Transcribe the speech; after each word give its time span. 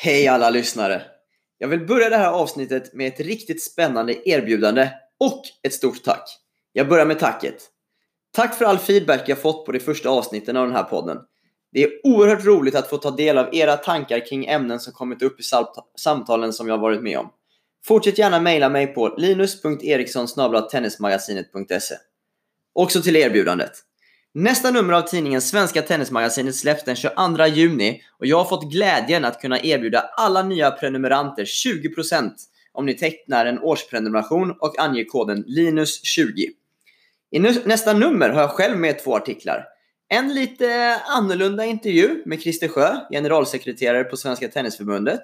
Hej 0.00 0.28
alla 0.28 0.50
lyssnare! 0.50 1.02
Jag 1.58 1.68
vill 1.68 1.86
börja 1.86 2.08
det 2.08 2.16
här 2.16 2.32
avsnittet 2.32 2.94
med 2.94 3.08
ett 3.08 3.20
riktigt 3.20 3.62
spännande 3.62 4.28
erbjudande 4.28 4.90
och 5.20 5.42
ett 5.62 5.74
stort 5.74 6.04
tack. 6.04 6.38
Jag 6.72 6.88
börjar 6.88 7.06
med 7.06 7.18
tacket. 7.18 7.54
Tack 8.32 8.54
för 8.54 8.64
all 8.64 8.78
feedback 8.78 9.28
jag 9.28 9.42
fått 9.42 9.66
på 9.66 9.72
de 9.72 9.80
första 9.80 10.08
avsnitten 10.08 10.56
av 10.56 10.66
den 10.66 10.76
här 10.76 10.82
podden. 10.82 11.18
Det 11.72 11.82
är 11.82 11.90
oerhört 12.04 12.44
roligt 12.44 12.74
att 12.74 12.90
få 12.90 12.96
ta 12.96 13.10
del 13.10 13.38
av 13.38 13.54
era 13.54 13.76
tankar 13.76 14.26
kring 14.26 14.46
ämnen 14.46 14.80
som 14.80 14.92
kommit 14.92 15.22
upp 15.22 15.40
i 15.40 15.42
samtalen 15.96 16.52
som 16.52 16.68
jag 16.68 16.78
varit 16.78 17.02
med 17.02 17.18
om. 17.18 17.30
Fortsätt 17.84 18.18
gärna 18.18 18.40
mejla 18.40 18.68
mig 18.68 18.86
på 18.86 19.14
linus.eriksson 19.18 20.26
tennismagasinet.se 20.70 21.94
Också 22.72 23.02
till 23.02 23.16
erbjudandet. 23.16 23.72
Nästa 24.40 24.70
nummer 24.70 24.92
av 24.92 25.02
tidningen 25.02 25.40
Svenska 25.40 25.82
Tennismagasinet 25.82 26.56
släpps 26.56 26.84
den 26.84 26.96
22 26.96 27.46
juni 27.46 28.02
och 28.18 28.26
jag 28.26 28.36
har 28.36 28.44
fått 28.44 28.72
glädjen 28.72 29.24
att 29.24 29.40
kunna 29.40 29.60
erbjuda 29.60 30.00
alla 30.16 30.42
nya 30.42 30.70
prenumeranter 30.70 31.44
20% 31.44 32.30
om 32.72 32.86
ni 32.86 32.94
tecknar 32.94 33.46
en 33.46 33.58
årsprenumeration 33.58 34.50
och 34.60 34.78
anger 34.78 35.04
koden 35.04 35.44
LINUS20. 35.44 36.48
I 37.30 37.38
nästa 37.38 37.92
nummer 37.92 38.28
har 38.28 38.40
jag 38.40 38.50
själv 38.50 38.78
med 38.78 38.98
två 38.98 39.16
artiklar. 39.16 39.64
En 40.08 40.34
lite 40.34 41.00
annorlunda 41.06 41.64
intervju 41.64 42.22
med 42.26 42.40
Christer 42.40 42.68
Sjö, 42.68 42.96
generalsekreterare 43.10 44.04
på 44.04 44.16
Svenska 44.16 44.48
Tennisförbundet. 44.48 45.20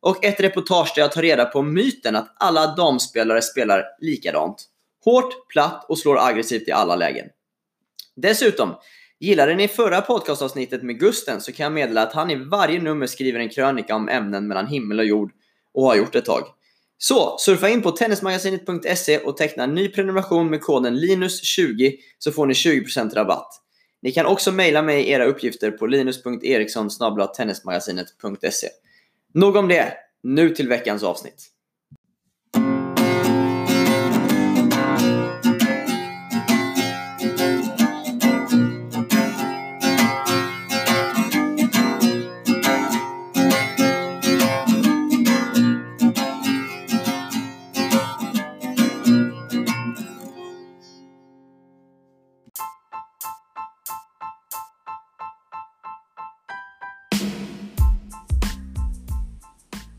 Och 0.00 0.24
ett 0.24 0.40
reportage 0.40 0.92
där 0.94 1.02
jag 1.02 1.12
tar 1.12 1.22
reda 1.22 1.44
på 1.44 1.62
myten 1.62 2.16
att 2.16 2.36
alla 2.38 2.74
damspelare 2.74 3.42
spelar 3.42 3.84
likadant. 4.00 4.64
Hårt, 5.04 5.48
platt 5.48 5.86
och 5.88 5.98
slår 5.98 6.18
aggressivt 6.28 6.68
i 6.68 6.72
alla 6.72 6.96
lägen. 6.96 7.26
Dessutom, 8.16 8.74
gillade 9.20 9.54
ni 9.54 9.68
förra 9.68 10.00
podcastavsnittet 10.00 10.82
med 10.82 11.00
Gusten 11.00 11.40
så 11.40 11.52
kan 11.52 11.64
jag 11.64 11.72
meddela 11.72 12.02
att 12.02 12.12
han 12.12 12.30
i 12.30 12.34
varje 12.34 12.82
nummer 12.82 13.06
skriver 13.06 13.40
en 13.40 13.48
krönika 13.48 13.96
om 13.96 14.08
ämnen 14.08 14.48
mellan 14.48 14.66
himmel 14.66 14.98
och 14.98 15.04
jord 15.04 15.30
och 15.74 15.84
har 15.84 15.96
gjort 15.96 16.14
ett 16.14 16.24
tag. 16.24 16.42
Så 16.98 17.36
surfa 17.38 17.68
in 17.68 17.82
på 17.82 17.90
tennismagasinet.se 17.90 19.18
och 19.18 19.36
teckna 19.36 19.64
en 19.64 19.74
ny 19.74 19.88
prenumeration 19.88 20.50
med 20.50 20.60
koden 20.60 20.96
LINUS20 20.96 21.94
så 22.18 22.32
får 22.32 22.46
ni 22.46 22.52
20% 22.52 23.14
rabatt. 23.14 23.48
Ni 24.02 24.12
kan 24.12 24.26
också 24.26 24.52
mejla 24.52 24.82
mig 24.82 25.10
era 25.10 25.24
uppgifter 25.24 25.70
på 25.70 25.86
linus.eriksson 25.86 26.90
tennismagasinet.se. 27.36 28.68
Nog 29.34 29.56
om 29.56 29.68
det, 29.68 29.92
nu 30.22 30.50
till 30.50 30.68
veckans 30.68 31.02
avsnitt. 31.02 31.55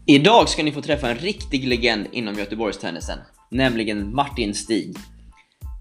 Idag 0.09 0.49
ska 0.49 0.63
ni 0.63 0.71
få 0.71 0.81
träffa 0.81 1.09
en 1.09 1.17
riktig 1.17 1.67
legend 1.67 2.07
inom 2.11 2.35
Göteborgstennisen, 2.35 3.19
nämligen 3.51 4.15
Martin 4.15 4.55
Stig. 4.55 4.95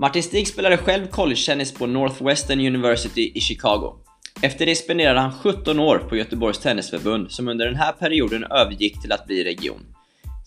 Martin 0.00 0.22
Stig 0.22 0.48
spelade 0.48 0.76
själv 0.76 1.06
collegetennis 1.06 1.74
på 1.74 1.86
Northwestern 1.86 2.60
University 2.60 3.32
i 3.34 3.40
Chicago. 3.40 3.94
Efter 4.42 4.66
det 4.66 4.76
spenderade 4.76 5.20
han 5.20 5.32
17 5.32 5.80
år 5.80 5.98
på 5.98 6.16
Göteborgs 6.16 6.58
Tennisförbund 6.58 7.30
som 7.30 7.48
under 7.48 7.66
den 7.66 7.76
här 7.76 7.92
perioden 7.92 8.44
övergick 8.44 9.02
till 9.02 9.12
att 9.12 9.26
bli 9.26 9.44
region. 9.44 9.86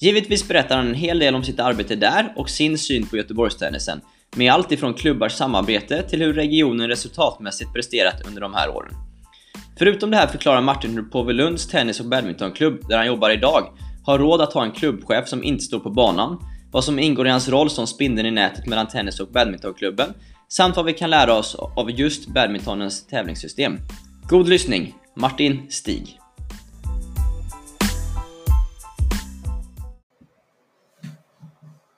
Givetvis 0.01 0.47
berättar 0.47 0.77
han 0.77 0.87
en 0.87 0.95
hel 0.95 1.19
del 1.19 1.35
om 1.35 1.43
sitt 1.43 1.59
arbete 1.59 1.95
där 1.95 2.33
och 2.35 2.49
sin 2.49 2.77
syn 2.77 3.07
på 3.07 3.17
Göteborgstennisen, 3.17 4.01
med 4.35 4.53
allt 4.53 4.71
ifrån 4.71 4.93
klubbars 4.93 5.33
samarbete 5.33 6.03
till 6.03 6.21
hur 6.21 6.33
regionen 6.33 6.87
resultatmässigt 6.87 7.73
presterat 7.73 8.27
under 8.27 8.41
de 8.41 8.53
här 8.53 8.69
åren. 8.69 9.08
Förutom 9.79 10.11
det 10.11 10.17
här 10.17 10.27
förklarar 10.27 10.61
Martin 10.61 10.93
hur 10.93 11.03
Påvelunds 11.03 11.67
tennis 11.67 11.99
och 11.99 12.05
badmintonklubb, 12.05 12.87
där 12.87 12.97
han 12.97 13.07
jobbar 13.07 13.29
idag, 13.29 13.63
har 14.05 14.19
råd 14.19 14.41
att 14.41 14.53
ha 14.53 14.63
en 14.63 14.71
klubbchef 14.71 15.27
som 15.27 15.43
inte 15.43 15.63
står 15.63 15.79
på 15.79 15.89
banan, 15.89 16.43
vad 16.71 16.83
som 16.83 16.99
ingår 16.99 17.27
i 17.27 17.29
hans 17.29 17.49
roll 17.49 17.69
som 17.69 17.87
spindeln 17.87 18.27
i 18.27 18.31
nätet 18.31 18.67
mellan 18.67 18.87
tennis 18.87 19.19
och 19.19 19.27
badmintonklubben, 19.27 20.13
samt 20.47 20.75
vad 20.75 20.85
vi 20.85 20.93
kan 20.93 21.09
lära 21.09 21.33
oss 21.33 21.55
av 21.55 21.91
just 21.91 22.27
badmintonens 22.27 23.07
tävlingssystem. 23.07 23.77
God 24.29 24.47
lyssning! 24.47 24.95
Martin 25.15 25.65
Stig 25.69 26.19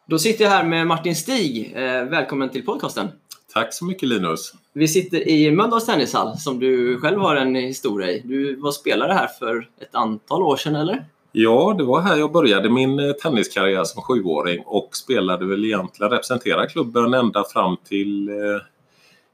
Då 0.08 0.20
sitter 0.20 0.44
jag 0.44 0.52
här 0.52 0.64
med 0.64 0.88
Martin 0.88 1.16
Stig. 1.16 1.74
Eh, 1.75 2.03
välkommen 2.03 2.50
till 2.50 2.66
podcasten. 2.66 3.08
Tack 3.53 3.74
så 3.74 3.86
mycket 3.86 4.09
Linus. 4.09 4.53
Vi 4.74 4.88
sitter 4.88 5.28
i 5.28 5.52
Mölndals 5.52 5.86
tennishall 5.86 6.38
som 6.38 6.59
du 6.59 7.00
själv 7.00 7.20
har 7.20 7.36
en 7.36 7.56
historia 7.56 8.12
i. 8.12 8.22
Du 8.26 8.56
var 8.56 8.72
spelare 8.72 9.14
här 9.14 9.28
för 9.28 9.70
ett 9.82 9.96
antal 9.96 10.44
år 10.44 10.58
sedan 10.58 10.76
eller? 10.76 11.06
Ja, 11.32 11.76
det 11.78 11.84
var 11.84 12.02
här 12.02 12.18
jag 12.18 12.32
började 12.32 12.70
min 12.70 13.00
eh, 13.00 13.12
tenniskarriär 13.12 13.84
som 13.84 14.02
sjuåring 14.02 14.64
och 14.66 14.96
spelade 14.96 15.46
väl 15.46 15.66
egentligen, 15.66 16.12
representerade 16.12 16.68
klubben 16.68 17.14
ända 17.14 17.44
fram 17.44 17.78
till 17.78 18.30
eh, 18.30 18.36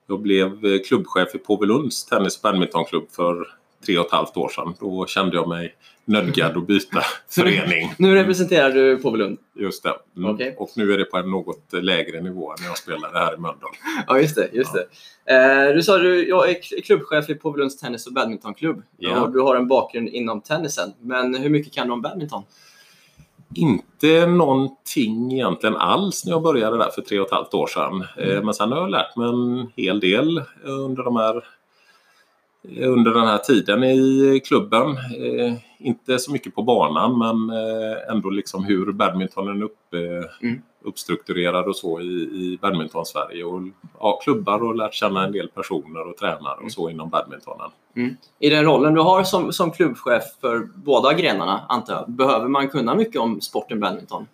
jag 0.08 0.22
blev 0.22 0.66
eh, 0.66 0.80
klubbchef 0.88 1.36
i 1.36 1.38
Påvelunds 1.38 2.06
tennis 2.06 2.38
och 2.38 2.42
badmintonklubb 2.42 3.12
för 3.12 3.48
tre 3.86 3.98
och 3.98 4.06
ett 4.06 4.12
halvt 4.12 4.38
år 4.38 4.50
sedan. 4.50 4.74
Då 4.80 5.06
kände 5.06 5.36
jag 5.36 5.48
mig 5.48 5.76
nödgad 6.08 6.58
att 6.58 6.68
byta 6.68 7.02
förening. 7.30 7.94
nu 7.98 8.16
representerar 8.16 8.72
du 8.72 8.98
Påvelund? 8.98 9.38
Just 9.56 9.84
det. 9.84 9.94
Mm. 10.18 10.30
Okay. 10.30 10.54
Och 10.58 10.70
nu 10.76 10.94
är 10.94 10.98
det 10.98 11.06
på 11.06 11.18
en 11.18 11.32
något 11.32 11.74
lägre 11.74 12.22
nivå 12.22 12.52
än 12.52 12.66
jag 12.66 12.78
spelade 12.78 13.20
här 13.20 13.34
i 13.34 13.38
Mölndal. 13.38 13.70
Ja, 14.08 14.20
just 14.20 14.36
det. 14.36 14.50
Just 14.54 14.72
ja. 14.76 14.82
det. 14.82 15.68
Eh, 15.68 15.76
du 15.76 15.84
sa 15.84 15.96
att 15.96 16.28
jag 16.28 16.50
är 16.50 16.82
klubbchef 16.82 17.30
i 17.30 17.36
Påvelunds 17.36 17.78
tennis 17.78 18.08
och 18.08 18.14
badmintonklubb. 18.14 18.84
Ja. 18.98 19.22
Och 19.22 19.32
du 19.32 19.42
har 19.42 19.56
en 19.56 19.68
bakgrund 19.68 20.10
inom 20.10 20.42
tennisen. 20.42 20.94
Men 21.02 21.36
hur 21.36 21.50
mycket 21.50 21.74
kan 21.74 21.88
du 21.88 21.94
om 21.94 22.02
badminton? 22.02 22.44
Inte 23.56 24.28
någonting 24.28 25.34
egentligen 25.34 25.76
alls 25.76 26.26
när 26.26 26.32
jag 26.32 26.42
började 26.44 26.78
där 26.78 26.90
för 26.90 27.02
tre 27.02 27.20
och 27.20 27.26
ett 27.26 27.34
halvt 27.34 27.54
år 27.54 27.68
sedan. 27.68 28.06
Eh, 28.18 28.32
mm. 28.32 28.46
Men 28.46 28.54
sen 28.54 28.72
har 28.72 28.80
jag 28.80 28.90
lärt 28.90 29.16
mig 29.16 29.30
en 29.30 29.72
hel 29.76 30.00
del 30.00 30.42
under 30.64 31.04
de 31.04 31.16
här 31.16 31.44
under 32.76 33.14
den 33.14 33.28
här 33.28 33.38
tiden 33.38 33.84
i 33.84 34.42
klubben. 34.46 34.90
Eh, 34.98 35.54
inte 35.80 36.20
så 36.20 36.32
mycket 36.32 36.56
på 36.56 36.62
banan 36.64 37.18
men 37.18 37.58
eh, 37.58 38.12
ändå 38.12 38.30
liksom 38.30 38.64
hur 38.64 38.92
badmintonen 38.92 39.64
upp, 39.64 39.94
eh, 39.94 40.48
mm. 40.48 40.62
uppstrukturerad 40.84 41.66
och 41.66 41.76
så 41.76 42.02
i, 42.02 42.14
i 42.14 42.60
badminton-Sverige. 42.62 43.44
Och, 43.44 43.62
ja, 44.00 44.20
klubbar 44.24 44.64
och 44.64 44.76
lärt 44.76 44.94
känna 44.94 45.24
en 45.26 45.32
del 45.32 45.48
personer 45.48 46.08
och 46.08 46.18
tränare 46.18 46.54
och 46.54 46.60
mm. 46.60 46.70
så 46.70 46.90
inom 46.90 47.10
badmintonen. 47.10 47.70
Mm. 47.96 48.18
I 48.40 48.50
den 48.50 48.66
rollen 48.66 48.94
du 48.94 49.02
har 49.02 49.24
som, 49.24 49.54
som 49.54 49.72
klubbchef 49.72 50.24
för 50.42 50.68
båda 50.76 51.14
grenarna, 51.14 51.62
antar 51.70 51.94
jag, 51.94 52.12
behöver 52.12 52.48
man 52.48 52.70
kunna 52.70 52.96
mycket 52.96 53.22
om 53.22 53.42
sporten 53.42 53.80
badminton? 53.80 54.28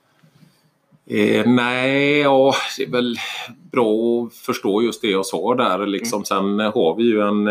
Eh, 1.05 1.47
nej, 1.47 2.19
ja, 2.19 2.53
det 2.77 2.83
är 2.83 2.91
väl 2.91 3.15
bra 3.71 4.23
att 4.23 4.33
förstå 4.33 4.81
just 4.81 5.01
det 5.01 5.07
jag 5.11 5.25
sa 5.25 5.55
där. 5.55 5.87
Liksom, 5.87 6.17
mm. 6.17 6.25
Sen 6.25 6.59
har 6.59 6.95
vi 6.95 7.03
ju 7.03 7.21
en 7.21 7.47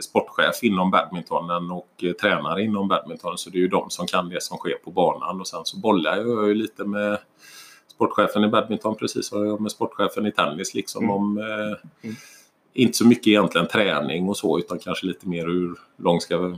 sportchef 0.00 0.62
inom 0.62 0.90
badmintonen 0.90 1.70
och 1.70 1.88
eh, 2.02 2.12
tränare 2.12 2.62
inom 2.62 2.88
badminton. 2.88 3.38
Så 3.38 3.50
det 3.50 3.58
är 3.58 3.60
ju 3.60 3.68
de 3.68 3.90
som 3.90 4.06
kan 4.06 4.28
det 4.28 4.42
som 4.42 4.58
sker 4.58 4.74
på 4.84 4.90
banan. 4.90 5.40
Och 5.40 5.48
sen 5.48 5.64
så 5.64 5.78
bollar 5.78 6.16
jag 6.16 6.48
ju 6.48 6.54
lite 6.54 6.84
med 6.84 7.18
sportchefen 7.94 8.44
i 8.44 8.48
badminton 8.48 8.96
precis 8.96 9.26
som 9.26 9.46
jag 9.46 9.60
med 9.60 9.72
sportchefen 9.72 10.26
i 10.26 10.32
tennis. 10.32 10.74
Liksom 10.74 11.04
mm. 11.04 11.16
om, 11.16 11.38
eh, 11.38 12.04
mm. 12.08 12.16
Inte 12.76 12.98
så 12.98 13.06
mycket 13.06 13.26
egentligen 13.26 13.68
träning 13.68 14.28
och 14.28 14.36
så 14.36 14.58
utan 14.58 14.78
kanske 14.78 15.06
lite 15.06 15.28
mer 15.28 15.46
hur 15.46 15.74
lång 15.96 16.20
ska 16.20 16.56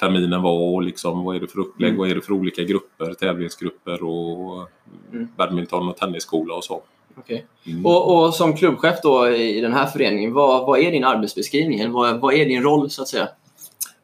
terminen 0.00 0.42
vara 0.42 0.74
och 0.74 0.82
liksom, 0.82 1.24
vad 1.24 1.36
är 1.36 1.40
det 1.40 1.48
för 1.48 1.60
upplägg, 1.60 1.88
mm. 1.88 1.98
vad 1.98 2.10
är 2.10 2.14
det 2.14 2.20
för 2.20 2.32
olika 2.32 2.62
grupper, 2.62 3.14
tävlingsgrupper 3.14 4.02
och 4.02 4.68
mm. 5.12 5.28
badminton 5.36 5.88
och 5.88 5.96
tennisskola 5.96 6.54
och 6.54 6.64
så. 6.64 6.82
Okay. 7.18 7.42
Mm. 7.66 7.86
Och, 7.86 8.16
och, 8.16 8.34
som 8.34 8.56
klubbchef 8.56 8.96
då 9.02 9.28
i 9.28 9.60
den 9.60 9.72
här 9.72 9.86
föreningen, 9.86 10.32
vad, 10.32 10.66
vad 10.66 10.80
är 10.80 10.90
din 10.90 11.04
arbetsbeskrivning? 11.04 11.92
Vad, 11.92 12.20
vad 12.20 12.34
är 12.34 12.44
din 12.44 12.62
roll 12.62 12.90
så 12.90 13.02
att 13.02 13.08
säga? 13.08 13.28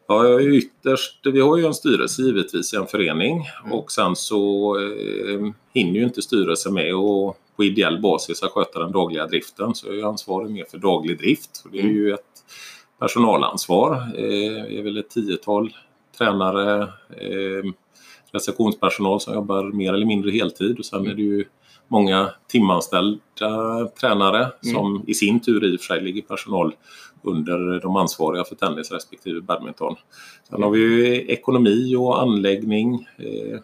Ja, 0.06 0.40
ytterst, 0.40 1.20
vi 1.24 1.40
har 1.40 1.56
ju 1.56 1.66
en 1.66 1.74
styrelse 1.74 2.22
givetvis 2.22 2.74
i 2.74 2.76
en 2.76 2.86
förening 2.86 3.48
mm. 3.64 3.72
och 3.72 3.92
sen 3.92 4.16
så 4.16 4.76
eh, 4.78 5.52
hinner 5.74 6.00
ju 6.00 6.04
inte 6.04 6.22
styrelsen 6.22 6.74
med 6.74 6.94
och 6.94 7.38
på 7.56 7.64
ideell 7.64 8.00
basis 8.00 8.42
att 8.42 8.50
sköta 8.50 8.78
den 8.78 8.92
dagliga 8.92 9.26
driften. 9.26 9.74
Så 9.74 9.86
jag 9.86 9.98
är 9.98 10.04
ansvarig 10.04 10.50
mer 10.50 10.64
för 10.64 10.78
daglig 10.78 11.18
drift. 11.18 11.62
Och 11.64 11.70
det 11.70 11.78
är 11.78 11.82
mm. 11.82 11.94
ju 11.94 12.14
ett 12.14 12.20
personalansvar. 12.98 13.92
Eh, 13.92 14.64
det 14.68 14.78
är 14.78 14.82
väl 14.82 14.96
ett 14.96 15.10
tiotal 15.10 15.72
tränare, 16.18 16.82
eh, 17.10 17.72
receptionspersonal 18.32 19.20
som 19.20 19.34
jobbar 19.34 19.64
mer 19.64 19.92
eller 19.92 20.06
mindre 20.06 20.30
heltid 20.30 20.78
och 20.78 20.84
sen 20.84 20.98
mm. 20.98 21.10
är 21.10 21.14
det 21.14 21.22
ju 21.22 21.44
många 21.94 22.30
timanställda 22.48 23.88
tränare 24.00 24.52
som 24.60 25.04
i 25.06 25.14
sin 25.14 25.40
tur 25.40 25.64
i 25.64 25.76
och 25.76 25.80
för 25.80 25.86
sig 25.94 26.02
ligger 26.02 26.22
personal 26.22 26.74
under 27.22 27.80
de 27.80 27.96
ansvariga 27.96 28.44
för 28.44 28.54
tennis 28.54 28.92
respektive 28.92 29.40
badminton. 29.40 29.96
Sen 30.50 30.62
har 30.62 30.70
vi 30.70 30.78
ju 30.78 31.26
ekonomi 31.32 31.96
och 31.96 32.22
anläggning, 32.22 33.08
eh, 33.18 33.58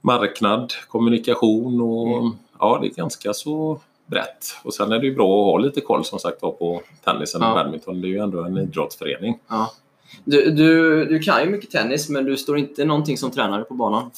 marknad, 0.00 0.72
kommunikation 0.88 1.80
och 1.80 2.32
ja, 2.58 2.78
det 2.82 2.86
är 2.86 2.94
ganska 2.94 3.32
så 3.32 3.80
brett. 4.06 4.56
Och 4.62 4.74
sen 4.74 4.92
är 4.92 4.98
det 4.98 5.06
ju 5.06 5.14
bra 5.14 5.24
att 5.40 5.52
ha 5.52 5.58
lite 5.58 5.80
koll 5.80 6.04
som 6.04 6.18
sagt 6.18 6.40
på 6.40 6.82
tennisen 7.04 7.42
och 7.42 7.48
Ja. 7.48 7.54
badminton. 7.54 8.00
Det 8.00 8.06
är 8.06 8.10
ju 8.10 8.18
ändå 8.18 8.42
en 8.42 8.58
idrottsförening. 8.58 9.38
Ja. 9.48 9.70
Du, 10.24 10.50
du, 10.50 11.04
du 11.04 11.18
kan 11.18 11.42
ju 11.44 11.50
mycket 11.50 11.70
tennis, 11.70 12.08
men 12.08 12.24
du 12.24 12.36
står 12.36 12.58
inte 12.58 12.84
någonting 12.84 13.18
som 13.18 13.30
tränare 13.30 13.64
på 13.64 13.74
banan. 13.74 14.10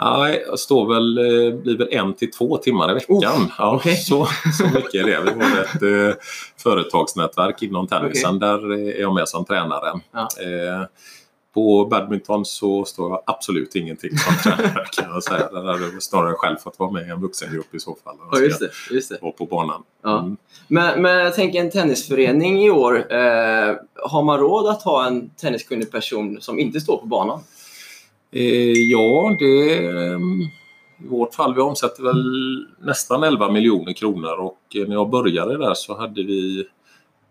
Nej, 0.00 0.44
jag 0.46 0.58
står 0.58 0.94
väl, 0.94 1.18
eh, 1.18 1.60
blir 1.60 1.78
väl 1.78 1.88
en 1.90 2.14
till 2.14 2.30
två 2.30 2.56
timmar 2.56 2.90
i 2.90 2.94
veckan. 2.94 3.16
Uff, 3.16 3.52
ja, 3.58 3.74
okej. 3.76 3.96
så, 3.96 4.28
så 4.58 4.64
mycket 4.64 4.94
är 4.94 5.06
det. 5.06 5.20
Vi 5.20 5.44
har 5.44 5.60
ett 5.60 5.82
eh, 6.12 6.22
företagsnätverk 6.56 7.62
inom 7.62 7.86
tennisen. 7.86 8.38
Där 8.38 8.72
eh, 8.72 8.96
är 8.96 9.00
jag 9.00 9.14
med 9.14 9.28
som 9.28 9.44
tränare. 9.44 10.00
Ja. 10.12 10.20
Eh, 10.20 10.86
på 11.54 11.86
badminton 11.90 12.44
så 12.44 12.84
står 12.84 13.10
jag 13.10 13.22
absolut 13.26 13.76
ingenting 13.76 14.10
som 14.18 14.34
tränare 14.52 14.86
kan 14.92 15.10
jag 15.10 15.22
säga. 15.22 15.48
Där 15.52 15.64
hade 15.64 15.84
jag 15.84 16.02
snarare 16.02 16.34
själv 16.34 16.56
fått 16.56 16.78
vara 16.78 16.90
med 16.90 17.06
i 17.06 17.10
en 17.10 17.20
vuxengrupp 17.20 17.74
i 17.74 17.80
så 17.80 17.96
fall. 18.04 18.16
jag 18.32 18.52
ska 18.52 18.64
det. 18.64 18.94
Just 18.94 19.08
det. 19.08 19.32
På 19.38 19.46
banan. 19.46 19.82
Ja. 20.02 20.18
Mm. 20.18 20.36
Men, 20.68 21.02
men 21.02 21.18
jag 21.18 21.34
tänker 21.34 21.60
en 21.60 21.70
tennisförening 21.70 22.64
i 22.64 22.70
år. 22.70 23.12
Eh, 23.12 23.76
har 24.02 24.22
man 24.22 24.38
råd 24.38 24.66
att 24.66 24.82
ha 24.82 25.06
en 25.06 25.30
tenniskunnig 25.30 25.92
person 25.92 26.38
som 26.40 26.58
inte 26.58 26.80
står 26.80 26.96
på 26.96 27.06
banan? 27.06 27.40
Eh, 28.32 28.72
ja, 28.72 29.36
det... 29.38 29.86
Ehm, 29.86 30.42
I 31.04 31.08
vårt 31.08 31.34
fall, 31.34 31.54
vi 31.54 31.60
omsätter 31.60 32.02
väl 32.02 32.66
nästan 32.80 33.22
11 33.22 33.50
miljoner 33.50 33.92
kronor 33.92 34.32
och 34.38 34.76
eh, 34.76 34.88
när 34.88 34.94
jag 34.94 35.10
började 35.10 35.58
där 35.58 35.74
så 35.74 35.98
hade 35.98 36.22
vi 36.22 36.64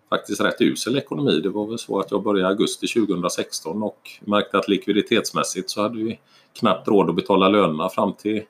faktiskt 0.10 0.42
rätt 0.42 0.62
usel 0.62 0.98
ekonomi. 0.98 1.40
Det 1.44 1.50
var 1.50 1.68
väl 1.68 1.78
så 1.78 2.00
att 2.00 2.12
jag 2.12 2.24
började 2.24 2.50
i 2.50 2.51
augusti 2.51 2.88
2016 2.88 3.84
och 3.84 4.10
märkte 4.22 4.57
att 4.57 4.68
likviditetsmässigt 4.68 5.69
så 5.69 5.81
hade 5.81 5.98
vi 5.98 6.19
knappt 6.60 6.88
råd 6.88 7.10
att 7.10 7.16
betala 7.16 7.50
lönerna 7.50 7.90
fram 7.90 8.13
till 8.13 8.42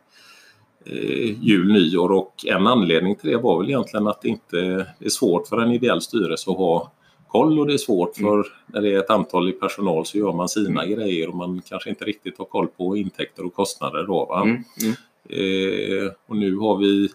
eh, 0.86 1.44
jul, 1.44 1.72
nyår 1.74 2.12
och 2.12 2.34
en 2.48 2.68
anledning 2.68 3.16
till 3.16 3.30
det 3.30 3.38
var 3.38 3.60
väl 3.60 3.70
egentligen 3.70 4.08
att 4.08 4.22
det 4.22 4.30
inte 4.30 4.60
är 5.00 5.10
svårt 5.10 5.48
för 5.48 5.58
en 5.58 5.72
ideell 5.72 6.02
styrelse 6.02 6.52
att 6.52 6.58
ha 6.58 6.92
koll 7.30 7.60
och 7.60 7.68
det 7.68 7.74
är 7.74 7.78
svårt 7.78 8.16
för 8.16 8.46
när 8.66 8.82
det 8.82 8.94
är 8.94 9.00
ett 9.00 9.10
antal 9.10 9.50
i 9.50 9.52
personal 9.52 10.06
så 10.06 10.18
gör 10.18 10.34
man 10.34 10.50
sina 10.50 10.86
grejer 10.86 11.30
och 11.30 11.36
man 11.36 11.62
kanske 11.66 11.90
inte 11.90 12.06
riktigt 12.06 12.38
har 12.38 12.46
koll 12.46 12.68
på 12.68 12.98
intäkter 12.98 13.46
och 13.46 13.54
kostnader. 13.54 14.04
Då? 14.04 14.42
Mm. 14.44 14.64
Mm. 14.82 14.96
Eh, 15.30 16.12
och 16.28 16.36
nu 16.36 16.56
har 16.56 16.78
vi 16.78 17.10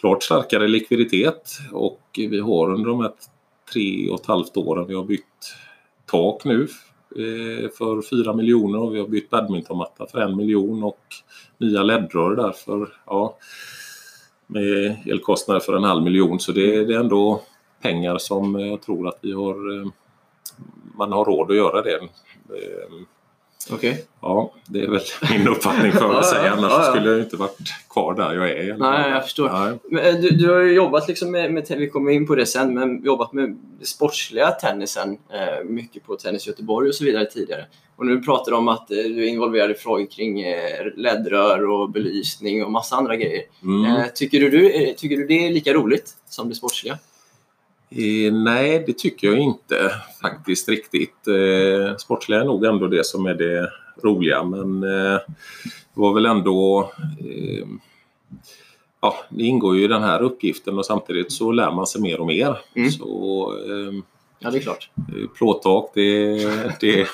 klart 0.00 0.22
starkare 0.22 0.68
likviditet 0.68 1.58
och 1.72 2.00
vi 2.16 2.40
har 2.40 2.74
under 2.74 2.90
de 2.90 3.00
här 3.00 3.12
tre 3.72 4.10
och 4.10 4.20
ett 4.20 4.26
halvt 4.26 4.56
åren 4.56 4.86
vi 4.88 4.94
har 4.94 5.04
bytt 5.04 5.54
tak 6.06 6.44
nu 6.44 6.62
eh, 7.16 7.70
för 7.78 8.22
4 8.24 8.32
miljoner 8.32 8.78
och 8.78 8.94
vi 8.94 8.98
har 9.00 9.08
bytt 9.08 9.30
badmintonmatta 9.30 10.06
för 10.06 10.20
en 10.20 10.36
miljon 10.36 10.82
och 10.82 11.00
nya 11.58 11.82
ledrör 11.82 12.36
där 12.36 12.52
för 12.52 12.88
ja, 13.06 13.38
med 14.46 14.96
elkostnader 15.06 15.60
för 15.60 15.76
en 15.76 15.84
halv 15.84 16.02
miljon 16.02 16.40
så 16.40 16.52
det, 16.52 16.84
det 16.84 16.94
är 16.94 17.00
ändå 17.00 17.42
pengar 17.80 18.18
som 18.18 18.60
jag 18.60 18.82
tror 18.82 19.08
att 19.08 19.18
vi 19.20 19.32
har 19.32 19.80
eh, 19.80 19.88
man 20.94 21.12
har 21.12 21.24
råd 21.24 21.50
att 21.50 21.56
göra 21.56 21.82
det. 21.82 21.94
Eh, 21.94 23.06
Okej. 23.70 24.04
Ja, 24.20 24.52
det 24.66 24.80
är 24.80 24.88
väl 24.88 25.00
min 25.30 25.48
uppfattning 25.48 25.92
väl 25.92 26.02
Ja, 26.02 26.22
säga. 26.22 26.52
Annars 26.52 26.72
ja, 26.72 26.84
ja. 26.84 26.90
skulle 26.90 27.10
jag 27.10 27.20
inte 27.20 27.36
varit 27.36 27.58
kvar 27.90 28.14
där 28.14 28.34
jag 28.34 28.50
är. 28.50 28.76
Nej, 28.76 29.10
jag 29.10 29.22
förstår. 29.24 29.50
Nej. 29.50 29.78
Men, 29.90 30.04
eh, 30.04 30.20
Du, 30.20 30.30
du 30.30 30.50
har 30.50 30.60
ju 30.60 30.72
jobbat 30.72 31.08
liksom 31.08 31.30
med, 31.30 31.52
med, 31.52 31.66
vi 31.78 31.88
kommer 31.90 32.10
in 32.10 32.26
på 32.26 32.34
det 32.34 32.46
sen, 32.46 32.74
men 32.74 33.04
jobbat 33.04 33.32
med 33.32 33.58
sportsliga 33.82 34.50
tennisen 34.50 35.18
eh, 35.32 35.64
mycket 35.64 36.06
på 36.06 36.16
Tennis 36.16 36.46
Göteborg 36.46 36.88
och 36.88 36.94
så 36.94 37.04
vidare 37.04 37.24
tidigare. 37.24 37.66
Och 37.96 38.06
nu 38.06 38.20
pratar 38.22 38.52
du 38.52 38.58
om 38.58 38.68
att 38.68 38.90
eh, 38.90 38.96
du 38.96 39.24
är 39.24 39.28
involverad 39.28 39.70
i 39.70 39.74
frågor 39.74 40.06
kring 40.06 40.42
eh, 40.42 40.86
ledrör 40.96 41.70
och 41.70 41.90
belysning 41.90 42.64
och 42.64 42.72
massa 42.72 42.96
andra 42.96 43.16
grejer. 43.16 43.42
Mm. 43.62 44.02
Tycker, 44.14 44.40
du, 44.40 44.94
tycker 44.96 45.16
du 45.16 45.26
det 45.26 45.46
är 45.46 45.50
lika 45.50 45.74
roligt 45.74 46.14
som 46.28 46.48
det 46.48 46.54
sportsliga? 46.54 46.98
Eh, 47.90 48.32
nej, 48.32 48.84
det 48.86 48.98
tycker 48.98 49.28
jag 49.28 49.38
inte 49.38 49.90
faktiskt 50.22 50.68
riktigt. 50.68 51.28
Eh, 51.28 51.96
sportsliga 51.96 52.40
är 52.40 52.44
nog 52.44 52.64
ändå 52.64 52.86
det 52.86 53.06
som 53.06 53.26
är 53.26 53.34
det 53.34 53.70
roliga 54.02 54.44
men 54.44 54.82
eh, 54.82 55.18
det 55.94 56.00
var 56.00 56.14
väl 56.14 56.26
ändå 56.26 56.90
eh, 57.20 57.66
Ja, 59.00 59.14
det 59.28 59.44
ingår 59.44 59.76
ju 59.76 59.84
i 59.84 59.88
den 59.88 60.02
här 60.02 60.22
uppgiften 60.22 60.78
och 60.78 60.86
samtidigt 60.86 61.32
så 61.32 61.52
lär 61.52 61.72
man 61.72 61.86
sig 61.86 62.00
mer 62.00 62.20
och 62.20 62.26
mer. 62.26 62.58
Mm. 62.74 62.90
Så 62.90 63.52
eh, 63.68 64.02
Ja, 64.38 64.50
det 64.50 64.58
är 64.58 64.60
klart. 64.60 64.90
Eh, 65.08 65.28
plåttak, 65.38 65.90
det, 65.94 66.34
det 66.80 67.00
är 67.00 67.08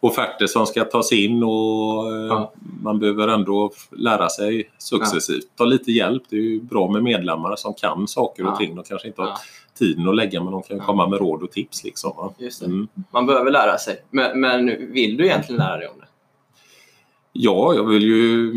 offerter 0.00 0.46
som 0.46 0.66
ska 0.66 0.84
tas 0.84 1.12
in 1.12 1.42
och 1.42 2.12
eh, 2.12 2.26
Ja. 2.26 2.52
man 2.82 2.98
behöver 2.98 3.28
ändå 3.28 3.70
lära 3.90 4.28
sig 4.28 4.70
successivt. 4.78 5.44
Ta 5.56 5.64
lite 5.64 5.92
hjälp, 5.92 6.22
det 6.28 6.36
är 6.36 6.40
ju 6.40 6.60
bra 6.60 6.90
med 6.90 7.02
medlemmar 7.02 7.56
som 7.56 7.74
kan 7.74 8.08
saker 8.08 8.46
och 8.46 8.52
Ja. 8.52 8.56
ting 8.56 8.78
och 8.78 8.86
kanske 8.86 9.08
inte 9.08 9.20
har 9.22 9.28
Ja. 9.28 9.36
tiden 9.78 10.08
att 10.08 10.16
lägga 10.16 10.42
men 10.42 10.52
de 10.52 10.62
kan 10.62 10.76
Ja. 10.76 10.84
komma 10.84 11.08
med 11.08 11.18
råd 11.18 11.42
och 11.42 11.50
tips. 11.52 11.84
Liksom, 11.84 12.12
va? 12.16 12.32
Just 12.38 12.60
det. 12.60 12.66
Mm. 12.66 12.88
Man 13.12 13.26
behöver 13.26 13.50
lära 13.50 13.78
sig. 13.78 13.96
Men, 14.10 14.40
men 14.40 14.92
vill 14.92 15.16
du 15.16 15.24
egentligen 15.26 15.58
lära 15.58 15.76
dig 15.76 15.88
om 15.88 15.94
det? 16.00 16.06
Ja, 17.32 17.74
jag 17.74 17.84
vill 17.84 18.02
ju 18.02 18.52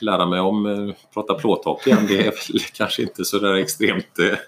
lära 0.00 0.26
mig 0.26 0.40
om 0.40 0.66
eh, 0.66 0.94
prata 1.14 1.34
plåttak 1.34 1.86
igen. 1.86 2.04
Det 2.08 2.18
är 2.18 2.24
väl 2.24 2.60
kanske 2.74 3.02
inte 3.02 3.24
så 3.24 3.38
där 3.38 3.54
extremt 3.54 4.18
eh, 4.18 4.38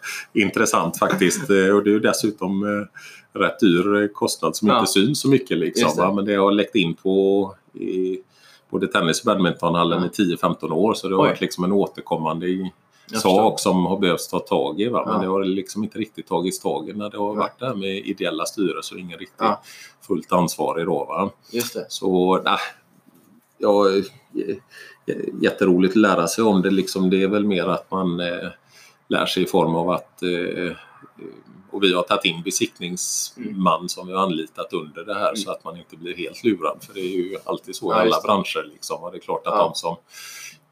intressant 0.42 0.98
faktiskt. 0.98 1.50
Eh, 1.50 1.56
och 1.76 1.84
det 1.84 1.90
är 1.90 1.92
ju 1.94 2.00
dessutom 2.00 2.62
eh, 2.62 3.38
rätt 3.40 3.60
dyr 3.60 4.12
kostnad 4.14 4.56
som 4.56 4.68
Ja. 4.68 4.78
inte 4.80 4.92
syns 4.92 5.20
så 5.20 5.28
mycket. 5.28 5.58
Liksom, 5.58 6.06
det. 6.08 6.14
Men 6.14 6.24
det 6.24 6.34
har 6.34 6.50
läckt 6.52 6.74
in 6.76 6.94
på 6.94 7.54
i 7.74 8.18
både 8.70 8.86
tennis 8.86 9.20
och 9.20 9.26
badmintonhallen 9.26 10.10
Ja. 10.16 10.24
i 10.24 10.36
10-15 10.36 10.72
år 10.72 10.94
så 10.94 11.08
det 11.08 11.14
har 11.14 11.22
Oj. 11.22 11.28
varit 11.28 11.40
liksom 11.40 11.64
en 11.64 11.72
återkommande 11.72 12.46
i- 12.46 12.72
sak 13.22 13.60
som 13.60 13.86
har 13.86 13.98
behövts 13.98 14.28
ta 14.28 14.38
tag 14.38 14.80
i. 14.80 14.88
Va? 14.88 15.02
Men 15.06 15.14
Ja. 15.14 15.20
det 15.20 15.26
har 15.28 15.44
liksom 15.44 15.84
inte 15.84 15.98
riktigt 15.98 16.26
tagits 16.28 16.60
tag 16.60 16.88
i 16.88 16.92
när 16.92 17.10
det 17.10 17.18
har 17.18 17.34
varit 17.34 17.58
det 17.58 17.66
här 17.66 17.74
med 17.74 17.96
ideella 17.96 18.44
styrelser 18.46 18.94
och 18.94 19.00
ingen 19.00 19.18
riktigt 19.18 19.36
Ja. 19.38 19.62
fullt 20.06 20.32
ansvarig 20.32 20.86
då. 20.86 21.04
Va? 21.04 21.30
Just 21.52 21.74
det. 21.74 21.86
Så 21.88 22.40
nej, 22.44 22.58
ja, 23.60 23.88
eh, 25.06 25.16
jätteroligt 25.42 25.92
att 25.92 25.96
lära 26.00 26.28
sig 26.28 26.44
om 26.44 26.62
det. 26.62 26.70
Liksom, 26.70 27.10
det 27.10 27.22
är 27.22 27.28
väl 27.28 27.44
mer 27.46 27.66
att 27.66 27.90
man 27.90 28.20
eh, 28.20 28.48
lär 29.08 29.26
sig 29.26 29.42
i 29.42 29.46
form 29.46 29.74
av 29.74 29.90
att 29.90 30.22
eh, 30.22 30.76
och 31.72 31.82
vi 31.82 31.94
har 31.94 32.02
tagit 32.02 32.24
in 32.24 32.42
besiktningsman 32.42 33.88
som 33.88 34.06
vi 34.06 34.12
har 34.12 34.22
anlitat 34.22 34.72
under 34.72 35.04
det 35.04 35.14
här 35.14 35.28
Mm. 35.28 35.36
så 35.36 35.50
att 35.50 35.64
man 35.64 35.76
inte 35.76 35.96
blir 35.96 36.16
helt 36.16 36.44
lurad. 36.44 36.76
För 36.80 36.94
det 36.94 37.00
är 37.00 37.16
ju 37.16 37.36
alltid 37.44 37.76
så 37.76 37.86
i 37.86 37.96
Ja, 37.96 38.00
alla 38.00 38.20
branscher. 38.24 38.68
Liksom. 38.72 39.02
Och 39.02 39.10
det 39.12 39.18
är 39.18 39.20
klart 39.20 39.46
att 39.46 39.54
Ja. 39.54 39.62
de 39.64 39.74
som 39.74 39.96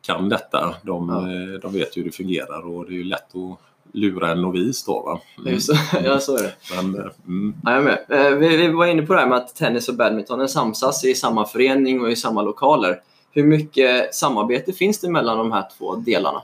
kan 0.02 0.28
detta, 0.28 0.74
de, 0.82 1.08
Ja. 1.08 1.32
eh, 1.54 1.60
de 1.60 1.72
vet 1.72 1.96
hur 1.96 2.04
det 2.04 2.10
fungerar 2.10 2.66
och 2.66 2.86
det 2.86 2.92
är 2.92 2.96
ju 2.96 3.04
lätt 3.04 3.34
att 3.36 3.58
lura 3.92 4.30
en 4.30 4.42
novis 4.42 4.84
då. 4.84 5.02
Va? 5.02 5.20
Mm. 5.38 5.52
Just. 5.54 5.70
Ja, 6.04 6.18
så 6.18 6.36
är 6.36 6.42
det. 6.42 6.52
Men, 6.76 6.94
eh, 6.94 7.10
mm. 7.26 7.54
Ja, 7.64 7.72
jag 7.74 7.84
med. 7.84 7.98
Eh, 8.08 8.36
Vi, 8.38 8.56
vi 8.56 8.68
var 8.68 8.86
inne 8.86 9.02
på 9.02 9.14
det 9.14 9.20
här 9.20 9.28
med 9.28 9.38
att 9.38 9.54
tennis 9.54 9.88
och 9.88 9.94
badminton 9.94 10.48
samsas 10.48 11.04
i 11.04 11.14
samma 11.14 11.44
förening 11.46 12.00
och 12.00 12.10
i 12.10 12.16
samma 12.16 12.42
lokaler. 12.42 13.00
Hur 13.30 13.44
mycket 13.44 14.14
samarbete 14.14 14.72
finns 14.72 15.00
det 15.00 15.10
mellan 15.10 15.38
de 15.38 15.52
här 15.52 15.64
två 15.78 15.96
delarna? 15.96 16.42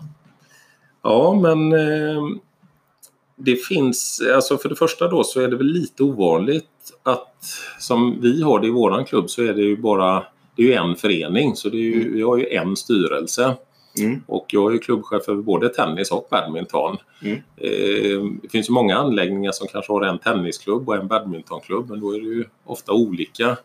Ja, 1.03 1.35
men 1.43 1.73
eh, 1.73 2.23
det 3.37 3.57
finns, 3.57 4.23
alltså 4.35 4.59
för 4.59 4.69
det 4.69 4.77
första 4.77 5.09
då 5.09 5.25
så 5.25 5.41
är 5.41 5.49
det 5.49 5.57
väl 5.57 5.67
lite 5.67 6.03
ovanligt 6.03 6.69
att 7.03 7.45
som 7.79 8.21
vi 8.21 8.43
har 8.43 8.61
det 8.61 8.67
i 8.67 8.71
våran 8.71 9.05
klubb 9.05 9.31
så 9.31 9.43
är 9.43 9.55
det 9.55 9.63
ju 9.63 9.77
bara, 9.77 10.25
det 10.57 10.75
är 10.75 10.81
en 10.81 10.97
förening 10.97 11.57
så 11.57 11.69
det 11.69 11.77
är 11.77 11.81
ju, 11.81 12.01
Mm. 12.03 12.15
vi 12.15 12.23
har 12.23 12.37
ju 12.37 12.49
en 12.49 12.77
styrelse. 12.77 13.57
Mm. 13.99 14.23
Och 14.27 14.47
jag 14.49 14.75
är 14.75 14.79
klubbchef 14.79 15.29
över 15.29 15.43
både 15.43 15.69
tennis 15.69 16.11
och 16.11 16.27
badminton. 16.31 16.97
Mm. 17.23 17.37
Eh, 17.57 18.23
det 18.43 18.49
finns 18.49 18.69
ju 18.69 18.73
många 18.73 18.97
anläggningar 18.97 19.53
som 19.53 19.67
kanske 19.69 19.93
har 19.93 20.03
en 20.03 20.19
tennisklubb 20.19 20.89
och 20.89 20.97
en 20.97 21.07
badmintonklubb 21.09 21.91
men 21.91 22.01
då 22.01 22.15
är 22.15 22.21
det 22.21 22.27
ju 22.27 22.45
ofta 22.65 22.93
olika 22.93 23.57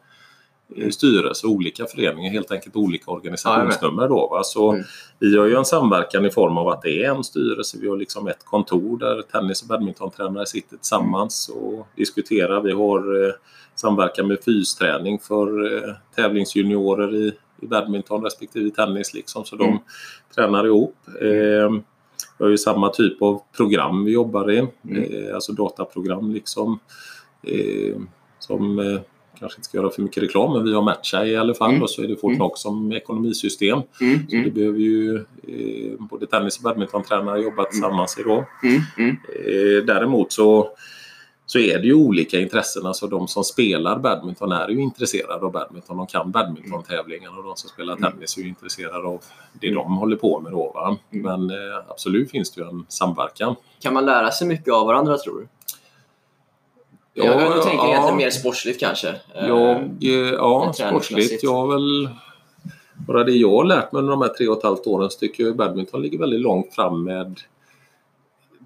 eh, 0.75 0.89
styrelser, 0.89 1.48
olika 1.48 1.86
föreningar, 1.86 2.31
helt 2.31 2.51
enkelt 2.51 2.75
olika 2.75 3.12
organisationsnummer. 3.12 4.07
Då, 4.07 4.27
va? 4.27 4.43
Så 4.43 4.71
Mm. 4.71 4.83
vi 5.19 5.38
har 5.38 5.45
ju 5.45 5.55
en 5.55 5.65
samverkan 5.65 6.25
i 6.25 6.29
form 6.29 6.57
av 6.57 6.67
att 6.67 6.81
det 6.81 7.03
är 7.05 7.09
en 7.15 7.24
styrelse. 7.24 7.77
Vi 7.81 7.89
har 7.89 7.98
liksom 7.98 8.27
ett 8.27 8.45
kontor 8.45 8.98
där 8.98 9.21
tennis 9.21 9.62
och 9.62 9.67
badmintontränare 9.67 10.45
sitter 10.45 10.77
tillsammans 10.77 11.50
och 11.55 11.88
diskuterar. 11.95 12.62
Vi 12.62 12.71
har 12.71 13.25
eh, 13.27 13.33
samverkan 13.75 14.27
med 14.27 14.38
fysträning 14.45 15.19
för 15.19 15.75
eh, 15.75 15.93
tävlingsjuniorer 16.15 17.15
i, 17.15 17.31
i 17.62 17.68
badminton 17.68 18.24
respektive 18.24 18.70
tennis. 18.72 19.13
Liksom, 19.13 19.46
så 19.46 19.56
de 19.56 19.68
Mm. 19.68 19.80
tränar 20.36 20.66
ihop. 20.66 20.96
Eh, 21.22 21.70
vi 22.38 22.46
har 22.46 22.50
ju 22.50 22.58
samma 22.58 22.89
typ 22.89 23.22
av 23.22 23.42
program 23.58 24.06
vi 24.06 24.12
jobbar 24.12 24.51
i, 24.51 24.58
Mm. 24.58 25.04
eh, 25.04 25.36
alltså 25.36 25.51
dataprogram 25.51 26.32
liksom. 26.34 26.80
Eh, 27.44 27.96
som 28.39 28.80
eh, 28.80 29.00
kanske 29.39 29.58
inte 29.58 29.70
ska 29.70 29.78
göra 29.78 29.89
för 29.89 30.01
mycket 30.01 30.24
reklam, 30.24 30.54
men 30.54 30.63
vi 30.66 30.74
har 30.74 30.82
Matcha 30.82 31.25
i 31.25 31.36
alla 31.36 31.54
fall 31.54 31.70
Mm. 31.70 31.82
och 31.84 31.89
så 31.89 32.01
är 32.04 32.08
det 32.08 32.16
Fortnox 32.16 32.62
som 32.62 32.92
ekonomisystem. 32.92 33.80
Mm, 34.01 34.20
Så 34.20 34.25
det 34.30 34.38
mm, 34.38 34.54
behöver 34.54 34.80
ju 34.80 35.16
eh, 35.48 35.94
både 36.00 36.28
tennis 36.28 36.58
och 36.58 36.63
badmintontränare 36.63 37.42
jobba 37.42 37.63
tillsammans 37.63 38.18
i 38.20 38.24
då. 38.24 38.46
mm, 38.63 38.82
mm. 38.98 39.10
Eh, 39.46 39.86
däremot 39.86 40.32
så, 40.32 40.70
så 41.50 41.60
är 41.60 41.79
det 41.79 41.86
ju 41.88 41.94
olika 41.94 42.39
intressen. 42.39 42.86
Alltså 42.86 43.08
de 43.08 43.27
som 43.27 43.44
spelar 43.44 44.00
badminton 44.00 44.51
är 44.51 44.68
ju 44.68 44.82
intresserade 44.82 45.46
av 45.46 45.51
badminton. 45.51 45.98
De 45.98 46.08
kan 46.08 46.32
badmintontävlingarna 46.32 47.38
och 47.38 47.44
de 47.44 47.56
som 47.56 47.70
spelar 47.70 47.96
Mm. 47.98 48.12
tennis 48.12 48.38
är 48.38 48.41
ju 48.41 48.48
intresserade 48.48 49.08
av 49.08 49.22
det 49.62 49.68
Mm. 49.68 49.79
de 49.79 49.98
håller 49.98 50.15
på 50.15 50.39
med. 50.39 50.51
Då, 50.51 50.72
va? 50.75 50.98
Mm. 51.12 51.24
Men 51.25 51.50
eh, 51.58 51.77
absolut 51.88 52.32
finns 52.32 52.51
det 52.51 52.62
ju 52.62 52.68
en 52.68 52.86
samverkan. 52.89 53.56
Kan 53.79 53.94
man 53.94 54.06
lära 54.06 54.32
sig 54.32 54.48
mycket 54.48 54.74
av 54.74 54.88
varandra 54.88 55.18
tror 55.18 55.39
du? 55.39 55.48
Ja, 57.13 57.25
jag, 57.25 57.63
tänker 57.63 57.77
ja. 57.77 57.88
egentligen 57.89 58.18
mer 58.18 58.29
sportsligt 58.29 58.79
kanske. 58.79 59.10
Eh, 59.10 59.48
Jag, 59.48 59.77
eh, 60.03 60.34
ja, 60.34 60.74
sportsligt. 60.74 61.44
Jag 61.44 61.68
väl... 61.74 62.10
Bara 63.08 63.24
det 63.24 63.32
jag 63.32 63.50
har 63.58 63.63
lärt 63.63 63.91
mig 63.91 64.00
under 64.00 64.12
de 64.12 64.22
här 64.22 64.29
tre 64.29 64.48
och 64.48 64.58
ett 64.58 64.63
halvt 64.63 64.88
åren 64.88 65.10
så 65.10 65.20
tycker 65.20 65.44
jag 65.44 65.56
badminton 65.56 66.01
ligger 66.01 66.20
väldigt 66.20 66.41
långt 66.41 66.75
fram 66.75 67.03
med 67.03 67.39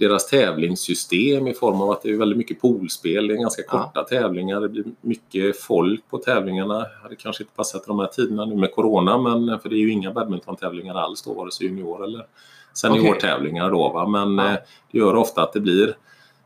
deras 0.04 0.28
tävlingssystem 0.28 1.48
i 1.48 1.54
form 1.54 1.82
av 1.82 1.92
att 1.92 2.02
det 2.02 2.10
är 2.10 2.18
väldigt 2.18 2.38
mycket 2.38 2.62
poolspel. 2.62 3.28
Det 3.28 3.34
är 3.34 3.38
ganska 3.38 3.62
Ja. 3.62 3.84
korta 3.84 4.04
tävlingar. 4.04 4.62
Det 4.62 4.70
blir 4.70 4.84
mycket 5.02 5.60
folk 5.60 6.10
på 6.10 6.18
tävlingarna. 6.18 6.86
Det 7.10 7.16
kanske 7.16 7.44
inte 7.44 7.56
passat 7.56 7.86
de 7.88 8.00
här 8.00 8.08
tiderna 8.08 8.46
nu 8.46 8.56
med 8.56 8.72
Corona, 8.72 9.18
men 9.18 9.60
för 9.60 9.70
det 9.70 9.76
är 9.76 9.80
ju 9.80 9.92
inga 9.92 10.12
badmintontävlingar 10.12 10.96
alls 10.96 11.22
då, 11.22 11.34
vare 11.34 11.52
sig 11.52 11.68
junior 11.68 12.04
eller 12.04 12.26
seniortävlingar 12.74 13.70
då. 13.72 13.90
Va? 13.90 14.08
Men 14.08 14.38
Ja. 14.38 14.52
eh, 14.52 14.58
det 14.92 14.98
gör 14.98 15.16
ofta 15.16 15.44
att 15.44 15.54
det 15.54 15.60
blir 15.60 15.96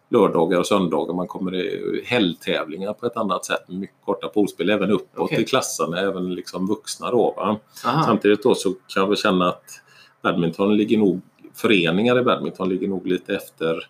lördagar 0.09 0.59
och 0.59 0.67
söndagar. 0.67 1.13
Man 1.13 1.27
kommer 1.27 1.55
i 1.55 2.03
helgtävlingar 2.05 2.93
på 2.93 3.05
ett 3.05 3.17
annat 3.17 3.45
sätt 3.45 3.67
mycket 3.69 3.95
korta 4.05 4.27
poolspel, 4.27 4.69
även 4.69 4.91
uppåt 4.91 5.07
Okej. 5.15 5.41
i 5.41 5.45
klasserna, 5.45 5.99
även 5.99 6.35
liksom 6.35 6.67
vuxna 6.67 7.11
då. 7.11 7.59
Samtidigt 8.05 8.43
då 8.43 8.55
så 8.55 8.69
kan 8.69 9.01
jag 9.03 9.07
väl 9.07 9.17
känna 9.17 9.49
att 9.49 9.81
badminton 10.21 10.77
ligger 10.77 10.97
nog, 10.97 11.21
föreningar 11.57 12.19
i 12.19 12.23
badminton 12.23 12.69
ligger 12.69 12.87
nog 12.87 13.07
lite 13.07 13.35
efter 13.35 13.87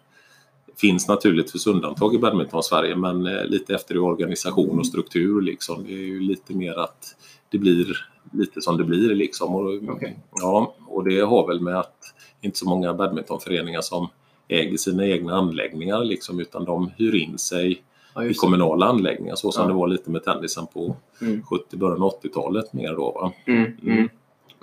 finns 0.78 1.08
naturligtvis 1.08 1.68
undantag 1.68 2.16
i 2.16 2.18
badminton-Sverige 2.18 2.96
men 2.96 3.26
eh, 3.26 3.46
lite 3.46 3.76
efter 3.76 3.96
i 3.96 3.98
organisation 3.98 4.80
och 4.80 4.86
struktur 4.88 5.42
liksom. 5.42 5.84
Det 5.84 5.94
är 5.94 5.98
ju 5.98 6.20
lite 6.20 6.54
mer 6.54 6.80
att 6.80 7.16
det 7.50 7.58
blir 7.58 7.98
lite 8.34 8.62
som 8.62 8.78
det 8.78 8.84
blir 8.84 9.16
liksom. 9.16 9.56
Och, 9.56 9.74
Okej. 9.96 10.18
ja, 10.36 10.76
och 10.88 11.04
det 11.10 11.20
har 11.20 11.48
väl 11.48 11.60
med 11.62 11.80
att 11.80 12.14
inte 12.42 12.58
så 12.58 12.70
många 12.70 12.94
badmintonföreningar 12.94 13.82
som 13.82 14.08
äger 14.48 14.78
sina 14.78 15.06
egna 15.08 15.36
anläggningar 15.36 16.04
liksom, 16.04 16.40
utan 16.40 16.66
de 16.66 16.92
hyr 16.98 17.16
in 17.16 17.38
sig 17.38 17.84
Ja, 18.16 18.24
i 18.24 18.28
just 18.28 18.40
det. 18.42 18.46
kommunala 18.46 18.86
anläggningar 18.86 19.36
så 19.36 19.52
som 19.52 19.62
Ja. 19.64 19.68
det 19.68 19.74
var 19.74 19.88
lite 19.88 20.12
med 20.12 20.24
tennisen 20.24 20.68
på 20.68 20.96
Mm. 21.22 21.44
70 21.44 21.78
början 21.78 22.04
av 22.04 22.10
80-talet 22.22 22.74
mer 22.74 22.94
då. 22.96 23.12
Va? 23.12 23.32
Mm, 23.46 23.72
mm. 23.84 24.10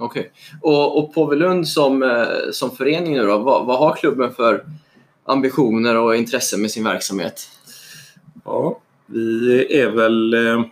Okej. 0.04 0.32
Och, 0.62 0.98
och 0.98 1.14
Påvelund 1.14 1.68
som, 1.68 2.02
eh, 2.02 2.26
som 2.52 2.76
förening 2.76 3.12
nu 3.12 3.26
då, 3.26 3.38
vad, 3.38 3.66
vad 3.66 3.78
har 3.78 3.96
klubben 3.96 4.34
för 4.34 4.64
ambitioner 5.24 5.96
och 5.96 6.16
intressen 6.16 6.62
med 6.62 6.70
sin 6.70 6.84
verksamhet? 6.84 7.48
Ja, 8.44 8.80
vi 9.06 9.80
är 9.80 9.90
väl... 9.90 10.34
Eh, 10.34 10.64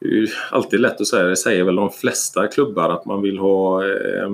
det 0.00 0.08
är 0.08 0.12
ju 0.12 0.28
alltid 0.50 0.80
lätt 0.80 1.00
att 1.00 1.06
säga 1.06 1.24
det, 1.24 1.36
säger 1.36 1.64
väl 1.64 1.76
de 1.76 1.90
flesta 1.90 2.46
klubbar 2.46 2.90
att 2.90 3.04
man 3.04 3.22
vill 3.22 3.38
ha 3.38 3.84
eh, 3.84 4.30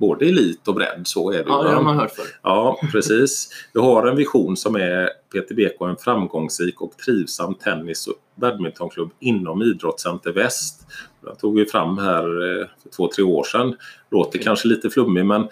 både 0.00 0.24
elit 0.26 0.68
och 0.68 0.74
bredd, 0.74 1.02
så 1.04 1.30
är 1.32 1.38
det 1.38 1.44
Ja, 1.46 1.62
det 1.62 1.70
har 1.74 1.82
man 1.82 1.96
hört 1.98 2.10
förr. 2.10 2.24
Ja, 2.42 2.78
precis. 2.92 3.48
Vi 3.74 3.80
har 3.80 4.06
en 4.06 4.16
vision 4.16 4.56
som 4.56 4.76
är 4.76 5.08
PTBK, 5.32 5.80
en 5.80 5.96
framgångsrik 5.96 6.80
och 6.80 6.96
trivsam 6.96 7.54
tennis 7.54 8.06
och 8.06 8.14
badmintonklubb 8.34 9.10
inom 9.20 9.62
Idrottscenter 9.62 10.32
Väst. 10.32 10.80
Den 11.20 11.36
tog 11.36 11.54
vi 11.58 11.64
fram 11.66 11.98
här 11.98 12.22
eh, 12.24 12.66
för 12.82 12.88
två, 12.96 13.08
tre 13.16 13.24
år 13.24 13.44
sedan. 13.44 13.76
Låter 14.10 14.30
Okej. 14.30 14.42
kanske 14.42 14.68
lite 14.68 14.90
flummig 14.90 15.26
men 15.26 15.48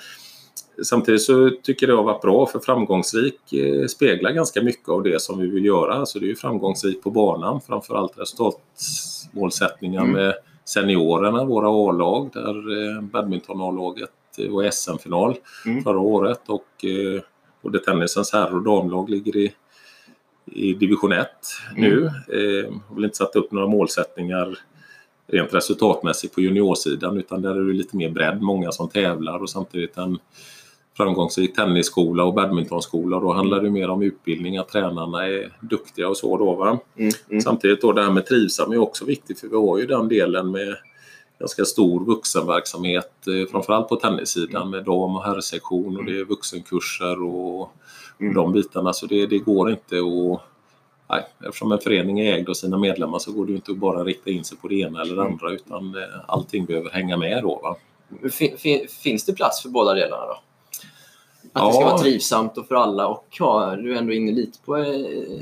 samtidigt 0.82 1.22
så 1.22 1.50
tycker 1.62 1.86
jag 1.88 1.96
det 1.96 2.00
har 2.00 2.04
varit 2.12 2.22
bra 2.22 2.46
för 2.46 2.58
framgångsrik 2.58 3.52
eh, 3.52 3.86
speglar 3.86 4.30
ganska 4.32 4.62
mycket 4.62 4.88
av 4.88 5.02
det 5.02 5.22
som 5.22 5.38
vi 5.38 5.46
vill 5.46 5.64
göra. 5.64 6.06
Så 6.06 6.18
det 6.18 6.26
är 6.26 6.28
ju 6.28 6.36
framgångsrikt 6.36 7.02
på 7.02 7.10
banan, 7.10 7.60
framförallt 7.60 8.12
resultatmålsättningar 8.18 10.00
Mm. 10.02 10.12
med 10.12 10.34
seniorerna, 10.64 11.44
våra 11.44 11.68
A-lag, 11.90 12.30
där 12.32 12.48
eh, 12.96 13.02
badminton-A-laget 13.02 14.10
var 14.46 14.70
SM-final 14.70 15.36
Mm. 15.66 15.84
förra 15.84 15.98
året 15.98 16.40
och 16.46 16.84
eh, 16.84 17.22
både 17.62 17.78
tennisens 17.78 18.32
herr 18.32 18.54
och 18.54 18.62
damlag 18.62 19.10
ligger 19.10 19.36
i, 19.36 19.54
i 20.44 20.74
division 20.74 21.12
1 21.12 21.28
nu. 21.76 22.04
Eh, 22.06 22.72
har 22.88 22.94
väl 22.94 23.04
inte 23.04 23.16
satt 23.16 23.36
upp 23.36 23.52
några 23.52 23.66
målsättningar 23.66 24.58
rent 25.26 25.54
resultatmässigt 25.54 26.34
på 26.34 26.40
juniorsidan 26.40 27.16
utan 27.16 27.42
där 27.42 27.50
är 27.50 27.64
det 27.64 27.72
lite 27.72 27.96
mer 27.96 28.10
bredd, 28.10 28.42
många 28.42 28.72
som 28.72 28.88
tävlar 28.88 29.42
och 29.42 29.50
samtidigt 29.50 29.96
en 29.96 30.18
framgångsrik 30.96 31.56
tennisskola 31.56 32.24
och 32.24 32.34
badmintonskola. 32.34 33.16
Och 33.16 33.22
då 33.22 33.32
handlar 33.32 33.62
det 33.62 33.70
mer 33.70 33.90
om 33.90 34.02
utbildning, 34.02 34.56
att 34.56 34.68
tränarna 34.68 35.26
är 35.26 35.52
duktiga 35.60 36.08
och 36.08 36.16
så 36.16 36.36
då. 36.38 36.54
Va? 36.54 36.78
Mm, 36.96 37.12
mm. 37.30 37.40
Samtidigt 37.40 37.80
då 37.80 37.92
det 37.92 38.02
här 38.02 38.10
med 38.10 38.26
trivsam 38.26 38.72
är 38.72 38.78
också 38.78 39.04
viktigt 39.04 39.40
för 39.40 39.48
vi 39.48 39.56
har 39.56 39.78
ju 39.78 39.86
den 39.86 40.08
delen 40.08 40.50
med 40.50 40.76
ganska 41.38 41.64
stor 41.64 42.04
vuxenverksamhet, 42.04 43.12
eh, 43.26 43.50
framförallt 43.50 43.88
på 43.88 43.96
tennissidan 43.96 44.70
med 44.70 44.84
dam 44.84 45.16
och 45.16 45.24
herrsektion 45.24 45.96
och 45.96 46.04
det 46.04 46.20
är 46.20 46.24
vuxenkurser 46.24 47.22
och, 47.22 47.70
Mm. 48.20 48.34
de 48.34 48.52
bitarna. 48.52 48.92
Så 48.92 49.06
det, 49.06 49.26
det 49.26 49.38
går 49.38 49.70
inte 49.70 49.96
att... 49.98 50.40
Nej, 51.10 51.24
eftersom 51.46 51.72
en 51.72 51.78
förening 51.78 52.20
är 52.20 52.34
ägd 52.34 52.48
av 52.48 52.54
sina 52.54 52.78
medlemmar 52.78 53.18
så 53.18 53.32
går 53.32 53.46
det 53.46 53.52
inte 53.52 53.72
att 53.72 53.78
bara 53.78 54.04
rikta 54.04 54.30
in 54.30 54.44
sig 54.44 54.58
på 54.58 54.68
det 54.68 54.74
ena 54.74 55.02
eller 55.02 55.14
det 55.16 55.20
Mm. 55.22 55.32
andra 55.32 55.52
utan 55.52 55.94
eh, 55.94 56.02
allting 56.26 56.64
behöver 56.64 56.90
hänga 56.90 57.16
med 57.16 57.42
då. 57.42 57.60
Va? 57.62 57.76
Fin, 58.30 58.58
fin, 58.58 58.86
finns 58.88 59.24
det 59.24 59.32
plats 59.32 59.62
för 59.62 59.68
båda 59.68 59.94
delarna 59.94 60.26
då? 60.26 60.32
Att 60.32 60.42
det 61.52 61.60
Ja. 61.60 61.72
ska 61.72 61.84
vara 61.84 61.98
trivsamt 61.98 62.58
och 62.58 62.66
för 62.68 62.74
alla 62.74 63.06
och 63.08 63.26
ja, 63.38 63.76
du 63.76 63.94
är 63.94 63.98
ändå 63.98 64.12
inne 64.12 64.32
lite 64.32 64.58
på 64.64 64.76
eh, 64.76 64.84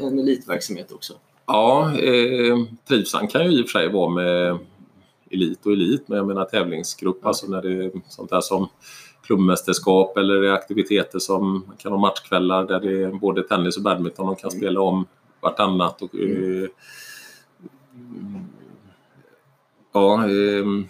en 0.00 0.18
elitverksamhet 0.18 0.92
också. 0.92 1.12
Ja, 1.46 1.92
eh, 1.98 2.56
trivsam 2.88 3.28
kan 3.28 3.44
ju 3.44 3.58
i 3.60 3.62
och 3.62 3.68
för 3.68 3.78
sig 3.78 3.88
vara 3.92 4.08
med 4.10 4.58
elit 5.30 5.66
och 5.66 5.72
elit, 5.72 6.08
men 6.08 6.18
jag 6.18 6.26
menar 6.26 6.44
tävlingsgrupp, 6.44 7.18
Ja. 7.22 7.28
alltså 7.28 7.46
när 7.46 7.62
det 7.62 7.84
är 7.84 7.90
sånt 8.08 8.30
där 8.30 8.40
som 8.40 8.68
klubbmästerskap 9.26 10.16
eller 10.16 10.40
det 10.40 10.48
är 10.48 10.52
aktiviteter 10.52 11.18
som 11.18 11.64
kan 11.78 11.92
ha 11.92 11.98
matchkvällar 11.98 12.64
där 12.66 12.80
det 12.80 13.02
är 13.02 13.08
både 13.10 13.42
tennis 13.42 13.76
och 13.76 13.82
badminton 13.82 14.26
de 14.26 14.36
kan 14.36 14.50
Mm. 14.50 14.60
spela 14.60 14.80
om 14.80 15.06
vartannat. 15.40 16.02
Och, 16.02 16.14
Mm. 16.14 16.62
eh, 16.64 16.68
ja, 19.92 20.24
ehm, 20.24 20.84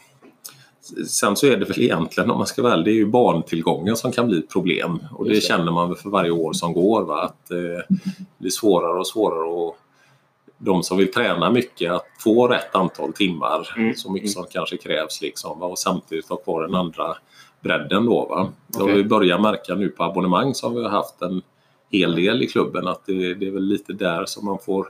Sen 1.09 1.37
så 1.37 1.47
är 1.47 1.57
det 1.57 1.65
väl 1.65 1.81
egentligen, 1.81 2.31
om 2.31 2.39
man 2.39 2.47
ska 2.47 2.63
väl, 2.63 2.85
det 2.85 2.91
är 2.91 2.95
ju 2.95 3.07
barntillgången 3.07 3.97
som 3.97 4.13
kan 4.13 4.27
bli 4.29 4.43
problem. 4.43 4.99
Och 5.13 5.25
det, 5.29 5.41
känner 5.41 5.73
man 5.73 5.89
väl 5.89 5.97
för 5.99 6.11
varje 6.11 6.31
år 6.31 6.53
som 6.53 6.73
går. 6.73 7.03
Va? 7.05 7.23
Att 7.23 7.51
eh, 7.51 7.57
det 7.59 7.87
blir 8.39 8.51
svårare 8.51 8.99
och 8.99 9.07
svårare 9.07 9.49
och 9.49 9.77
de 10.59 10.83
som 10.83 10.99
vill 10.99 11.13
träna 11.13 11.51
mycket 11.51 11.93
att 11.93 12.07
få 12.19 12.49
rätt 12.49 12.75
antal 12.75 13.13
timmar, 13.13 13.69
Mm. 13.77 13.95
så 13.95 14.11
mycket 14.13 14.27
Mm. 14.27 14.33
som 14.33 14.45
kanske 14.51 14.77
krävs 14.77 15.23
liksom, 15.23 15.61
va? 15.61 15.67
och 15.67 15.79
samtidigt 15.79 16.29
ha 16.29 16.37
kvar 16.37 16.63
den 16.63 16.75
andra 16.75 17.17
bredden 17.61 18.07
då. 18.07 18.27
Va? 18.27 18.49
Det 18.67 18.79
har 18.79 18.85
Okej. 18.85 18.97
vi 18.97 19.05
börjat 19.05 19.41
märka 19.41 19.75
nu 19.75 19.89
på 19.89 20.03
abonnemang 20.05 20.55
som 20.55 20.75
vi 20.75 20.83
har 20.83 20.91
haft 20.91 21.23
en 21.23 21.43
hel 21.91 22.15
del 22.15 22.43
i 22.43 22.47
klubben 22.47 22.87
att 22.89 23.07
det, 23.07 23.35
det 23.35 23.47
är 23.47 23.51
väl 23.51 23.63
lite 23.65 23.93
där 23.93 24.25
som 24.27 24.45
man 24.45 24.59
får 24.59 24.89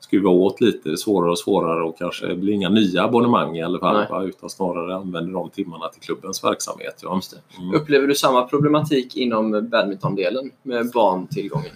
skruva 0.00 0.30
åt 0.30 0.60
lite 0.60 0.96
svårare 0.96 1.30
och 1.30 1.38
svårare 1.38 1.82
och 1.82 1.98
kanske 1.98 2.26
det 2.26 2.34
blir 2.34 2.52
inga 2.52 2.68
nya 2.68 3.02
abonnemang 3.04 3.56
i 3.56 3.62
alla 3.62 3.78
fall 3.78 4.06
va? 4.10 4.22
utan 4.24 4.50
snarare 4.50 4.94
använder 4.96 5.32
de 5.32 5.50
timmarna 5.50 5.88
till 5.88 6.00
klubbens 6.02 6.44
verksamhet. 6.44 7.00
Ja. 7.02 7.20
Det. 7.30 7.62
Mm. 7.62 7.74
Upplever 7.74 8.06
du 8.06 8.14
samma 8.14 8.42
problematik 8.42 9.16
inom 9.16 9.68
badmintondelen 9.70 10.50
med 10.62 10.90
bantillgången? 10.94 11.72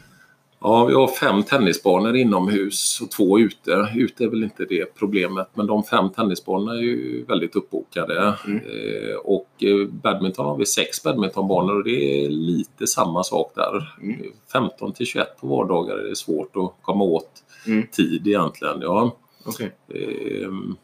Ja, 0.66 0.85
vi 0.85 0.94
har 0.94 1.09
fem 1.09 1.42
tennisbanor 1.42 2.16
inomhus 2.16 3.00
och 3.00 3.11
två 3.11 3.38
ute. 3.38 3.88
Ute 3.97 4.25
är 4.25 4.28
väl 4.28 4.42
inte 4.44 4.64
det 4.64 4.94
problemet, 4.94 5.49
men 5.54 5.66
de 5.66 5.85
fem 5.85 6.11
tennisbanorna 6.11 6.73
är 6.73 6.83
ju 6.83 7.25
väldigt 7.28 7.56
uppbokade. 7.56 8.35
Mm. 8.47 8.59
Eh, 8.59 9.16
och 9.16 9.49
eh, 9.61 9.87
badminton 9.88 10.47
har 10.47 10.56
vi 10.56 10.66
sex 10.66 11.02
badmintonbanor 11.02 11.76
och 11.78 11.85
det 11.85 12.25
är 12.25 12.28
lite 12.28 12.87
samma 12.87 13.25
sak 13.25 13.52
där. 13.54 13.94
Mm. 14.02 14.21
15 14.52 14.92
till 14.92 15.06
21 15.06 15.40
på 15.40 15.47
vardagar 15.47 15.97
är 15.97 16.09
det 16.09 16.16
svårt 16.16 16.56
att 16.56 16.73
komma 16.83 17.04
åt 17.04 17.30
Mm. 17.66 17.87
tid 17.92 18.26
egentligen. 18.26 18.78
Ja. 18.80 19.16
Okej. 19.44 19.73
Ehm, 19.94 20.76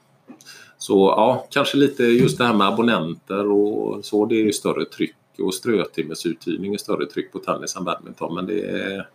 Så 0.78 0.94
ja, 1.16 1.46
kanske 1.50 1.76
lite 1.76 2.02
just 2.02 2.38
det 2.38 2.44
här 2.44 2.54
med 2.54 2.66
abonnenter 2.66 3.50
och 3.50 4.04
så. 4.04 4.26
Det 4.26 4.34
är 4.34 4.44
ju 4.44 4.52
större 4.52 4.84
tryck 4.84 5.16
och 5.38 5.54
strötimmesuthyrning 5.54 6.74
är 6.74 6.78
större 6.78 7.06
tryck 7.06 7.32
på 7.32 7.38
tennis 7.38 7.76
än 7.76 7.84
badminton. 7.84 8.34
Men 8.34 8.46
det, 8.46 8.60
är, 8.60 9.08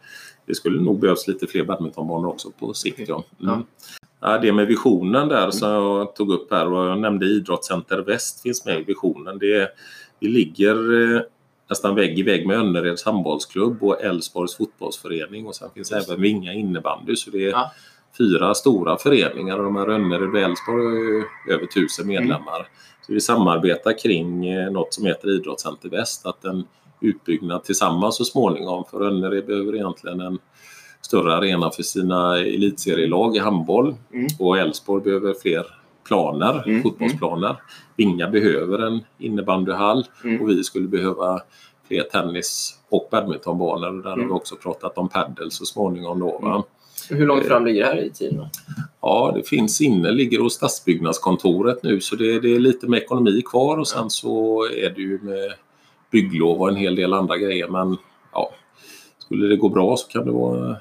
det 0.46 0.56
skulle 0.56 0.82
nog 0.82 1.00
behövas 1.00 1.28
lite 1.28 1.48
fler 1.48 1.64
badmintonbanor 1.64 2.28
också 2.28 2.52
på 2.52 2.74
sikt. 2.74 3.10
Ja. 3.10 3.24
Mm. 3.44 3.64
Ja, 4.20 4.38
det 4.38 4.54
med 4.54 4.68
visionen 4.68 5.28
där 5.28 5.52
som 5.52 5.70
jag 5.70 6.16
tog 6.16 6.32
upp 6.32 6.52
här 6.52 6.74
och 6.74 6.86
jag 6.86 7.00
nämnde 7.00 7.26
Idrottscenter 7.26 7.98
Väst 7.98 8.42
finns 8.42 8.66
med 8.66 8.80
i 8.80 8.84
visionen. 8.84 9.40
Det, 9.40 9.70
vi 10.20 10.28
ligger 10.28 10.76
eh, 11.16 11.22
nästan 11.70 11.96
vägg 11.96 12.20
i 12.20 12.24
vägg 12.24 12.48
med 12.48 12.58
Önnereds 12.58 13.06
handbollsklubb 13.06 13.84
och 13.84 14.02
Älvsborgs 14.04 14.56
fotbollsförening 14.58 15.48
och 15.48 15.56
sen 15.56 15.70
finns 15.74 15.92
Just 15.92 16.10
även 16.10 16.22
Vinga 16.22 16.54
innebandy. 16.54 17.16
Så 17.16 17.30
det 17.30 17.46
är 17.46 17.50
Ja. 17.50 17.72
fyra 18.18 18.54
stora 18.54 18.98
föreningar 18.98 19.58
och 19.58 19.64
de 19.64 19.76
här 19.76 19.88
Önnered 19.90 20.30
och 20.30 20.40
Älvsborg 20.40 20.86
har 20.86 21.54
över 21.54 21.66
tusen 21.66 22.08
medlemmar. 22.08 22.56
Mm. 22.60 22.68
Så 23.08 23.14
vi 23.14 23.22
samarbetar 23.22 24.00
kring 24.00 24.48
eh, 24.48 24.72
något 24.72 24.94
som 24.94 25.06
heter 25.06 25.30
Idrottscenter 25.36 25.90
Väst, 25.90 26.26
att 26.26 26.46
en 26.46 26.64
utbyggnad 27.06 27.64
tillsammans 27.64 28.18
så 28.18 28.26
småningom. 28.26 28.84
För 28.92 29.02
Önnered 29.02 29.46
behöver 29.46 29.76
egentligen 29.76 30.20
en 30.20 30.40
större 31.02 31.36
arena 31.36 31.72
för 31.72 31.84
sina 31.84 32.38
elitserielag 32.38 33.36
i 33.36 33.40
handboll 33.40 33.96
mm. 34.14 34.28
och 34.40 34.58
Elfsborg 34.58 35.04
behöver 35.04 35.34
fler 35.34 35.66
planer, 36.08 36.64
mm. 36.68 36.84
fotbollsplaner. 36.84 37.56
Vinga 37.98 38.30
behöver 38.30 38.80
en 38.80 39.00
innebandyhall 39.18 40.06
mm. 40.24 40.42
och 40.42 40.50
vi 40.50 40.64
skulle 40.64 40.88
behöva 40.88 41.42
fler 41.88 42.04
tennis 42.04 42.80
och 42.90 43.08
badmintonbanor. 43.12 43.98
Och 43.98 44.04
där 44.04 44.10
har 44.10 44.18
vi 44.18 44.24
mm. 44.24 44.36
också 44.36 44.56
pratat 44.56 44.98
om 44.98 45.10
padel 45.10 45.52
så 45.52 45.66
småningom. 45.66 46.20
Då? 46.20 46.40
Mm. 46.46 46.62
Hur 47.10 47.28
långt 47.28 47.46
fram 47.46 47.66
ligger 47.66 47.82
det 47.82 47.88
här 47.88 48.04
i 48.04 48.10
tiden? 48.10 48.48
Ja, 49.02 49.32
det 49.36 49.44
finns 49.44 49.82
inne, 49.82 50.12
ligger 50.12 50.40
hos 50.40 50.54
stadsbyggnadskontoret 50.54 51.84
nu 51.84 52.02
så 52.02 52.16
det, 52.16 52.40
det, 52.40 52.56
är 52.56 52.60
lite 52.60 52.88
med 52.88 53.00
ekonomi 53.00 53.42
kvar 53.46 53.78
och 53.78 53.88
sen 53.88 54.10
så 54.10 54.64
är 54.66 54.90
det 54.90 55.02
ju 55.02 55.20
med 55.22 55.54
bygglov 56.12 56.62
och 56.62 56.70
en 56.70 56.76
hel 56.76 56.96
del 56.96 57.14
andra 57.14 57.38
grejer 57.38 57.68
men 57.68 57.98
ja, 58.34 58.52
skulle 59.18 59.48
det 59.48 59.56
gå 59.56 59.70
bra 59.70 59.98
så 59.98 60.08
kan 60.08 60.26
det 60.26 60.32
vara 60.32 60.78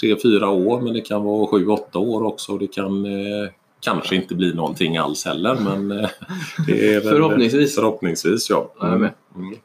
tre, 0.00 0.16
fyra 0.22 0.48
år 0.48 0.80
men 0.80 0.92
det 0.92 1.00
kan 1.00 1.24
vara 1.24 1.46
sju, 1.46 1.66
åtta 1.66 1.98
år 1.98 2.24
också. 2.24 2.58
Det 2.58 2.66
kan 2.66 3.04
eh, 3.04 3.50
kanske 3.80 4.16
inte 4.16 4.34
bli 4.34 4.54
någonting 4.54 4.96
alls 4.96 5.24
heller 5.24 5.54
men 5.54 5.90
eh, 6.00 6.10
det 6.66 6.94
är 6.94 7.00
förhoppningsvis. 7.00 7.74
förhoppningsvis 7.74 8.50
ja. 8.50 8.72
Mm. 8.82 9.08
Mm. 9.36 9.56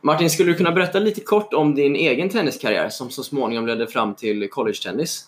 Martin, 0.00 0.30
skulle 0.30 0.52
du 0.52 0.56
kunna 0.56 0.72
berätta 0.72 0.98
lite 0.98 1.20
kort 1.20 1.54
om 1.54 1.74
din 1.74 1.96
egen 1.96 2.28
tenniskarriär 2.28 2.88
som 2.88 3.10
så 3.10 3.22
småningom 3.22 3.66
ledde 3.66 3.86
fram 3.86 4.14
till 4.14 4.50
college-tennis? 4.50 5.24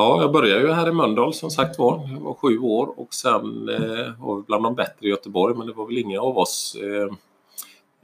Ja, 0.00 0.20
jag 0.20 0.32
började 0.32 0.60
ju 0.60 0.72
här 0.72 0.88
i 0.88 0.92
Mölndal 0.92 1.34
som 1.34 1.50
sagt 1.50 1.78
var. 1.78 2.08
Jag 2.12 2.20
var 2.20 2.34
sju 2.34 2.58
år 2.58 3.00
och 3.00 3.14
sen 3.14 3.68
eh, 3.68 4.12
var 4.18 4.36
vi 4.36 4.42
bland 4.46 4.64
de 4.64 4.74
bättre 4.74 5.06
i 5.06 5.08
Göteborg 5.08 5.56
men 5.56 5.66
det 5.66 5.72
var 5.72 5.86
väl 5.86 5.98
ingen 5.98 6.20
av 6.20 6.38
oss 6.38 6.76
eh, 6.80 7.14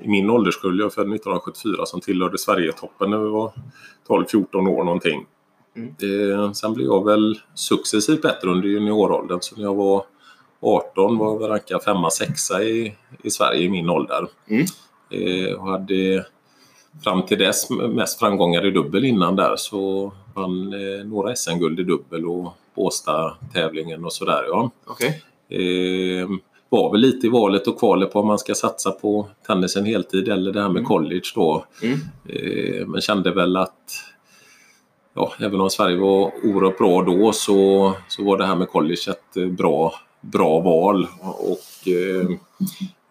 i 0.05 0.09
min 0.09 0.31
ålderskull, 0.31 0.79
jag 0.79 0.87
är 0.87 0.91
född 0.91 1.15
1974, 1.15 1.87
som 1.87 2.01
tillhörde 2.01 2.39
Sverigetoppen 2.39 3.11
när 3.11 3.19
vi 3.19 3.29
var 3.29 3.53
12-14 4.09 4.69
år 4.69 4.85
någonting. 4.85 5.27
Mm. 5.77 5.89
Eh, 5.89 6.53
sen 6.53 6.75
blev 6.75 6.87
jag 6.87 7.05
väl 7.05 7.41
successivt 7.55 8.23
bättre 8.23 8.51
under 8.51 8.69
junioråldern 8.69 9.39
så 9.41 9.57
när 9.57 9.63
jag 9.63 9.75
var 9.75 10.05
18 10.61 11.19
var 11.19 11.41
jag 11.41 11.51
rankad 11.51 11.81
5-6 11.81 12.61
i, 12.61 12.95
i 13.23 13.31
Sverige 13.31 13.61
i 13.61 13.69
min 13.69 13.91
ålder. 13.91 14.29
Mm. 14.47 14.67
Eh, 15.11 15.55
och 15.55 15.67
hade 15.67 16.27
fram 17.05 17.23
till 17.23 17.39
dess 17.39 17.71
mest 17.71 18.19
framgångar 18.19 18.67
i 18.67 18.71
dubbel 18.71 19.05
innan 19.05 19.37
där 19.37 19.57
så 19.57 20.13
vann 20.37 20.73
eh, 20.73 21.07
några 21.07 21.37
SM-guld 21.37 21.81
i 21.81 21.83
dubbel 21.83 22.27
och 22.27 22.53
Båstad-tävlingen 22.75 24.05
och 24.05 24.13
sådär. 24.13 24.45
Ja. 24.49 24.71
Okay. 24.87 25.09
Eh, 25.49 26.29
var 26.69 26.93
väl 26.93 27.01
lite 27.01 27.27
i 27.27 27.31
valet 27.31 27.67
och 27.67 27.79
kvalet 27.79 28.13
på 28.13 28.21
om 28.21 28.27
man 28.27 28.39
ska 28.39 28.55
satsa 28.55 28.91
på 28.91 29.29
tennisen 29.47 29.85
heltid 29.85 30.29
eller 30.29 30.53
det 30.53 30.61
här 30.61 30.69
med 30.69 30.81
mm. 30.81 30.89
college 30.89 31.33
då. 31.35 31.65
Mm. 31.83 31.99
Eh, 32.29 32.87
men 32.87 33.01
kände 33.01 33.31
väl 33.31 33.57
att 33.57 33.91
ja, 35.15 35.33
även 35.41 35.61
om 35.61 35.71
Sverige 35.71 35.97
var 35.97 36.33
oerhört 36.45 36.79
bra 36.79 37.03
då 37.03 37.33
så, 37.33 37.93
så 38.09 38.25
var 38.25 38.39
det 38.39 38.47
här 38.47 38.57
med 38.57 38.69
college 38.69 39.11
ett 39.11 39.37
eh, 39.37 39.47
bra, 39.47 39.95
bra 40.21 40.61
val. 40.61 41.09
Och, 41.23 41.89
eh, 41.89 42.29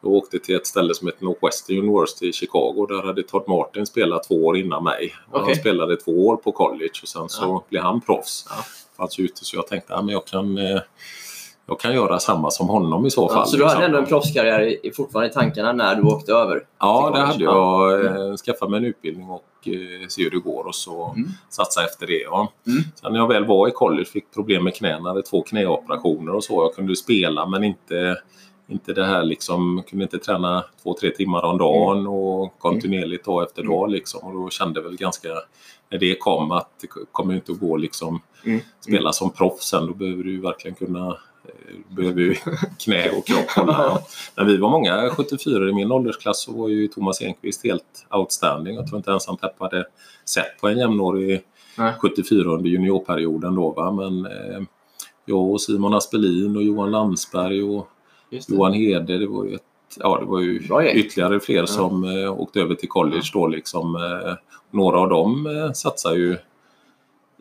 jag 0.05 0.13
åkte 0.13 0.39
till 0.39 0.55
ett 0.55 0.67
ställe 0.67 0.93
som 0.93 1.07
heter 1.07 1.25
Northwestern 1.25 1.77
University 1.77 2.27
i 2.27 2.33
Chicago. 2.33 2.85
Där 2.89 3.03
hade 3.03 3.23
Todd 3.23 3.43
Martin 3.47 3.85
spelat 3.85 4.23
två 4.23 4.45
år 4.45 4.57
innan 4.57 4.83
mig. 4.83 5.13
Okay. 5.31 5.45
Han 5.45 5.55
spelade 5.55 5.97
två 5.97 6.27
år 6.27 6.35
på 6.35 6.51
college 6.51 6.99
och 7.01 7.07
sen 7.07 7.29
så 7.29 7.43
ja. 7.43 7.63
blev 7.69 7.83
han 7.83 8.01
proffs. 8.01 8.45
Ja. 8.49 8.55
Alltså 8.97 9.21
ute, 9.21 9.45
så 9.45 9.55
jag 9.55 9.67
tänkte 9.67 9.95
att 9.95 10.05
ja, 10.05 10.11
jag 10.11 10.25
kan 10.25 10.57
eh, 10.57 10.79
jag 11.67 11.79
kan 11.79 11.93
göra 11.93 12.19
samma 12.19 12.51
som 12.51 12.67
honom 12.67 13.05
i 13.05 13.11
så 13.11 13.29
fall. 13.29 13.37
Ja, 13.37 13.45
så 13.45 13.57
du 13.57 13.63
hade 13.63 13.75
liksom. 13.75 13.85
ändå 13.85 13.97
en 13.97 14.05
proffskarriär 14.05 14.93
fortfarande 14.95 15.29
i 15.29 15.33
tankarna 15.33 15.73
när 15.73 15.95
du 15.95 16.01
åkte 16.01 16.33
över? 16.33 16.65
Ja, 16.79 17.11
det 17.13 17.21
hade 17.21 17.43
jag. 17.43 18.05
Mm. 18.05 18.37
Skaffat 18.37 18.69
mig 18.69 18.77
en 18.77 18.85
utbildning 18.85 19.29
och 19.29 19.43
eh, 19.65 20.07
se 20.07 20.23
hur 20.23 20.31
det 20.31 20.39
går 20.39 20.67
och 20.67 20.75
så 20.75 21.13
mm. 21.15 21.29
satsa 21.49 21.83
efter 21.83 22.07
det. 22.07 22.21
Ja. 22.21 22.51
Mm. 22.67 22.83
Sen 22.95 23.13
när 23.13 23.19
jag 23.19 23.27
väl 23.27 23.45
var 23.45 23.67
i 23.67 23.71
college 23.71 24.05
fick 24.05 24.33
problem 24.33 24.63
med 24.63 24.75
knäna, 24.75 25.09
hade 25.09 25.21
två 25.21 25.41
knäoperationer 25.41 26.35
och 26.35 26.43
så. 26.43 26.63
Jag 26.63 26.75
kunde 26.75 26.95
spela 26.95 27.45
men 27.45 27.63
inte 27.63 28.17
inte 28.67 28.93
det 28.93 29.05
här 29.05 29.23
liksom, 29.23 29.83
kunde 29.89 30.03
inte 30.03 30.19
träna 30.19 30.65
två, 30.83 30.95
tre 31.01 31.11
timmar 31.11 31.45
om 31.45 31.57
dagen 31.57 31.99
mm. 31.99 32.11
och 32.11 32.59
kontinuerligt 32.59 33.25
dag 33.25 33.43
efter 33.43 33.61
mm. 33.61 33.73
dag 33.73 33.89
liksom. 33.89 34.19
Och 34.23 34.33
då 34.33 34.49
kände 34.49 34.81
väl 34.81 34.97
ganska, 34.97 35.29
när 35.89 35.99
det 35.99 36.15
kom, 36.15 36.51
att 36.51 36.69
det 36.81 36.87
kommer 37.11 37.33
inte 37.33 37.51
att 37.51 37.59
gå 37.59 37.77
liksom 37.77 38.21
mm. 38.45 38.59
spela 38.79 39.13
som 39.13 39.29
proffs 39.29 39.69
sen. 39.69 39.87
Då 39.87 39.93
behöver 39.93 40.23
du 40.23 40.41
verkligen 40.41 40.75
kunna 40.75 41.17
Eh, 41.47 41.95
behöver 41.95 42.21
ju 42.21 42.35
knä 42.79 43.09
och 43.09 43.27
kropp 43.27 43.49
hålla. 43.49 43.99
När 44.35 44.45
vi 44.45 44.57
var 44.57 44.69
många 44.69 45.09
74 45.09 45.69
i 45.69 45.73
min 45.73 45.91
åldersklass 45.91 46.41
så 46.43 46.51
var 46.51 46.69
ju 46.69 46.87
Thomas 46.87 47.21
Enqvist 47.21 47.63
helt 47.63 48.05
outstanding. 48.09 48.75
Jag 48.75 48.87
tror 48.87 48.97
inte 48.97 49.09
ens 49.09 49.27
han 49.27 49.37
Pepp 49.37 49.59
hade 49.59 49.85
sett 50.25 50.61
på 50.61 50.67
en 50.67 50.77
jämnårig 50.77 51.41
Nej. 51.77 51.93
74 52.01 52.51
under 52.51 52.69
juniorperioden 52.69 53.55
då. 53.55 53.71
Va? 53.71 53.91
Men 53.91 54.25
eh, 54.25 54.61
jag 55.25 55.51
och 55.51 55.61
Simon 55.61 55.93
Aspelin 55.93 56.55
och 56.55 56.63
Johan 56.63 56.91
Landsberg 56.91 57.63
och 57.63 57.89
Johan 58.47 58.73
Hede, 58.73 59.17
det 59.17 59.27
var 59.27 59.45
ju, 59.45 59.55
ett, 59.55 59.61
ja, 59.99 60.17
det 60.19 60.25
var 60.25 60.39
ju 60.39 60.59
ytterligare 60.93 61.39
fler 61.39 61.55
ja. 61.55 61.67
som 61.67 62.03
eh, 62.03 62.39
åkte 62.39 62.59
över 62.59 62.75
till 62.75 62.89
college 62.89 63.29
då 63.33 63.47
liksom. 63.47 63.95
Eh, 63.95 64.33
några 64.71 64.99
av 64.99 65.09
dem 65.09 65.47
eh, 65.47 65.71
satsar 65.71 66.15
ju 66.15 66.37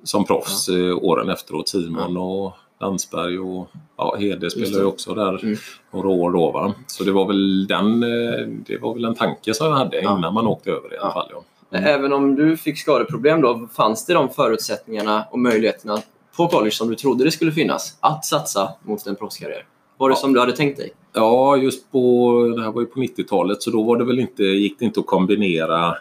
som 0.04 0.24
proffs 0.24 0.68
ja. 0.68 0.78
Eh, 0.78 0.96
åren 0.96 1.28
efteråt. 1.28 1.68
Simon 1.68 2.16
och 2.16 2.52
Landsberg 2.80 3.38
och 3.38 3.70
ja, 3.96 4.16
Hede 4.18 4.50
spelade 4.50 4.78
ju 4.78 4.84
också 4.84 5.14
där 5.14 5.44
mm. 5.44 5.56
några 5.90 6.08
år 6.08 6.30
då. 6.30 6.50
Va? 6.50 6.74
Så 6.86 7.04
det 7.04 7.12
var 7.12 7.26
väl 7.26 7.66
den, 7.66 8.02
eh, 8.02 8.46
det 8.66 8.78
var 8.78 8.94
väl 8.94 9.04
en 9.04 9.14
tanke 9.14 9.54
som 9.54 9.66
jag 9.66 9.74
hade 9.74 10.00
ja. 10.00 10.18
innan 10.18 10.34
man 10.34 10.46
åkte 10.46 10.70
över 10.70 10.94
i 10.94 10.98
alla 10.98 11.12
fall. 11.12 11.30
Mm. 11.70 11.84
Även 11.84 12.12
om 12.12 12.34
du 12.34 12.56
fick 12.56 12.78
skadeproblem 12.78 13.40
då, 13.40 13.68
fanns 13.72 14.06
det 14.06 14.14
de 14.14 14.28
förutsättningarna 14.28 15.24
och 15.30 15.38
möjligheterna 15.38 15.98
på 16.36 16.48
college 16.48 16.70
som 16.70 16.88
du 16.88 16.94
trodde 16.94 17.24
det 17.24 17.30
skulle 17.30 17.52
finnas 17.52 17.96
att 18.00 18.24
satsa 18.24 18.68
mot 18.82 19.06
en 19.06 19.16
proffskarriär? 19.16 19.64
Var 19.98 20.08
det 20.08 20.12
ja. 20.12 20.16
som 20.16 20.32
du 20.32 20.40
hade 20.40 20.56
tänkt 20.56 20.76
dig? 20.76 20.92
Ja, 21.12 21.56
just 21.56 21.92
på, 21.92 22.54
det 22.56 22.62
här 22.62 22.72
var 22.72 22.80
ju 22.80 22.86
på 22.86 23.00
90-talet 23.00 23.62
så 23.62 23.70
då 23.70 23.82
var 23.82 23.96
det 23.96 24.04
väl 24.04 24.18
inte, 24.18 24.42
gick 24.42 24.78
det 24.78 24.84
inte 24.84 25.00
att 25.00 25.06
kombinera 25.06 25.96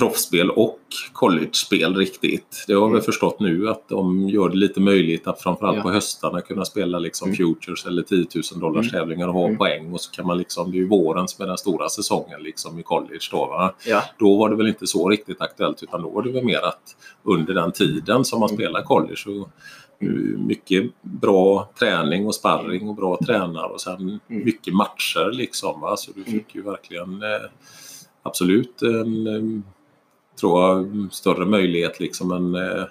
proffsspel 0.00 0.50
och 0.50 0.80
college-spel 1.12 1.96
riktigt. 1.96 2.64
Det 2.66 2.74
har 2.74 2.86
mm. 2.86 2.94
vi 2.94 3.00
förstått 3.00 3.40
nu 3.40 3.68
att 3.68 3.88
de 3.88 4.28
gör 4.28 4.48
det 4.48 4.56
lite 4.56 4.80
möjligt 4.80 5.26
att 5.26 5.42
framförallt 5.42 5.76
ja. 5.76 5.82
på 5.82 5.90
höstarna 5.90 6.40
kunna 6.40 6.64
spela 6.64 6.98
liksom 6.98 7.28
mm. 7.28 7.36
futures 7.36 7.86
eller 7.86 8.02
10 8.02 8.26
000 8.52 8.60
dollars 8.60 8.92
mm. 8.92 9.00
tävlingar 9.00 9.28
och 9.28 9.34
ha 9.34 9.46
mm. 9.46 9.58
poäng 9.58 9.92
och 9.92 10.00
så 10.00 10.10
kan 10.10 10.26
man 10.26 10.38
liksom, 10.38 10.70
det 10.70 10.76
är 10.76 10.80
ju 10.80 10.88
våren 10.88 11.28
som 11.28 11.42
är 11.42 11.48
den 11.48 11.58
stora 11.58 11.88
säsongen 11.88 12.42
liksom 12.42 12.78
i 12.78 12.82
college 12.82 13.28
då. 13.30 13.74
Ja. 13.86 14.02
Då 14.18 14.36
var 14.36 14.48
det 14.48 14.56
väl 14.56 14.68
inte 14.68 14.86
så 14.86 15.08
riktigt 15.08 15.40
aktuellt 15.40 15.82
utan 15.82 16.02
då 16.02 16.10
var 16.10 16.22
det 16.22 16.30
väl 16.30 16.44
mer 16.44 16.66
att 16.66 16.96
under 17.22 17.54
den 17.54 17.72
tiden 17.72 18.24
som 18.24 18.40
man 18.40 18.48
mm. 18.48 18.56
spelar 18.56 18.82
college 18.82 19.16
så 19.16 19.48
mycket 20.38 20.90
bra 21.02 21.70
träning 21.78 22.26
och 22.26 22.34
sparring 22.34 22.88
och 22.88 22.94
bra 22.94 23.18
tränare 23.26 23.66
och 23.66 23.80
sen 23.80 24.00
mm. 24.00 24.20
mycket 24.26 24.74
matcher 24.74 25.32
liksom. 25.32 25.80
Va? 25.80 25.96
Så 25.96 26.12
du 26.12 26.24
fick 26.24 26.54
ju 26.54 26.62
verkligen 26.62 27.22
eh, 27.22 27.50
absolut 28.22 28.82
en 28.82 29.62
tror 30.40 30.62
jag, 30.62 31.08
större 31.12 31.44
möjlighet 31.44 32.00
liksom 32.00 32.32
än 32.32 32.54
eh, 32.54 32.84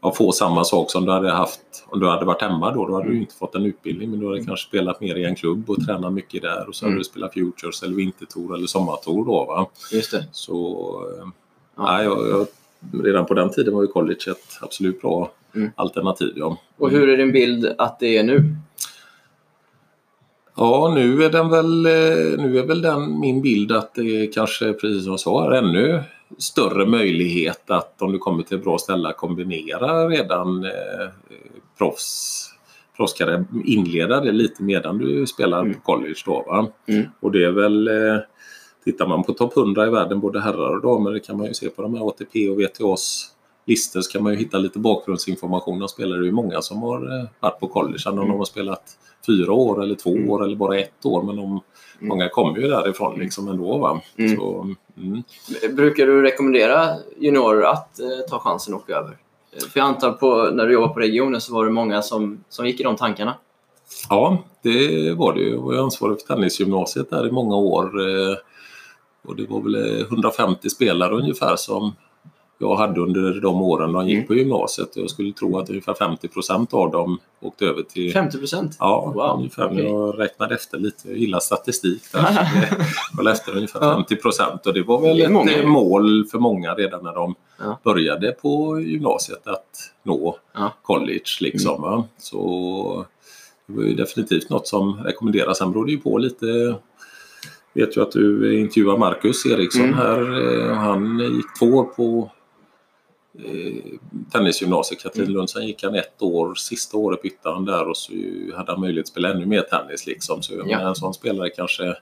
att 0.00 0.16
få 0.16 0.32
samma 0.32 0.64
sak 0.64 0.90
som 0.90 1.04
du 1.04 1.12
hade 1.12 1.30
haft 1.30 1.84
om 1.86 2.00
du 2.00 2.08
hade 2.08 2.24
varit 2.24 2.42
hemma 2.42 2.74
då. 2.74 2.86
Då 2.86 2.94
hade 2.94 3.08
du 3.08 3.18
inte 3.18 3.34
fått 3.34 3.54
en 3.54 3.66
utbildning 3.66 4.10
men 4.10 4.20
du 4.20 4.26
hade 4.26 4.38
mm. 4.38 4.46
kanske 4.46 4.68
spelat 4.68 5.00
mer 5.00 5.16
i 5.16 5.24
en 5.24 5.34
klubb 5.34 5.70
och 5.70 5.86
tränat 5.86 6.12
mycket 6.12 6.42
där 6.42 6.68
och 6.68 6.74
så 6.74 6.84
mm. 6.84 6.92
hade 6.92 7.00
du 7.00 7.04
spelat 7.04 7.34
Futures 7.34 7.82
eller 7.82 7.94
Vintertour 7.94 8.54
eller 8.54 8.66
Sommartour 8.66 9.24
då. 9.24 9.44
Va? 9.44 9.66
Just 9.92 10.10
det. 10.10 10.26
Så 10.32 10.56
eh, 11.10 11.28
ja. 11.76 11.82
nej, 11.84 12.04
jag, 12.04 12.28
jag, 12.28 12.46
redan 13.04 13.26
på 13.26 13.34
den 13.34 13.50
tiden 13.50 13.74
var 13.74 13.82
ju 13.82 13.88
college 13.88 14.30
ett 14.30 14.58
absolut 14.60 15.00
bra 15.00 15.30
mm. 15.54 15.70
alternativ. 15.76 16.32
Ja. 16.36 16.58
Och 16.78 16.90
hur 16.90 17.08
är 17.08 17.16
din 17.16 17.32
bild 17.32 17.74
att 17.78 18.00
det 18.00 18.18
är 18.18 18.22
nu? 18.22 18.56
Ja, 20.56 20.92
nu 20.94 21.24
är 21.24 21.30
den 21.30 21.50
väl, 21.50 21.86
eh, 21.86 22.42
nu 22.44 22.58
är 22.58 22.66
väl 22.66 22.82
den 22.82 23.20
min 23.20 23.42
bild 23.42 23.72
att 23.72 23.94
det 23.94 24.26
kanske, 24.26 24.72
precis 24.72 25.02
som 25.02 25.12
jag 25.12 25.20
sa, 25.20 25.44
är 25.44 25.58
ännu 25.58 26.02
större 26.38 26.86
möjlighet 26.86 27.70
att 27.70 28.02
om 28.02 28.12
du 28.12 28.18
kommer 28.18 28.42
till 28.42 28.56
ett 28.58 28.64
bra 28.64 28.78
ställe 28.78 29.12
kombinera 29.12 30.08
redan 30.08 30.64
eh, 30.64 31.08
proffs 31.78 32.50
proffskarriär, 32.96 33.44
inleda 33.64 34.20
det 34.20 34.32
lite 34.32 34.62
medan 34.62 34.98
du 34.98 35.26
spelar 35.26 35.60
mm. 35.60 35.74
på 35.74 35.80
college 35.80 36.22
då. 36.26 36.70
Mm. 36.86 37.06
Och 37.20 37.32
det 37.32 37.44
är 37.44 37.50
väl 37.50 37.88
eh, 37.88 38.18
Tittar 38.84 39.06
man 39.06 39.22
på 39.22 39.32
topp 39.32 39.56
100 39.56 39.86
i 39.86 39.90
världen, 39.90 40.20
både 40.20 40.40
herrar 40.40 40.76
och 40.76 40.82
damer, 40.82 41.10
det 41.10 41.20
kan 41.20 41.36
man 41.36 41.46
ju 41.46 41.54
se 41.54 41.68
på 41.68 41.82
de 41.82 41.94
här 41.94 42.08
ATP 42.08 42.48
och 42.48 42.60
WTAs 42.60 43.33
listor 43.64 44.00
så 44.00 44.10
kan 44.12 44.22
man 44.22 44.32
ju 44.32 44.38
hitta 44.38 44.58
lite 44.58 44.78
bakgrundsinformation 44.78 45.82
om 45.82 45.88
spelare. 45.88 46.18
Det 46.18 46.24
är 46.24 46.26
ju 46.26 46.32
många 46.32 46.62
som 46.62 46.82
har 46.82 47.18
eh, 47.20 47.24
varit 47.40 47.60
på 47.60 47.68
college, 47.68 48.02
om 48.10 48.16
de 48.16 48.30
har 48.30 48.44
spelat 48.44 48.82
fyra 49.26 49.52
år 49.52 49.82
eller 49.82 49.94
två 49.94 50.10
Mm. 50.10 50.30
år 50.30 50.44
eller 50.44 50.56
bara 50.56 50.78
ett 50.78 51.06
år. 51.06 51.22
Men 51.22 51.36
de, 51.36 51.60
många 52.00 52.28
kommer 52.28 52.58
ju 52.58 52.68
därifrån 52.68 53.18
liksom 53.18 53.48
ändå. 53.48 53.78
Va? 53.78 54.00
Mm. 54.16 54.36
Så, 54.36 54.74
mm. 54.96 55.22
Brukar 55.76 56.06
du 56.06 56.22
rekommendera 56.22 56.88
juniorer 57.18 57.62
att 57.62 58.00
eh, 58.00 58.06
ta 58.30 58.38
chansen 58.38 58.74
och 58.74 58.80
åka 58.80 58.96
över? 58.96 59.16
Eh, 59.52 59.58
För 59.72 59.80
jag 59.80 59.86
antar 59.86 60.12
på, 60.12 60.50
när 60.52 60.66
du 60.66 60.72
jobbade 60.72 60.94
på 60.94 61.00
regionen 61.00 61.40
så 61.40 61.54
var 61.54 61.64
det 61.64 61.70
många 61.70 62.02
som, 62.02 62.44
som 62.48 62.66
gick 62.66 62.80
i 62.80 62.82
de 62.82 62.96
tankarna. 62.96 63.34
Ja, 64.08 64.38
det 64.62 65.12
var 65.12 65.32
det 65.34 65.40
ju. 65.40 65.50
Jag 65.50 65.58
var 65.60 65.74
ansvarig 65.74 66.20
för 66.20 66.34
tennisgymnasiet 66.34 67.10
där 67.10 67.28
i 67.28 67.30
många 67.32 67.56
år. 67.56 67.84
eh, 68.00 68.36
Och 69.26 69.36
det 69.36 69.46
var 69.50 69.60
väl 69.60 69.74
eh, 70.00 70.06
150 70.06 70.70
spelare 70.70 71.14
ungefär 71.14 71.56
som 71.56 71.92
jag 72.58 72.76
hade 72.76 73.00
under 73.00 73.40
de 73.40 73.62
åren 73.62 73.92
de 73.92 74.06
gick 74.08 74.14
Mm. 74.16 74.26
på 74.26 74.34
gymnasiet. 74.34 74.96
Och 74.96 75.02
Jag 75.02 75.10
skulle 75.10 75.32
tro 75.32 75.58
att 75.58 75.70
ungefär 75.70 75.94
50 75.94 76.28
procent 76.28 76.74
av 76.74 76.90
dem 76.90 77.18
åkte 77.40 77.64
över 77.66 77.82
till 77.82 78.12
50 78.12 78.38
procent? 78.38 78.76
Ja, 78.80 79.12
Wow, 79.14 79.36
ungefär. 79.38 79.66
okej. 79.66 79.84
Jag 79.84 80.18
räknade 80.20 80.54
efter 80.54 80.78
lite. 80.78 81.08
Jag 81.08 81.18
gillar 81.18 81.40
statistik 81.40 82.02
där. 82.12 82.48
Jag 83.18 83.32
efter 83.32 83.56
ungefär 83.56 83.80
Ja. 83.82 83.94
50 83.94 84.16
procent 84.16 84.66
och 84.66 84.74
det 84.74 84.82
var 84.82 85.00
väl 85.00 85.16
Det 85.16 85.24
ett 85.24 85.62
eh, 85.64 85.68
mål 85.68 86.24
för 86.30 86.38
många 86.38 86.74
redan 86.74 87.04
när 87.04 87.14
de 87.14 87.34
Ja. 87.60 87.78
började 87.84 88.32
på 88.32 88.80
gymnasiet 88.80 89.46
att 89.46 89.92
nå 90.02 90.38
Ja. 90.54 90.72
college. 90.82 91.22
Liksom, 91.40 91.82
va? 91.82 92.04
Så 92.18 93.06
det 93.66 93.72
var 93.76 93.82
ju 93.82 93.94
definitivt 93.94 94.50
något 94.50 94.66
som 94.66 95.02
rekommenderas. 95.04 95.58
Sen 95.58 95.72
beror 95.72 95.86
det 95.86 95.92
ju 95.92 95.98
på 96.00 96.18
lite 96.18 96.74
vet 97.74 97.96
ju 97.96 98.02
att 98.02 98.12
du 98.12 98.58
intervjuar 98.60 98.96
Marcus 98.96 99.46
Eriksson 99.46 99.82
Mm. 99.84 99.94
här. 99.94 100.20
Eh, 100.70 100.74
Han 100.76 101.18
gick 101.18 101.58
två 101.58 101.66
år 101.66 101.84
på 101.84 102.30
eh, 103.38 103.98
tennisgymnasiet 104.32 105.00
Katrinlund. 105.02 105.50
Sen 105.50 105.66
gick 105.66 105.82
han 105.82 105.94
ett 105.94 106.22
år, 106.22 106.54
sista 106.54 106.96
året 106.96 107.22
bytte 107.22 107.48
han 107.48 107.64
där 107.64 107.88
och 107.88 107.96
så 107.96 108.12
hade 108.56 108.72
han 108.72 108.80
möjlighet 108.80 109.04
att 109.04 109.08
spela 109.08 109.30
ännu 109.32 109.46
mer 109.46 109.60
tennis. 109.60 110.06
Liksom. 110.06 110.42
Så 110.42 110.52
Ja. 110.66 110.80
en 110.80 110.94
sån 110.94 111.14
spelare 111.14 111.50
kanske 111.50 111.96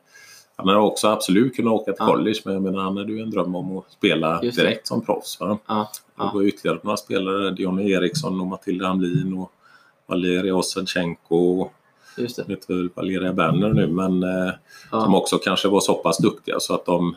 han 0.56 0.68
hade 0.68 0.80
också 0.80 1.08
absolut 1.08 1.56
kunnat 1.56 1.72
åka 1.72 1.84
till 1.92 1.96
Ja. 1.98 2.06
college 2.06 2.40
men 2.44 2.54
jag 2.54 2.62
menar, 2.62 2.80
han 2.82 2.96
hade 2.96 3.12
ju 3.12 3.20
en 3.20 3.30
dröm 3.30 3.54
om 3.54 3.78
att 3.78 3.92
spela 3.92 4.40
det. 4.40 4.50
direkt 4.50 4.86
som 4.86 5.00
proffs. 5.04 5.40
Va? 5.40 5.58
Ja, 5.66 5.90
Det 5.94 6.22
ja. 6.22 6.30
var 6.34 6.42
ytterligare 6.42 6.78
några 6.82 6.96
spelare, 6.96 7.50
Dion 7.50 7.80
Eriksson 7.80 8.40
och 8.40 8.46
Matilda 8.46 8.86
Hamlin 8.86 9.34
och 9.38 9.52
Valeria 10.06 10.54
Osadchenko 10.54 11.68
just 12.16 12.36
det. 12.36 12.42
jag 12.48 12.56
vet 12.56 12.70
väl 12.70 12.88
Valeria 12.94 13.32
Berner 13.32 13.68
nu, 13.72 13.86
men 13.86 14.22
eh, 14.22 14.52
som 14.90 15.14
också 15.14 15.38
kanske 15.38 15.68
var 15.68 15.80
så 15.80 15.94
pass 15.94 16.18
duktiga 16.18 16.60
så 16.60 16.74
att 16.74 16.84
de 16.86 17.16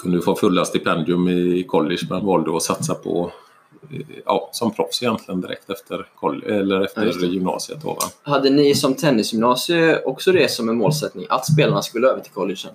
kunde 0.00 0.22
få 0.22 0.34
fulla 0.36 0.64
stipendium 0.64 1.28
i 1.28 1.64
college 1.68 2.00
men 2.10 2.26
valde 2.26 2.56
att 2.56 2.62
satsa 2.62 2.94
på 2.94 3.32
ja, 4.24 4.48
som 4.52 4.74
proffs 4.74 5.02
egentligen 5.02 5.40
direkt 5.40 5.70
efter, 5.70 6.06
eller 6.46 6.80
efter 6.80 7.06
Ja, 7.06 7.26
gymnasiet. 7.26 7.82
Då, 7.82 7.88
va? 7.88 8.02
Hade 8.22 8.50
ni 8.50 8.74
som 8.74 8.94
tennisgymnasie 8.94 10.02
också 10.04 10.32
det 10.32 10.50
som 10.50 10.68
en 10.68 10.76
målsättning? 10.76 11.26
Att 11.28 11.46
spelarna 11.46 11.82
skulle 11.82 12.08
över 12.08 12.20
till 12.20 12.32
collegen? 12.32 12.72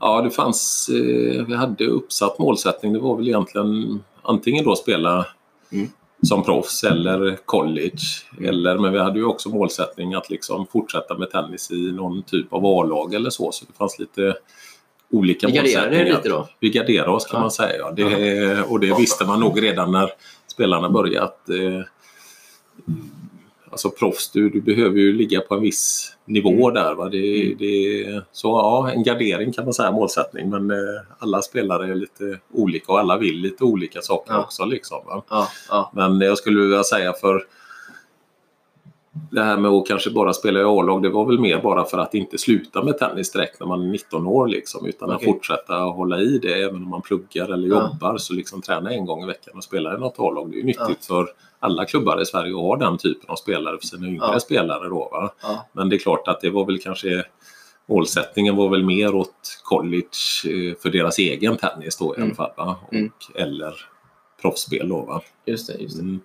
Ja, 0.00 0.22
det 0.22 0.30
fanns, 0.30 0.88
eh, 0.88 1.44
vi 1.46 1.54
hade 1.56 1.86
uppsatt 1.86 2.38
målsättning. 2.38 2.92
Det 2.92 2.98
var 2.98 3.16
väl 3.16 3.28
egentligen 3.28 4.02
antingen 4.22 4.64
då 4.64 4.76
spela 4.76 5.26
Mm. 5.72 5.88
som 6.22 6.44
proffs 6.44 6.84
eller 6.84 7.38
college. 7.44 7.98
Mm. 8.38 8.48
Eller, 8.48 8.78
men 8.78 8.92
vi 8.92 8.98
hade 8.98 9.18
ju 9.18 9.24
också 9.24 9.48
målsättning 9.48 10.14
att 10.14 10.30
liksom 10.30 10.66
fortsätta 10.66 11.18
med 11.18 11.30
tennis 11.30 11.70
i 11.70 11.92
någon 11.92 12.22
typ 12.22 12.52
av 12.52 12.66
A-lag 12.66 13.14
eller 13.14 13.30
så. 13.30 13.52
Så 13.52 13.64
det 13.64 13.72
fanns 13.72 13.98
lite 13.98 14.36
olika 15.10 15.48
målsättningar. 15.48 16.04
lite 16.04 16.28
då? 16.28 16.48
Vi 16.60 16.70
garderade 16.70 17.10
oss 17.10 17.26
kan 17.26 17.38
Ja. 17.38 17.40
man 17.40 17.50
säga. 17.50 17.76
Ja. 17.78 17.90
Det, 17.96 18.62
och 18.62 18.80
det 18.80 18.98
visste 18.98 19.24
man 19.24 19.40
nog 19.40 19.62
redan 19.62 19.92
när 19.92 20.10
spelarna 20.46 20.90
började. 20.90 21.22
Att, 21.26 21.48
eh, 21.50 21.80
alltså 23.70 23.90
proffs, 23.90 24.30
du, 24.30 24.48
du 24.50 24.60
behöver 24.60 24.98
ju 24.98 25.12
ligga 25.12 25.40
på 25.40 25.54
en 25.54 25.60
viss 25.62 26.10
nivå 26.24 26.50
Mm. 26.70 26.74
där. 26.74 26.94
Va? 26.94 27.08
Det, 27.08 27.54
det, 27.58 28.22
så 28.32 28.48
ja, 28.48 28.90
en 28.94 29.02
gardering 29.02 29.52
kan 29.52 29.64
man 29.64 29.74
säga 29.74 29.92
målsättning. 29.92 30.50
Men 30.50 30.70
eh, 30.70 30.76
alla 31.18 31.42
spelare 31.42 31.90
är 31.90 31.94
lite 31.94 32.38
olika 32.52 32.92
och 32.92 32.98
alla 32.98 33.16
vill 33.18 33.36
lite 33.40 33.64
olika 33.64 34.00
saker 34.02 34.32
Ja. 34.32 34.40
också. 34.40 34.64
Liksom? 34.64 34.98
Ja, 35.30 35.48
ja. 35.68 35.92
Men 35.94 36.20
jag 36.20 36.38
skulle 36.38 36.60
vilja 36.60 36.84
säga 36.84 37.12
för 37.12 37.42
det 39.30 39.42
här 39.42 39.56
med 39.56 39.70
att 39.70 39.86
kanske 39.88 40.10
bara 40.10 40.32
spela 40.32 40.60
i 40.60 40.62
A-lag, 40.62 41.02
det 41.02 41.08
var 41.08 41.24
väl 41.26 41.38
mer 41.40 41.60
bara 41.62 41.84
för 41.84 41.98
att 41.98 42.14
inte 42.14 42.38
sluta 42.38 42.82
med 42.84 42.98
tennis 42.98 43.32
direkt 43.32 43.60
när 43.60 43.66
man 43.66 43.82
är 43.82 43.86
19 43.86 44.26
år. 44.26 44.48
Liksom, 44.48 44.86
utan 44.86 45.08
Okej. 45.10 45.16
att 45.16 45.24
fortsätta 45.34 45.74
hålla 45.74 46.18
i 46.20 46.38
det 46.38 46.62
även 46.62 46.76
om 46.76 46.88
man 46.88 47.02
pluggar 47.02 47.52
eller 47.52 47.68
Ja. 47.68 47.90
jobbar. 47.92 48.16
Så 48.18 48.32
liksom 48.34 48.62
träna 48.62 48.90
en 48.90 49.06
gång 49.06 49.22
i 49.22 49.26
veckan 49.26 49.54
och 49.56 49.64
spela 49.64 49.94
i 49.94 49.98
något 49.98 50.14
A-lag. 50.18 50.50
Det 50.50 50.56
är 50.56 50.58
ju 50.58 50.64
nyttigt 50.64 51.06
för 51.06 51.28
alla 51.58 51.84
klubbar 51.84 52.20
i 52.22 52.26
Sverige 52.26 52.54
att 52.54 52.60
ha 52.60 52.76
den 52.76 52.98
typen 52.98 53.30
av 53.30 53.36
spelare 53.36 53.78
för 53.80 53.86
sina 53.86 54.06
yngre 54.06 54.26
Ja. 54.32 54.40
spelare. 54.40 54.88
Då, 54.88 55.08
ja. 55.42 55.66
Men 55.72 55.88
det 55.88 55.96
är 55.96 55.98
klart 55.98 56.28
att 56.28 56.40
det 56.40 56.50
var 56.50 56.66
väl 56.66 56.78
kanske 56.78 57.24
Målsättningen 57.88 58.56
var 58.56 58.68
väl 58.68 58.84
mer 58.84 59.14
åt 59.14 59.60
college 59.64 60.08
eh, 60.46 60.74
för 60.82 60.90
deras 60.90 61.18
egen 61.18 61.56
tennis 61.56 61.96
då 61.98 62.14
i 62.14 62.16
Mm. 62.16 62.28
alla 62.28 62.34
fall. 62.34 62.50
Va? 62.56 62.76
Och, 62.86 62.94
Mm. 62.94 63.10
Eller 63.34 63.74
proffsspel 64.42 64.88
då. 64.88 65.00
Va? 65.02 65.20
Just 65.46 65.66
det. 65.66 65.82
Just 65.82 65.96
det. 65.96 66.02
Mm. 66.02 66.20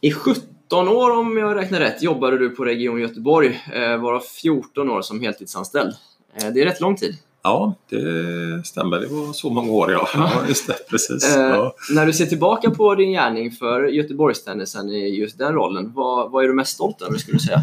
I 0.00 0.12
17 0.12 0.88
år, 0.88 1.18
om 1.18 1.36
jag 1.36 1.56
räknar 1.56 1.80
rätt, 1.80 2.02
jobbade 2.02 2.38
du 2.38 2.50
på 2.50 2.64
Region 2.64 3.00
Göteborg, 3.00 3.60
eh, 3.74 3.96
varav 3.96 4.20
14 4.20 4.90
år 4.90 5.02
som 5.02 5.20
heltidsanställd. 5.20 5.94
Eh, 6.34 6.48
det 6.54 6.60
är 6.60 6.64
rätt 6.64 6.80
lång 6.80 6.96
tid. 6.96 7.16
Ja, 7.42 7.74
det 7.88 8.66
stämmer. 8.66 9.00
Det 9.00 9.06
var 9.06 9.32
så 9.32 9.50
många 9.50 9.72
år 9.72 9.92
ja. 9.92 10.08
Ja. 10.14 10.30
just 10.48 10.66
det, 10.66 10.88
precis. 10.90 11.36
Eh, 11.36 11.42
Ja. 11.42 11.74
När 11.94 12.06
du 12.06 12.12
ser 12.12 12.26
tillbaka 12.26 12.70
på 12.70 12.94
din 12.94 13.10
gärning 13.12 13.50
för 13.50 13.82
Göteborgstennisen 13.82 14.88
i 14.88 15.08
just 15.08 15.38
den 15.38 15.52
rollen, 15.54 15.92
vad, 15.94 16.30
vad 16.30 16.44
är 16.44 16.48
du 16.48 16.54
mest 16.54 16.74
stolt 16.74 17.02
över 17.02 17.18
skulle 17.18 17.36
du 17.38 17.42
säga? 17.44 17.62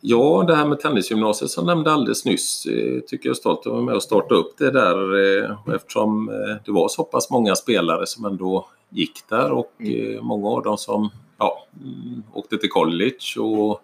ja, 0.00 0.44
det 0.46 0.54
här 0.54 0.66
med 0.66 0.80
tennisgymnasiet 0.80 1.50
som 1.50 1.68
jag 1.68 1.76
nämnde 1.76 1.92
alldeles 1.92 2.24
nyss 2.24 2.62
tycker 3.06 3.28
jag 3.28 3.30
är 3.30 3.34
stolt 3.34 3.60
att 3.60 3.66
vara 3.72 3.82
med 3.82 3.94
och 3.94 4.02
starta 4.02 4.34
upp 4.34 4.58
det 4.58 4.70
där. 4.70 5.74
Eftersom 5.74 6.26
det 6.64 6.72
var 6.72 6.88
så 6.88 7.04
pass 7.04 7.30
många 7.30 7.56
spelare 7.56 8.06
som 8.06 8.24
ändå 8.24 8.68
gick 8.90 9.28
där 9.28 9.50
och 9.52 9.72
Mm. 9.80 10.16
eh, 10.16 10.22
många 10.22 10.48
av 10.48 10.62
dem 10.62 10.78
som 10.78 11.08
ja, 11.38 11.66
mm, 11.82 12.22
åkte 12.32 12.56
till 12.58 12.70
college 12.70 13.38
och 13.40 13.80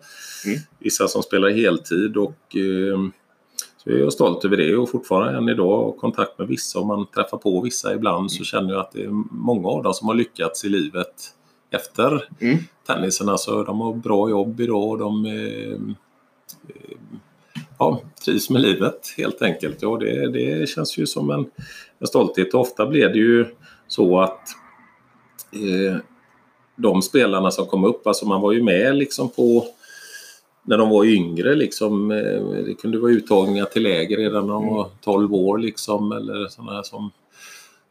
Mm. 0.46 0.58
vissa 0.78 1.08
som 1.08 1.22
spelar 1.22 1.50
heltid. 1.50 2.16
och 2.16 2.56
eh, 2.56 2.98
så 3.76 3.90
är 3.90 3.98
jag 3.98 4.12
stolt 4.12 4.44
över 4.44 4.56
det 4.56 4.76
och 4.76 4.90
fortfarande 4.90 5.38
än 5.38 5.48
idag 5.48 5.84
har 5.84 5.92
kontakt 5.92 6.38
med 6.38 6.48
vissa. 6.48 6.78
Om 6.80 6.86
man 6.88 7.06
träffar 7.06 7.38
på 7.38 7.60
vissa 7.60 7.94
ibland 7.94 8.32
så 8.32 8.44
känner 8.44 8.72
jag 8.72 8.80
att 8.80 8.92
det 8.92 9.02
är 9.04 9.10
många 9.30 9.68
av 9.68 9.82
dem 9.82 9.94
som 9.94 10.08
har 10.08 10.14
lyckats 10.14 10.64
i 10.64 10.68
livet 10.68 11.34
efter 11.70 12.28
Mm. 12.40 12.58
tennisen. 12.86 13.28
Alltså, 13.28 13.62
de 13.64 13.80
har 13.80 13.94
bra 13.94 14.30
jobb 14.30 14.60
idag 14.60 14.88
och 14.88 14.98
de 14.98 15.26
eh, 15.26 15.32
eh, 16.68 16.96
ja, 17.78 18.00
trivs 18.24 18.50
med 18.50 18.62
livet 18.62 19.14
helt 19.16 19.42
enkelt. 19.42 19.82
Ja, 19.82 19.96
det, 19.96 20.28
det 20.32 20.68
känns 20.68 20.98
ju 20.98 21.06
som 21.06 21.30
en, 21.30 21.50
en 21.98 22.06
stolthet. 22.06 22.54
Och 22.54 22.60
ofta 22.60 22.86
blir 22.86 23.08
det 23.08 23.18
ju 23.18 23.46
så 23.88 24.20
att 24.20 24.40
eh, 25.54 25.96
de 26.76 27.02
spelarna 27.02 27.50
som 27.50 27.66
kom 27.66 27.84
upp, 27.84 28.06
alltså 28.06 28.26
man 28.26 28.40
var 28.40 28.52
ju 28.52 28.62
med 28.62 28.96
liksom 28.96 29.28
på 29.30 29.66
när 30.62 30.78
de 30.78 30.90
var 30.90 31.04
yngre 31.04 31.54
liksom, 31.54 32.10
eh, 32.10 32.64
det 32.66 32.74
kunde 32.74 32.98
vara 32.98 33.12
uttagningar 33.12 33.64
till 33.64 33.82
läger 33.82 34.16
redan 34.16 34.46
när 34.46 34.54
de 34.54 34.62
Mm. 34.62 34.74
var 34.74 34.88
12 35.00 35.34
år 35.34 35.58
liksom 35.58 36.12
eller 36.12 36.48
sådana 36.48 36.82
som, 36.82 37.10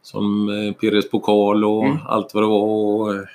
som 0.01 0.49
eh, 0.49 0.73
Pires 0.73 1.09
pokal 1.09 1.65
och 1.65 1.83
Mm. 1.85 1.97
allt 2.07 2.33
vad 2.33 2.43
det 2.43 2.47
var 2.47 2.61
och 2.63 3.15
eh, 3.15 3.25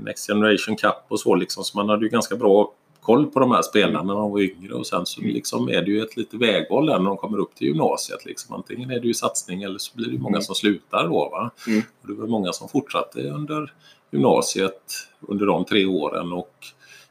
Next 0.00 0.26
Generation 0.26 0.76
Cup 0.76 0.94
och 1.08 1.20
så 1.20 1.34
liksom. 1.34 1.64
Så 1.64 1.78
man 1.78 1.88
hade 1.88 2.04
ju 2.04 2.10
ganska 2.10 2.36
bra 2.36 2.72
koll 3.00 3.26
på 3.26 3.40
de 3.40 3.50
här 3.50 3.62
spelarna 3.62 4.02
när 4.02 4.14
de 4.14 4.30
var 4.30 4.40
yngre 4.40 4.74
och 4.74 4.86
sen 4.86 5.06
så 5.06 5.20
Mm. 5.20 5.34
liksom 5.34 5.68
är 5.68 5.82
det 5.82 5.90
ju 5.90 6.02
ett 6.02 6.16
lite 6.16 6.36
vägval 6.36 6.86
där 6.86 6.98
när 6.98 7.04
de 7.06 7.16
kommer 7.16 7.38
upp 7.38 7.54
till 7.54 7.66
gymnasiet. 7.66 8.24
Liksom. 8.26 8.54
Antingen 8.54 8.90
är 8.90 9.00
det 9.00 9.06
ju 9.06 9.14
satsning 9.14 9.62
eller 9.62 9.78
så 9.78 9.96
blir 9.96 10.06
det 10.10 10.18
många 10.18 10.36
Mm. 10.36 10.42
som 10.42 10.54
slutar 10.54 11.04
då. 11.08 11.28
Va? 11.28 11.50
Mm. 11.66 11.82
Och 12.02 12.08
det 12.08 12.14
var 12.14 12.26
många 12.26 12.52
som 12.52 12.68
fortsatte 12.68 13.20
under 13.30 13.72
gymnasiet 14.10 14.82
under 15.20 15.46
de 15.46 15.64
tre 15.64 15.86
åren 15.86 16.32
och 16.32 16.54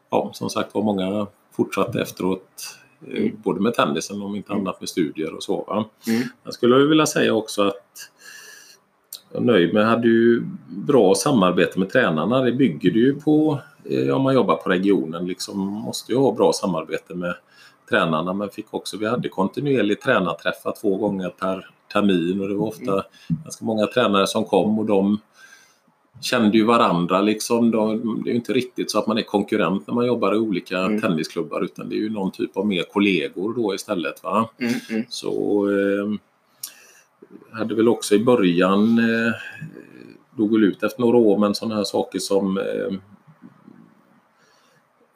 ja, 0.10 0.30
som 0.34 0.50
sagt 0.50 0.76
var 0.76 0.82
många 0.84 1.28
fortsatte 1.56 2.02
efteråt 2.02 2.78
eh, 3.08 3.18
Mm. 3.22 3.38
både 3.44 3.62
med 3.62 3.74
tennisen 3.74 4.22
och 4.22 4.28
om 4.28 4.36
inte 4.36 4.52
Mm. 4.54 4.62
annat 4.68 4.80
med 4.82 4.90
studier 4.90 5.34
och 5.34 5.44
så. 5.44 5.64
Va? 5.68 5.86
Mm. 6.08 6.22
Jag 6.44 6.54
skulle 6.54 6.86
vilja 6.88 7.06
säga 7.06 7.34
också 7.34 7.62
att 7.68 8.10
jag 9.32 9.42
är 9.42 9.46
nöjd 9.46 9.74
med, 9.74 9.86
hade 9.86 10.08
ju 10.08 10.44
bra 10.70 11.16
samarbete 11.16 11.80
med 11.80 11.90
tränarna. 11.90 12.42
Det 12.42 12.52
bygger 12.52 12.92
det 12.92 13.00
ju 13.00 13.16
på, 13.20 13.60
om 14.16 14.22
man 14.22 14.34
jobbar 14.34 14.56
på 14.56 14.70
regionen, 14.70 15.26
liksom 15.28 15.60
måste 15.60 16.12
ju 16.12 16.18
ha 16.18 16.32
bra 16.32 16.54
samarbete 16.54 17.16
med 17.16 17.36
tränarna. 17.90 18.34
Men 18.34 18.50
fick 18.50 18.74
också, 18.74 18.98
vi 18.98 19.06
hade 19.08 19.30
kontinuerligt 19.30 20.04
tränarträffar 20.04 20.74
två 20.82 20.96
gånger 20.98 21.30
per 21.30 21.70
termin 21.94 22.42
och 22.42 22.48
det 22.50 22.56
var 22.56 22.68
ofta 22.68 22.92
Mm. 22.92 23.04
ganska 23.44 23.66
många 23.66 23.88
tränare 23.88 24.28
som 24.28 24.46
kom 24.46 24.80
och 24.80 24.86
de 24.86 25.20
kände 26.22 26.58
ju 26.58 26.64
varandra 26.64 27.22
liksom. 27.22 27.72
De, 27.72 28.22
det 28.24 28.30
är 28.30 28.32
ju 28.32 28.38
inte 28.38 28.54
riktigt 28.54 28.92
så 28.92 29.00
att 29.00 29.08
man 29.08 29.18
är 29.18 29.22
konkurrent 29.22 29.88
när 29.88 29.94
man 29.94 30.06
jobbar 30.06 30.36
i 30.36 30.38
olika 30.38 30.78
Mm. 30.80 31.02
tennisklubbar 31.02 31.62
utan 31.64 31.90
det 31.90 31.96
är 31.96 32.00
ju 32.00 32.10
någon 32.10 32.32
typ 32.32 32.58
av 32.58 32.68
mer 32.68 32.84
kollegor 32.84 33.54
då 33.54 33.76
istället. 33.76 34.24
Va? 34.24 34.50
Mm, 34.60 34.74
mm. 34.90 35.04
Så 35.10 35.66
eh, 35.70 36.14
hade 37.58 37.76
väl 37.76 37.88
också 37.88 38.16
i 38.16 38.20
början 38.24 39.00
eh, 39.00 39.34
dog 40.38 40.52
väl 40.52 40.64
ut 40.64 40.84
efter 40.84 41.02
några 41.02 41.18
år 41.18 41.38
men 41.38 41.56
sådana 41.56 41.76
här 41.76 41.84
saker 41.84 42.20
som 42.20 42.58
eh, 42.58 42.98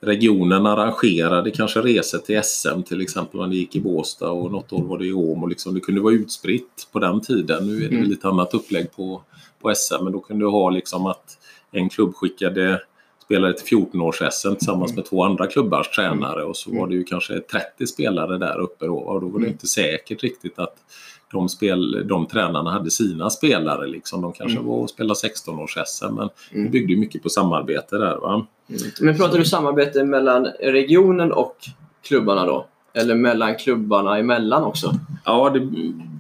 regionen 0.01 0.65
arrangerade 0.65 1.51
kanske 1.51 1.79
resor 1.81 2.17
till 2.17 2.41
SM 2.43 2.81
till 2.81 3.01
exempel 3.01 3.39
när 3.39 3.47
det 3.47 3.55
gick 3.55 3.75
i 3.75 3.81
Båstad 3.81 4.29
och 4.29 4.51
något 4.51 4.73
år 4.73 4.83
var 4.83 4.97
det 4.97 5.05
i 5.05 5.13
Åmo. 5.13 5.45
Liksom, 5.47 5.73
det 5.73 5.79
kunde 5.79 6.01
vara 6.01 6.13
utspritt 6.13 6.87
på 6.91 6.99
den 6.99 7.21
tiden. 7.21 7.67
Nu 7.67 7.75
är 7.85 7.89
det 7.89 7.95
Mm. 7.95 8.09
lite 8.09 8.27
annat 8.27 8.53
upplägg 8.53 8.91
på, 8.95 9.21
på 9.61 9.73
SM 9.75 10.03
men 10.03 10.13
då 10.13 10.19
kunde 10.19 10.45
du 10.45 10.49
ha 10.49 10.69
liksom 10.69 11.05
att 11.05 11.37
en 11.71 11.89
klubb 11.89 12.15
skickade 12.15 12.81
spelare 13.25 13.53
till 13.53 13.77
14-års-SM 13.77 14.55
tillsammans 14.55 14.95
med 14.95 15.05
två 15.05 15.23
andra 15.23 15.47
klubbars 15.47 15.89
tränare 15.89 16.43
och 16.43 16.57
så 16.57 16.71
var 16.79 16.87
det 16.87 16.95
ju 16.95 17.03
kanske 17.03 17.39
30 17.39 17.87
spelare 17.87 18.37
där 18.37 18.59
uppe 18.59 18.85
då 18.85 18.97
och 18.97 19.21
då 19.21 19.27
var 19.27 19.39
det 19.39 19.45
Mm. 19.45 19.51
inte 19.51 19.67
säkert 19.67 20.23
riktigt 20.23 20.59
att 20.59 20.75
de, 21.31 21.49
spel, 21.49 22.07
de 22.07 22.25
tränarna 22.25 22.71
hade 22.71 22.91
sina 22.91 23.29
spelare. 23.29 23.87
Liksom. 23.87 24.21
De 24.21 24.33
kanske 24.33 24.57
Mm. 24.57 24.69
var 24.69 24.77
och 24.77 24.89
spelade 24.89 25.15
16-års-SM 25.19 26.05
men 26.15 26.29
Mm. 26.51 26.63
det 26.65 26.69
byggde 26.69 26.95
mycket 26.95 27.23
på 27.23 27.29
samarbete 27.29 27.97
där. 27.97 28.17
Va? 28.17 28.33
Mm. 28.69 28.81
Men 29.01 29.17
pratar 29.17 29.37
du 29.37 29.45
samarbete 29.45 30.03
mellan 30.03 30.45
regionen 30.59 31.31
och 31.31 31.57
klubbarna 32.03 32.45
då? 32.45 32.65
Eller 32.93 33.15
mellan 33.15 33.55
klubbarna 33.55 34.17
emellan 34.17 34.63
också? 34.63 34.93
Ja, 35.25 35.49
det 35.49 35.59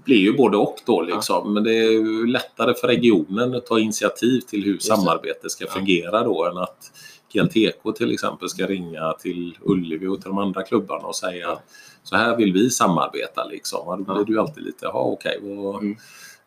blir 0.05 0.17
ju 0.17 0.33
både 0.37 0.57
och 0.57 0.75
då 0.85 1.01
liksom. 1.01 1.53
Men 1.53 1.63
det 1.63 1.71
är 1.73 2.27
lättare 2.27 2.73
för 2.73 2.87
regionen 2.87 3.55
att 3.55 3.65
ta 3.65 3.79
initiativ 3.79 4.39
till 4.39 4.63
hur 4.63 4.77
samarbetet 4.77 5.51
ska 5.51 5.65
Ja. 5.65 5.71
fungera 5.71 6.23
då 6.23 6.45
än 6.45 6.57
att 6.57 6.91
GLTK 7.33 7.91
till 7.95 8.11
exempel 8.13 8.49
ska 8.49 8.65
ringa 8.67 9.13
till 9.13 9.57
Ullevi 9.61 10.07
och 10.07 10.21
till 10.21 10.29
de 10.29 10.37
andra 10.37 10.63
klubbarna 10.63 11.07
och 11.07 11.15
säga 11.15 11.45
Ja. 11.47 11.61
Så 12.03 12.15
här 12.15 12.37
vill 12.37 12.53
vi 12.53 12.69
samarbeta 12.69 13.45
liksom. 13.45 14.05
Då 14.07 14.13
blir 14.13 14.25
du 14.25 14.39
alltid 14.39 14.63
lite, 14.63 14.85
ja 14.85 14.91
okej, 14.93 15.39
vad- 15.41 15.81
Mm. 15.83 15.97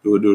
då, 0.03 0.19
då, 0.19 0.31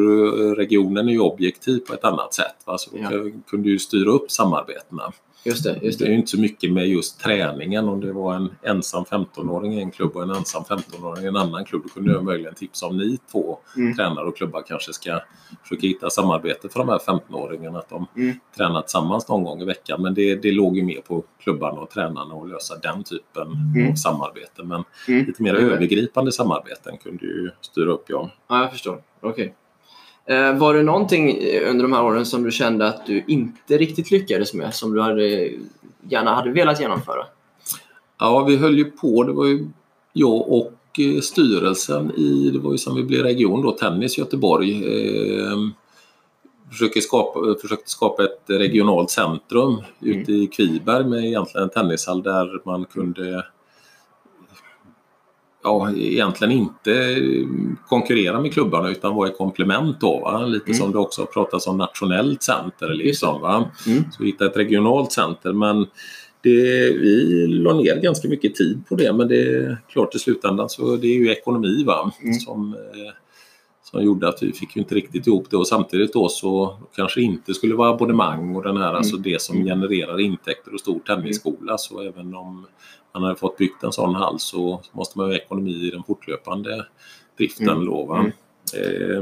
regionen 0.56 1.08
är 1.10 1.14
ju 1.14 1.20
objektiv 1.20 1.80
på 1.80 1.94
ett 1.94 2.04
annat 2.04 2.34
sätt. 2.34 2.56
Va? 2.66 2.78
Så 2.78 2.90
Ja. 2.94 3.10
kunde 3.50 3.70
ju 3.70 3.80
styra 3.80 4.12
upp 4.12 4.32
samarbetena. 4.32 5.12
Just 5.44 5.64
det, 5.64 5.80
just 5.82 6.00
Det 6.00 6.06
är 6.06 6.08
det. 6.08 6.12
ju 6.12 6.18
inte 6.20 6.32
så 6.32 6.40
mycket 6.40 6.72
med 6.72 6.88
just 6.88 7.20
träningen. 7.20 7.90
Om 7.90 8.02
det 8.02 8.14
var 8.14 8.36
en 8.36 8.50
ensam 8.64 9.04
15-åring 9.04 9.74
i 9.74 9.82
en 9.82 9.92
klubb 9.92 10.16
och 10.16 10.24
en 10.24 10.30
ensam 10.30 10.64
15-åring 10.64 11.24
i 11.24 11.28
en 11.28 11.36
annan 11.36 11.66
klubb. 11.66 11.82
Då 11.84 11.90
kunde 11.90 12.12
jag 12.14 12.24
möjligen 12.24 12.54
tipsa 12.56 12.86
om 12.86 12.98
ni 12.98 13.18
två 13.32 13.58
Mm. 13.78 13.96
tränare 13.96 14.26
och 14.26 14.38
klubbar 14.38 14.62
kanske 14.68 14.94
ska 14.94 15.20
försöka 15.64 15.88
hitta 15.88 16.10
samarbete 16.10 16.70
för 16.70 16.80
de 16.80 16.90
här 16.90 17.00
15-åringarna. 17.00 17.80
Att 17.80 17.90
de 17.90 18.08
Mm. 18.18 18.36
tränar 18.58 18.82
tillsammans 18.82 19.28
någon 19.28 19.44
gång 19.44 19.62
i 19.62 19.66
veckan. 19.66 20.02
Men 20.02 20.14
det, 20.14 20.36
det 20.36 20.52
låg 20.52 20.78
ju 20.78 20.84
mer 20.84 21.02
på 21.02 21.24
klubbarna 21.44 21.80
och 21.82 21.90
tränarna 21.90 22.36
att 22.36 22.50
lösa 22.50 22.78
den 22.78 23.04
typen 23.04 23.48
Mm. 23.76 23.92
av 23.92 23.96
samarbete. 23.96 24.64
Men 24.64 24.84
Mm. 25.08 25.26
lite 25.26 25.44
mer 25.44 25.54
övergripande 25.56 26.32
samarbeten 26.32 26.98
kunde 26.98 27.26
ju 27.26 27.52
styra 27.62 27.92
upp 27.92 28.06
ja. 28.08 28.30
Ja, 28.50 28.62
jag 28.62 28.72
förstår. 28.72 29.02
Okej. 29.22 29.46
Eh, 29.46 29.52
var 30.58 30.74
det 30.74 30.84
någonting 30.84 31.38
under 31.70 31.84
de 31.84 31.94
här 31.94 32.04
åren 32.04 32.26
som 32.26 32.44
du 32.44 32.52
kände 32.52 32.88
att 32.88 33.06
du 33.06 33.24
inte 33.28 33.78
riktigt 33.78 34.12
lyckades 34.12 34.54
med? 34.54 34.74
Som 34.74 34.94
du 34.94 35.02
hade, 35.02 35.52
gärna 36.10 36.36
hade 36.36 36.52
velat 36.52 36.82
genomföra? 36.82 37.26
Ja, 38.20 38.44
vi 38.44 38.58
höll 38.58 38.78
ju 38.78 38.86
på. 38.86 39.24
Det 39.24 39.32
var 39.34 39.46
ju 39.46 39.68
jag 40.14 40.50
och 40.50 40.74
eh, 41.00 41.22
styrelsen 41.22 42.12
i, 42.18 42.50
det 42.54 42.60
var 42.60 42.72
ju 42.72 42.78
som 42.78 42.96
vi 42.96 43.04
blev 43.04 43.24
region 43.24 43.62
då, 43.62 43.72
Tennis 43.72 44.18
Göteborg. 44.18 44.72
Eh, 44.72 45.58
försöker 46.72 47.02
skapa, 47.02 47.40
försökte 47.62 47.90
skapa 47.90 48.24
ett 48.24 48.44
regionalt 48.48 49.10
centrum 49.10 49.82
Mm. 50.02 50.22
ute 50.22 50.32
i 50.32 50.48
Kviberg 50.48 51.06
med 51.06 51.26
egentligen 51.26 51.64
en 51.64 51.70
tennishall 51.70 52.24
där 52.24 52.62
man 52.66 52.86
kunde 52.86 53.46
ja, 55.70 55.92
egentligen 55.96 56.52
inte 56.52 57.16
konkurrera 57.88 58.40
med 58.40 58.54
klubbarna 58.54 58.90
utan 58.90 59.16
vara 59.16 59.30
ett 59.30 59.38
komplement 59.38 60.02
då. 60.02 60.20
Va? 60.20 60.46
Lite 60.46 60.66
Mm. 60.66 60.78
som 60.80 60.92
det 60.92 60.98
också 60.98 61.22
har 61.22 61.26
pratats 61.28 61.68
om 61.68 61.78
nationellt 61.78 62.44
center. 62.44 62.90
Liksom, 62.94 63.42
va? 63.42 63.72
Mm. 63.88 64.04
Så 64.12 64.24
hitta 64.24 64.46
ett 64.46 64.58
regionalt 64.58 65.12
center. 65.12 65.54
Men 65.54 65.86
det, 66.42 66.62
vi 66.98 67.48
la 67.48 67.74
ner 67.74 68.02
ganska 68.02 68.28
mycket 68.28 68.56
tid 68.56 68.82
på 68.90 68.96
det 68.96 69.14
men 69.14 69.28
det 69.28 69.42
är 69.42 69.78
klart 69.90 70.16
i 70.16 70.20
slutändan 70.20 70.70
så 70.70 70.96
det 70.96 71.08
är 71.08 71.16
ju 71.16 71.32
ekonomi 71.32 71.84
va? 71.84 72.12
Mm. 72.22 72.34
Som, 72.34 72.74
eh, 72.74 73.14
som 73.84 74.04
gjorde 74.04 74.28
att 74.28 74.44
vi 74.44 74.52
fick 74.52 74.76
ju 74.76 74.82
inte 74.82 74.96
riktigt 74.96 75.28
ihop 75.28 75.48
det 75.50 75.58
och 75.58 75.68
samtidigt 75.68 76.14
då 76.14 76.30
så 76.30 76.78
kanske 76.96 77.22
inte 77.22 77.54
skulle 77.54 77.76
vara 77.76 77.90
abonnemang 77.90 78.56
och 78.56 78.64
den 78.64 78.78
här, 78.78 78.94
alltså 78.94 79.18
det 79.18 79.42
som 79.42 79.56
Mm. 79.56 79.68
genererar 79.68 80.20
intäkter 80.20 80.74
och 80.74 80.80
stor 80.80 81.00
tennisskola 81.00 81.78
så 81.78 82.02
även 82.02 82.36
om 82.36 82.66
man 83.14 83.24
hade 83.24 83.36
fått 83.36 83.58
byggt 83.58 83.84
en 83.84 83.92
sån 83.92 84.16
hall 84.16 84.40
så 84.40 84.82
måste 84.92 85.18
man 85.18 85.28
ha 85.28 85.36
ekonomi 85.36 85.72
i 85.88 85.90
den 85.92 86.04
fortlöpande 86.04 86.86
driften 87.38 87.70
Mm. 87.70 87.86
då. 87.86 88.14
Mm. 88.14 88.32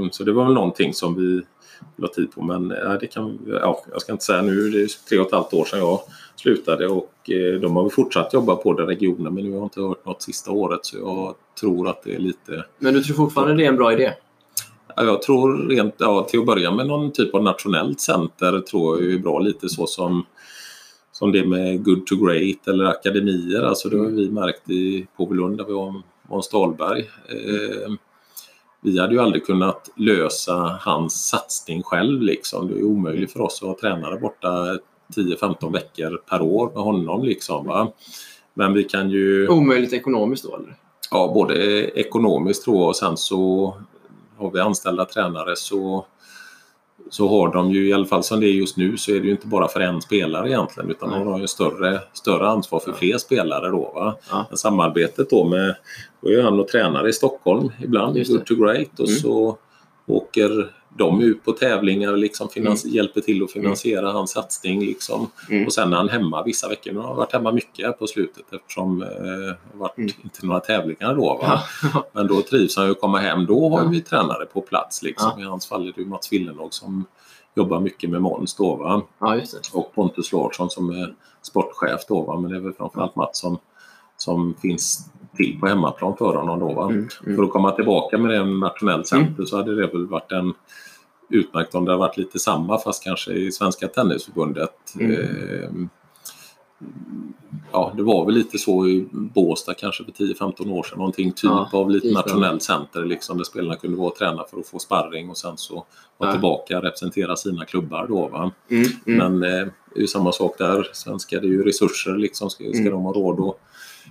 Eh, 0.03 0.09
Så 0.11 0.23
det 0.23 0.31
var 0.33 0.45
väl 0.45 0.53
någonting 0.53 0.93
som 0.93 1.15
vi 1.15 1.41
la 1.95 2.07
tid 2.07 2.31
på 2.31 2.41
men 2.41 2.67
det 2.99 3.07
kan, 3.11 3.39
ja, 3.47 3.83
jag 3.91 4.01
ska 4.01 4.11
inte 4.11 4.23
säga 4.25 4.41
nu, 4.41 4.69
det 4.69 4.81
är 4.81 5.07
tre 5.09 5.19
och 5.19 5.25
ett 5.27 5.33
halvt 5.33 5.53
år 5.53 5.65
sedan 5.65 5.79
jag 5.79 5.99
slutade 6.35 6.87
och 6.87 7.29
eh, 7.29 7.59
de 7.61 7.75
har 7.75 7.83
väl 7.83 7.91
fortsatt 7.91 8.33
jobba 8.33 8.55
på 8.55 8.73
det 8.73 8.85
regionen 8.85 9.33
men 9.33 9.43
nu 9.43 9.49
har 9.51 9.57
jag 9.57 9.65
inte 9.65 9.81
hört 9.81 10.05
något 10.05 10.21
sista 10.21 10.51
året 10.51 10.85
så 10.85 10.97
jag 10.97 11.35
tror 11.59 11.89
att 11.89 12.03
det 12.03 12.15
är 12.15 12.19
lite 12.19 12.65
Men 12.79 12.93
du 12.93 13.03
tror 13.03 13.15
fortfarande 13.15 13.55
det 13.55 13.63
är 13.65 13.69
en 13.69 13.75
bra 13.75 13.93
idé? 13.93 14.13
Ja, 14.95 15.03
jag 15.03 15.21
tror 15.21 15.67
rent, 15.69 15.95
ja, 15.97 16.23
till 16.29 16.39
att 16.39 16.45
börja 16.45 16.71
med 16.71 16.87
någon 16.87 17.11
typ 17.11 17.35
av 17.35 17.43
nationellt 17.43 17.99
center 18.01 18.59
tror 18.59 19.03
jag 19.03 19.13
är 19.13 19.19
bra 19.19 19.39
lite 19.39 19.69
så 19.69 19.87
som 19.87 20.25
som 21.17 21.31
det 21.31 21.45
med 21.45 21.83
Good 21.83 22.05
to 22.05 22.15
Great 22.15 22.67
eller 22.67 22.85
akademier. 22.85 23.63
Alltså 23.63 23.89
det 23.89 23.97
har 23.97 24.05
vi 24.05 24.31
märkt 24.31 24.69
i 24.69 25.07
Påvelund 25.17 25.57
där 25.57 25.65
vi 25.65 25.73
har 25.73 26.01
Måns 26.29 26.49
Dahlberg. 26.49 26.99
Eh, 27.29 27.91
vi 28.81 28.99
hade 28.99 29.13
ju 29.13 29.19
aldrig 29.19 29.45
kunnat 29.45 29.89
lösa 29.95 30.79
hans 30.81 31.27
satsning 31.27 31.83
själv 31.83 32.21
liksom. 32.21 32.67
Det 32.67 32.79
är 32.79 32.83
omöjligt 32.83 33.33
för 33.33 33.41
oss 33.41 33.61
att 33.61 33.67
ha 33.67 33.77
tränare 33.79 34.19
borta 34.19 34.77
10-15 35.15 35.73
veckor 35.73 36.17
per 36.29 36.41
år 36.41 36.71
med 36.73 36.83
honom 36.83 37.23
liksom. 37.23 37.65
Va? 37.65 37.91
Men 38.53 38.73
vi 38.73 38.83
kan 38.83 39.09
ju... 39.09 39.47
Omöjligt 39.47 39.93
ekonomiskt 39.93 40.43
då 40.43 40.55
eller? 40.55 40.75
Ja, 41.11 41.31
både 41.33 41.55
ekonomiskt 41.99 42.63
tror 42.63 42.77
jag 42.77 42.87
och 42.87 42.95
sen 42.95 43.17
så 43.17 43.73
har 44.37 44.51
vi 44.51 44.59
anställda 44.59 45.05
tränare 45.05 45.55
så, 45.55 46.05
så 47.09 47.27
har 47.27 47.53
de 47.53 47.71
ju 47.71 47.87
i 47.89 47.93
alla 47.93 48.05
fall 48.05 48.23
som 48.23 48.39
det 48.39 48.47
är 48.47 48.51
just 48.51 48.77
nu 48.77 48.97
så 48.97 49.11
är 49.11 49.19
det 49.19 49.25
ju 49.25 49.31
inte 49.31 49.47
bara 49.47 49.67
för 49.67 49.79
en 49.79 50.01
spelare 50.01 50.49
egentligen 50.49 50.89
utan 50.89 51.09
Nej. 51.09 51.19
de 51.19 51.27
har 51.27 51.39
ju 51.39 51.47
större, 51.47 51.99
större 52.13 52.47
ansvar 52.47 52.79
för 52.79 52.91
fler 52.91 53.17
spelare 53.17 53.69
då. 53.69 53.91
Va? 53.95 54.15
Ja. 54.31 54.45
Men 54.49 54.57
samarbetet 54.57 55.29
då 55.29 55.43
med, 55.43 55.75
då 56.21 56.29
är 56.29 56.43
han 56.43 56.59
och 56.59 56.67
tränare 56.67 57.09
i 57.09 57.13
Stockholm 57.13 57.71
ibland. 57.83 58.27
Good 58.27 58.45
to 58.45 58.55
Great 58.55 58.99
och 58.99 59.07
Mm. 59.07 59.19
så 59.19 59.57
åker 60.05 60.71
de 60.97 61.21
ut 61.21 61.45
på 61.45 61.51
tävlingar 61.51 62.17
liksom 62.17 62.49
finans- 62.49 62.85
hjälper 62.85 63.21
till 63.21 63.43
att 63.43 63.51
finansiera 63.51 64.11
hans 64.11 64.31
satsning. 64.31 64.79
Liksom. 64.85 65.27
Mm. 65.49 65.65
Och 65.65 65.73
sen 65.73 65.93
är 65.93 65.97
han 65.97 66.09
hemma 66.09 66.43
vissa 66.43 66.69
veckor. 66.69 66.93
Har 66.93 67.03
han 67.07 67.15
varit 67.15 67.33
hemma 67.33 67.51
mycket 67.51 67.99
på 67.99 68.07
slutet 68.07 68.43
eftersom 68.53 69.01
eh, 69.01 69.07
det 69.07 69.57
har 69.73 69.79
varit 69.79 69.97
Mm. 69.97 70.09
inte 70.23 70.45
några 70.45 70.59
tävlingar 70.59 71.15
då. 71.15 71.37
Va? 71.41 71.59
Ja. 71.93 72.05
Men 72.13 72.27
då 72.27 72.41
trivs 72.41 72.75
han 72.77 72.85
ju 72.85 72.91
att 72.91 73.01
komma 73.01 73.17
hem. 73.19 73.45
Då 73.45 73.69
har 73.69 73.83
Ja. 73.83 73.89
vi 73.89 74.01
tränare 74.01 74.45
på 74.45 74.61
plats. 74.61 75.03
Liksom. 75.03 75.39
I 75.39 75.43
hans 75.43 75.67
fall 75.67 75.87
är 75.87 75.93
det 75.95 76.01
ju 76.01 76.07
Mats 76.07 76.33
Willenhag 76.33 76.73
som 76.73 77.05
jobbar 77.55 77.79
mycket 77.79 78.09
med 78.09 78.21
Måns 78.21 78.55
då. 78.55 78.75
Va? 78.75 79.01
ja. 79.19 79.37
Och 79.73 79.95
Pontus 79.95 80.31
Larsson 80.31 80.69
som 80.69 80.89
är 80.89 81.13
sportchef 81.41 82.01
då. 82.07 82.21
Va? 82.21 82.39
Men 82.39 82.51
det 82.51 82.57
är 82.57 82.61
väl 82.61 82.73
framförallt 82.73 83.15
Mats 83.15 83.39
som, 83.39 83.57
som 84.17 84.53
finns 84.61 85.09
till 85.37 85.59
på 85.59 85.67
hemmaplan 85.67 86.17
för 86.17 86.35
honom 86.35 86.59
då. 86.59 86.73
Va? 86.73 86.83
Mm. 86.89 87.07
För 87.09 87.27
Mm. 87.29 87.45
att 87.45 87.51
komma 87.51 87.71
tillbaka 87.71 88.17
med 88.17 88.31
det 88.31 88.45
nationellt 88.45 89.07
center 89.07 89.45
så 89.45 89.57
hade 89.57 89.75
det 89.75 89.87
väl 89.87 90.05
varit 90.07 90.31
en 90.31 90.53
utmärkt 91.29 91.75
om 91.75 91.85
det 91.85 91.91
hade 91.91 91.99
varit 91.99 92.17
lite 92.17 92.39
samma 92.39 92.79
fast 92.79 93.03
kanske 93.03 93.31
i 93.33 93.51
Svenska 93.51 93.87
Tennisförbundet. 93.87 94.95
Mm. 94.99 95.11
Eh, 95.11 95.69
ja, 97.71 97.93
det 97.97 98.03
var 98.03 98.25
väl 98.25 98.35
lite 98.35 98.57
så 98.57 98.87
i 98.87 99.07
Båstad 99.11 99.73
kanske 99.73 100.03
för 100.03 100.11
10-15 100.11 100.71
år 100.71 100.83
sedan. 100.83 100.97
Någonting 100.97 101.31
typ 101.31 101.43
Ja, 101.43 101.69
av 101.73 101.89
lite 101.89 102.11
nationellt 102.13 102.63
center 102.63 103.05
liksom, 103.05 103.37
där 103.37 103.43
spelarna 103.43 103.75
kunde 103.75 103.97
vara 103.97 104.07
och 104.09 104.15
träna 104.15 104.43
för 104.49 104.59
att 104.59 104.67
få 104.67 104.79
sparring 104.79 105.29
och 105.29 105.37
sen 105.37 105.57
så 105.57 105.85
vara 106.17 106.29
Ja. 106.29 106.31
tillbaka 106.31 106.77
och 106.77 106.83
representera 106.83 107.35
sina 107.35 107.65
klubbar 107.65 108.07
då. 108.07 108.27
Va? 108.27 108.51
Mm. 108.69 108.87
Mm. 109.07 109.39
Men 109.39 109.51
eh, 109.51 109.67
det 109.93 109.99
är 109.99 110.01
ju 110.01 110.07
samma 110.07 110.31
sak 110.31 110.57
där. 110.57 110.89
Svenska 110.93 111.39
det 111.39 111.47
är 111.47 111.51
ju 111.51 111.63
resurser 111.63 112.15
liksom. 112.17 112.49
Ska, 112.49 112.63
ska 112.63 112.79
Mm. 112.79 112.91
de 112.91 113.01
ha 113.03 113.13
råd 113.13 113.39
att 113.49 113.55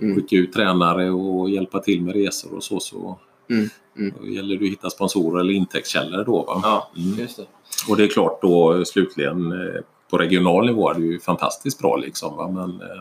Mm. 0.00 0.14
skicka 0.16 0.36
ut 0.36 0.52
tränare 0.52 1.10
och 1.10 1.50
hjälpa 1.50 1.78
till 1.80 2.02
med 2.02 2.14
resor 2.14 2.54
och 2.54 2.62
så 2.64 2.80
så 2.80 3.18
Mm. 3.50 3.68
Mm. 3.98 4.14
då 4.20 4.28
gäller 4.28 4.56
det 4.56 4.64
att 4.64 4.70
hitta 4.70 4.90
sponsorer 4.90 5.40
eller 5.40 5.52
intäktskällor 5.52 6.24
då. 6.24 6.42
Va? 6.42 6.60
Ja, 6.62 6.90
Mm. 6.96 7.18
just 7.18 7.36
det. 7.36 7.44
Och 7.88 7.96
det 7.96 8.04
är 8.04 8.08
klart 8.08 8.42
då 8.42 8.84
slutligen 8.84 9.52
eh, 9.52 9.80
på 10.10 10.18
regional 10.18 10.66
nivå 10.66 10.90
är 10.90 10.94
det 10.94 11.00
ju 11.00 11.20
fantastiskt 11.20 11.78
bra 11.78 11.96
liksom. 11.96 12.36
Va? 12.36 12.48
Men 12.48 12.70
eh, 12.70 13.00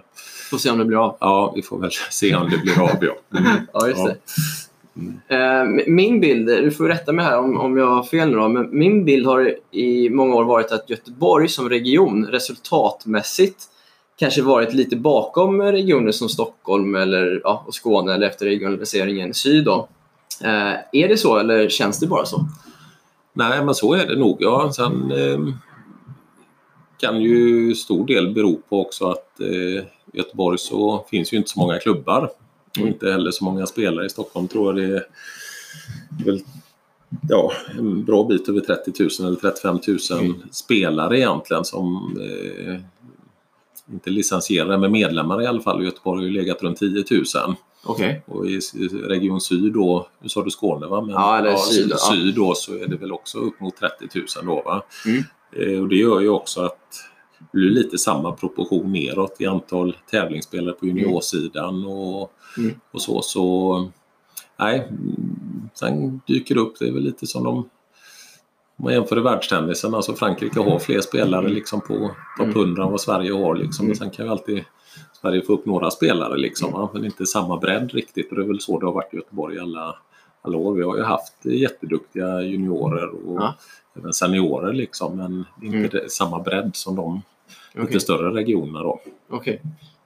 Får 0.49 0.57
se 0.57 0.69
om 0.69 0.77
det 0.77 0.85
blir 0.85 0.97
av. 1.05 1.17
ja, 1.19 1.51
vi 1.55 1.61
får 1.61 1.79
väl 1.79 1.91
se 2.11 2.35
om 2.35 2.49
det 2.49 2.57
blir 2.57 2.81
av. 2.81 2.89
Ja, 3.01 3.39
mm. 3.39 3.51
Ja, 3.73 3.87
just 3.87 4.05
det. 4.05 4.15
Eh, 5.35 5.63
Min 5.87 6.19
bild, 6.19 6.47
du 6.47 6.71
får 6.71 6.87
rätta 6.87 7.13
mig 7.13 7.25
här 7.25 7.37
om, 7.39 7.57
om 7.57 7.77
jag 7.77 7.87
har 7.87 8.03
fel 8.03 8.29
nu 8.29 8.35
då, 8.35 8.47
men 8.47 8.69
min 8.71 9.05
bild 9.05 9.25
har 9.25 9.55
i 9.71 10.09
många 10.09 10.35
år 10.35 10.43
varit 10.43 10.71
att 10.71 10.89
Göteborg 10.89 11.47
som 11.49 11.69
region 11.69 12.25
resultatmässigt 12.25 13.63
kanske 14.15 14.41
varit 14.41 14.73
lite 14.73 14.95
bakom 14.95 15.61
regioner 15.61 16.11
som 16.11 16.29
Stockholm 16.29 16.95
eller, 16.95 17.41
ja, 17.43 17.63
och 17.67 17.75
Skåne 17.75 18.13
eller 18.13 18.27
efter 18.27 18.45
regionaliseringen 18.45 19.33
syd. 19.33 19.65
Då. 19.65 19.87
Eh, 20.43 20.73
är 20.91 21.07
det 21.07 21.17
så 21.17 21.37
eller 21.37 21.69
känns 21.69 21.99
det 21.99 22.07
bara 22.07 22.25
så? 22.25 22.45
Nej, 23.33 23.65
men 23.65 23.75
så 23.75 23.93
är 23.93 24.07
det 24.07 24.15
nog. 24.15 24.37
Ja. 24.39 24.71
Sen 24.75 25.11
eh, 25.11 25.39
kan 26.97 27.21
ju 27.21 27.75
stor 27.75 28.07
del 28.07 28.33
bero 28.33 28.61
på 28.69 28.81
också 28.81 29.09
att 29.09 29.39
eh, 29.39 29.47
i 30.13 30.17
Göteborg 30.17 30.57
så 30.57 31.05
finns 31.09 31.33
ju 31.33 31.37
inte 31.37 31.49
så 31.49 31.59
många 31.59 31.79
klubbar 31.79 32.29
och 32.79 32.87
inte 32.87 33.11
heller 33.11 33.31
så 33.31 33.43
många 33.43 33.65
spelare. 33.65 34.05
I 34.05 34.09
Stockholm 34.09 34.47
tror 34.47 34.65
jag 34.65 34.89
det 34.89 34.95
är 34.95 35.05
väl, 36.25 36.41
ja, 37.29 37.51
en 37.77 38.05
bra 38.05 38.23
bit 38.23 38.49
över 38.49 38.59
30 38.59 38.91
000 39.19 39.27
eller 39.27 39.39
35 39.39 39.79
000 39.87 40.19
mm. 40.19 40.35
spelare 40.51 41.19
egentligen 41.19 41.65
som 41.65 42.17
eh, 42.21 42.81
inte 43.91 44.09
licensierade 44.09 44.77
men 44.77 44.91
medlemmar 44.91 45.41
i 45.41 45.47
alla 45.47 45.61
fall. 45.61 45.83
Göteborg 45.83 46.19
har 46.19 46.27
ju 46.27 46.33
legat 46.33 46.63
runt 46.63 46.77
10 46.77 47.03
000. 47.11 47.55
Okay. 47.85 48.15
Och 48.25 48.47
i 48.47 48.59
Region 49.03 49.41
Syd 49.41 49.73
då, 49.73 50.07
nu 50.21 50.29
sa 50.29 50.43
du 50.43 50.51
Skåne 50.51 50.87
va? 50.87 51.01
Men, 51.01 51.11
ja, 51.11 51.37
eller 51.37 51.49
ja, 51.49 51.57
syd, 51.57 51.93
syd 51.99 52.35
då 52.35 52.55
så 52.55 52.73
är 52.73 52.87
det 52.87 52.97
väl 52.97 53.11
också 53.11 53.37
upp 53.37 53.59
mot 53.59 53.77
30 53.77 54.09
000 54.15 54.45
då 54.45 54.61
va? 54.61 54.83
Mm. 55.05 55.23
Eh, 55.51 55.81
och 55.81 55.87
det 55.87 55.95
gör 55.95 56.19
ju 56.19 56.29
också 56.29 56.61
att 56.61 56.79
det 57.39 57.57
blir 57.57 57.69
lite 57.69 57.97
samma 57.97 58.31
proportion 58.31 58.91
neråt 58.91 59.35
i 59.41 59.45
antal 59.45 59.95
tävlingsspelare 60.11 60.73
på 60.73 60.85
juniorsidan 60.85 61.85
och, 61.85 62.31
mm. 62.57 62.75
och 62.91 63.01
så. 63.01 63.21
Så 63.21 63.89
nej, 64.59 64.91
sen 65.73 66.21
dyker 66.27 66.55
det 66.55 66.61
upp, 66.61 66.79
det 66.79 66.87
är 66.87 66.91
väl 66.91 67.03
lite 67.03 67.27
som 67.27 67.43
de 67.43 67.69
man 68.75 68.93
jämför 68.93 69.17
i 69.17 69.21
världstennisen, 69.21 69.95
alltså 69.95 70.13
Frankrike 70.13 70.59
har 70.59 70.79
fler 70.79 71.01
spelare 71.01 71.49
liksom 71.49 71.81
på 71.81 72.11
topp 72.37 72.47
100 72.47 72.61
mm. 72.61 72.81
än 72.81 72.91
vad 72.91 73.01
Sverige 73.01 73.33
har. 73.33 73.55
Liksom. 73.55 73.85
Men 73.85 73.95
sen 73.95 74.09
kan 74.09 74.25
ju 74.25 74.31
alltid 74.31 74.63
Sverige 75.21 75.41
få 75.41 75.53
upp 75.53 75.65
några 75.65 75.91
spelare 75.91 76.37
liksom, 76.37 76.89
men 76.93 77.05
inte 77.05 77.25
samma 77.25 77.57
bredd 77.57 77.91
riktigt. 77.91 78.29
Och 78.29 78.35
det 78.35 78.43
är 78.43 78.47
väl 78.47 78.61
så 78.61 78.79
det 78.79 78.85
har 78.85 78.93
varit 78.93 79.13
i 79.13 79.17
Göteborg 79.17 79.59
alla, 79.59 79.95
alla 80.41 80.57
år. 80.57 80.75
Vi 80.75 80.83
har 80.83 80.97
ju 80.97 81.03
haft 81.03 81.45
jätteduktiga 81.45 82.41
juniorer 82.41 83.09
och 83.27 83.41
ja. 83.41 83.55
även 83.97 84.13
seniorer 84.13 84.73
liksom, 84.73 85.17
men 85.17 85.45
inte 85.61 85.97
mm. 85.97 86.09
samma 86.09 86.39
bredd 86.39 86.71
som 86.73 86.95
de 86.95 87.21
okay. 87.73 87.85
lite 87.85 87.99
större 87.99 88.33
regionerna. 88.33 88.83
Då. 88.83 88.99
Okay. 89.29 89.59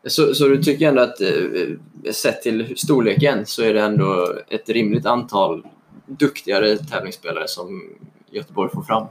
Så, 0.03 0.34
så 0.34 0.47
du 0.47 0.63
tycker 0.63 0.88
ändå 0.88 1.01
att 1.01 1.21
eh, 1.21 2.12
sett 2.12 2.41
till 2.41 2.77
storleken 2.77 3.45
så 3.45 3.63
är 3.63 3.73
det 3.73 3.82
ändå 3.82 4.34
ett 4.49 4.69
rimligt 4.69 5.05
antal 5.05 5.63
duktigare 6.05 6.77
tävlingsspelare 6.77 7.47
som 7.47 7.82
Göteborg 8.32 8.72
får 8.74 8.82
fram? 8.82 9.08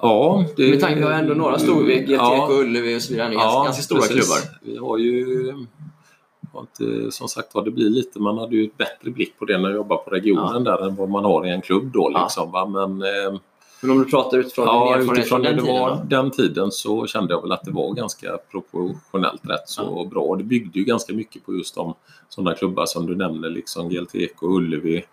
Ja, 0.00 0.44
det... 0.56 0.70
Med 0.70 0.80
tanke 0.80 1.02
på 1.02 1.08
att 1.08 1.20
ändå 1.20 1.34
några 1.34 1.58
storvik, 1.58 2.00
GTK, 2.00 2.12
ja, 2.12 2.48
Ullevi 2.50 2.96
och 2.96 3.02
så 3.02 3.12
vidare, 3.12 3.32
ja, 3.32 3.62
ganska 3.64 3.82
stora 3.82 4.00
precis. 4.00 4.14
klubbar. 4.14 4.58
Vi 4.62 4.76
har 4.76 4.98
ju 4.98 5.52
inte, 6.58 7.12
som 7.12 7.28
sagt 7.28 7.54
var, 7.54 7.64
det 7.64 7.70
blir 7.70 7.90
lite, 7.90 8.20
man 8.20 8.38
hade 8.38 8.56
ju 8.56 8.64
ett 8.64 8.76
bättre 8.76 9.10
blick 9.10 9.38
på 9.38 9.44
det 9.44 9.58
när 9.58 9.68
jag 9.68 9.76
jobbar 9.76 9.96
på 9.96 10.10
regionen 10.10 10.64
ja. 10.64 10.76
där 10.76 10.86
än 10.86 10.96
vad 10.96 11.10
man 11.10 11.24
har 11.24 11.46
i 11.46 11.50
en 11.50 11.62
klubb 11.62 11.92
då 11.92 12.08
liksom. 12.08 12.50
Ja. 12.52 12.66
Men, 12.66 13.02
eh, 13.02 13.40
men 13.82 13.90
om 13.90 13.98
du 13.98 14.04
pratar 14.04 14.38
utifrån 14.38 14.66
ja, 14.66 14.84
din 14.84 15.02
erfarenhet 15.02 15.18
utifrån 15.18 15.42
den, 15.42 15.56
det 15.56 15.62
tiden, 15.62 15.80
var, 15.80 16.04
den 16.04 16.30
tiden 16.30 16.70
så 16.70 17.06
kände 17.06 17.34
jag 17.34 17.42
väl 17.42 17.52
att 17.52 17.64
det 17.64 17.70
var 17.70 17.94
ganska 17.94 18.38
proportionellt 18.50 19.40
rätt 19.42 19.68
så 19.68 19.82
ja. 19.82 20.10
bra. 20.10 20.36
Det 20.36 20.44
byggde 20.44 20.78
ju 20.78 20.84
ganska 20.84 21.12
mycket 21.12 21.46
på 21.46 21.54
just 21.54 21.74
de 21.74 21.94
sådana 22.28 22.56
klubbar 22.56 22.86
som 22.86 23.06
du 23.06 23.16
nämner, 23.16 23.50
liksom 23.50 23.88
GLTK 23.88 24.42
och 24.42 24.54
Ullevi. 24.56 25.04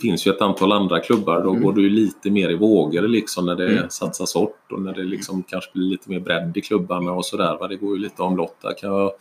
Finns 0.00 0.26
ju 0.26 0.30
ett 0.30 0.42
antal 0.42 0.72
andra 0.72 1.00
klubbar, 1.00 1.42
då 1.42 1.50
mm. 1.50 1.62
går 1.62 1.72
du 1.72 1.90
lite 1.90 2.30
mer 2.30 2.50
i 2.50 2.54
vågor 2.54 3.02
liksom 3.02 3.46
när 3.46 3.54
det 3.54 3.68
mm. 3.68 3.90
satsas 3.90 4.34
hårt 4.34 4.72
och 4.72 4.82
när 4.82 4.94
det 4.94 5.04
liksom 5.04 5.42
kanske 5.42 5.70
blir 5.72 5.84
lite 5.84 6.10
mer 6.10 6.20
bredd 6.20 6.56
i 6.56 6.60
klubbarna 6.60 7.12
och 7.12 7.24
sådär. 7.24 7.68
Det 7.68 7.76
går 7.76 7.96
ju 7.96 8.02
lite 8.02 8.22
omlott 8.22 8.56
där 8.62 8.78
kan 8.78 8.90
jag 8.90 9.12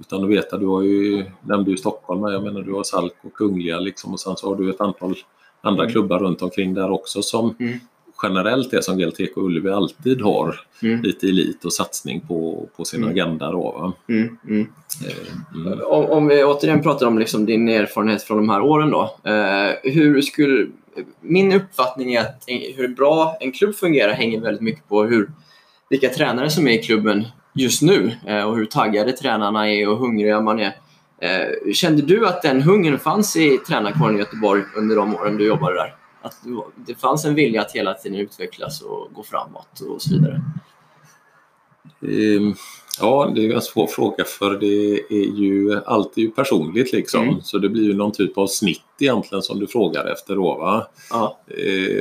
utan 0.00 0.24
att 0.24 0.30
veta, 0.30 0.58
du 0.58 0.66
har 0.66 0.82
ju, 0.82 1.24
nämnde 1.42 1.70
ju 1.70 1.76
Stockholm, 1.76 2.32
jag 2.32 2.42
menar 2.42 2.62
du 2.62 2.72
har 2.72 2.82
Salk 2.82 3.14
och 3.22 3.32
Kungliga 3.32 3.78
liksom 3.78 4.12
och 4.12 4.20
sen 4.20 4.36
så 4.36 4.48
har 4.48 4.56
du 4.56 4.70
ett 4.70 4.80
antal 4.80 5.14
andra 5.60 5.82
mm. 5.82 5.92
klubbar 5.92 6.18
runt 6.18 6.42
omkring 6.42 6.74
där 6.74 6.90
också 6.90 7.22
som 7.22 7.54
mm. 7.60 7.78
Generellt 8.22 8.72
är 8.72 8.80
som 8.80 8.98
GLTK 8.98 9.36
och 9.36 9.46
Ullevi 9.46 9.70
alltid 9.70 10.22
har 10.22 10.60
mm. 10.82 11.02
lite 11.02 11.26
elit 11.26 11.64
och 11.64 11.72
satsning 11.72 12.20
på, 12.20 12.68
på 12.76 12.84
sin 12.84 13.02
mm. 13.02 13.10
agenda. 13.10 13.52
Då, 13.52 13.92
mm, 14.08 14.38
mm. 14.48 14.68
Eh, 15.06 15.80
om, 15.80 16.04
om, 16.04 16.28
vi 16.28 16.44
återigen 16.44 16.82
pratar 16.82 17.06
om 17.06 17.18
liksom 17.18 17.46
din 17.46 17.68
erfarenhet 17.68 18.22
från 18.22 18.36
de 18.36 18.48
här 18.48 18.60
åren 18.60 18.90
då. 18.90 19.16
Eh, 19.24 19.92
hur 19.92 20.22
skulle, 20.22 20.66
min 21.20 21.52
uppfattning 21.52 22.14
är 22.14 22.20
att 22.20 22.44
hur 22.76 22.88
bra 22.88 23.36
en 23.40 23.52
klubb 23.52 23.74
fungerar 23.74 24.12
hänger 24.12 24.40
väldigt 24.40 24.62
mycket 24.62 24.88
på 24.88 25.04
hur, 25.04 25.30
vilka 25.90 26.08
tränare 26.08 26.50
som 26.50 26.68
är 26.68 26.72
i 26.72 26.82
klubben 26.82 27.24
just 27.54 27.82
nu 27.82 28.12
eh, 28.26 28.42
och 28.42 28.56
hur 28.56 28.64
taggade 28.64 29.12
tränarna 29.12 29.70
är 29.70 29.88
och 29.88 29.96
hungriga 29.96 30.40
man 30.40 30.60
är. 30.60 30.72
Eh, 31.20 31.72
kände 31.72 32.02
du 32.02 32.26
att 32.26 32.42
den 32.42 32.62
hungern 32.62 32.98
fanns 32.98 33.36
i 33.36 33.58
tränarkåren 33.58 34.16
i 34.16 34.18
Göteborg 34.18 34.62
under 34.76 34.96
de 34.96 35.16
åren 35.16 35.36
du 35.36 35.46
jobbade 35.46 35.74
där? 35.74 35.97
Att 36.22 36.36
det 36.74 36.94
fanns 36.94 37.24
en 37.24 37.34
vilja 37.34 37.60
att 37.60 37.72
hela 37.72 37.94
tiden 37.94 38.18
utvecklas 38.18 38.82
och 38.82 39.08
gå 39.12 39.22
framåt 39.22 39.80
och 39.80 40.02
så 40.02 40.14
vidare? 40.14 40.42
Um, 42.00 42.54
ja, 43.00 43.32
det 43.34 43.46
är 43.46 43.54
en 43.54 43.62
svår 43.62 43.86
fråga 43.86 44.24
för 44.24 44.58
det 44.58 45.00
är 45.10 45.36
ju 45.36 45.80
alltid 45.86 46.36
personligt 46.36 46.92
liksom. 46.92 47.22
Mm. 47.28 47.42
Så 47.42 47.58
det 47.58 47.68
blir 47.68 47.84
ju 47.84 47.94
någon 47.94 48.12
typ 48.12 48.38
av 48.38 48.46
snitt 48.46 48.82
egentligen 49.00 49.42
som 49.42 49.60
du 49.60 49.66
frågar 49.66 50.12
efter 50.12 50.34
då 50.34 50.54
va? 50.54 50.86
Ja. 51.10 51.38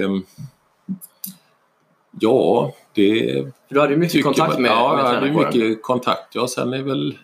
Um, 0.03 0.25
ja, 2.19 2.73
det... 2.93 3.45
du 3.69 3.79
hade 3.79 3.93
ju 3.93 3.99
mycket 3.99 4.23
kontakt 4.23 4.59
med, 4.59 4.71
Ja, 4.71 4.99
jag 4.99 5.05
hade 5.05 5.31
mycket 5.31 5.83
kontakt. 5.83 6.35
Ja, 6.35 6.47
sen 6.47 6.73
är 6.73 6.83
väl 6.83 7.17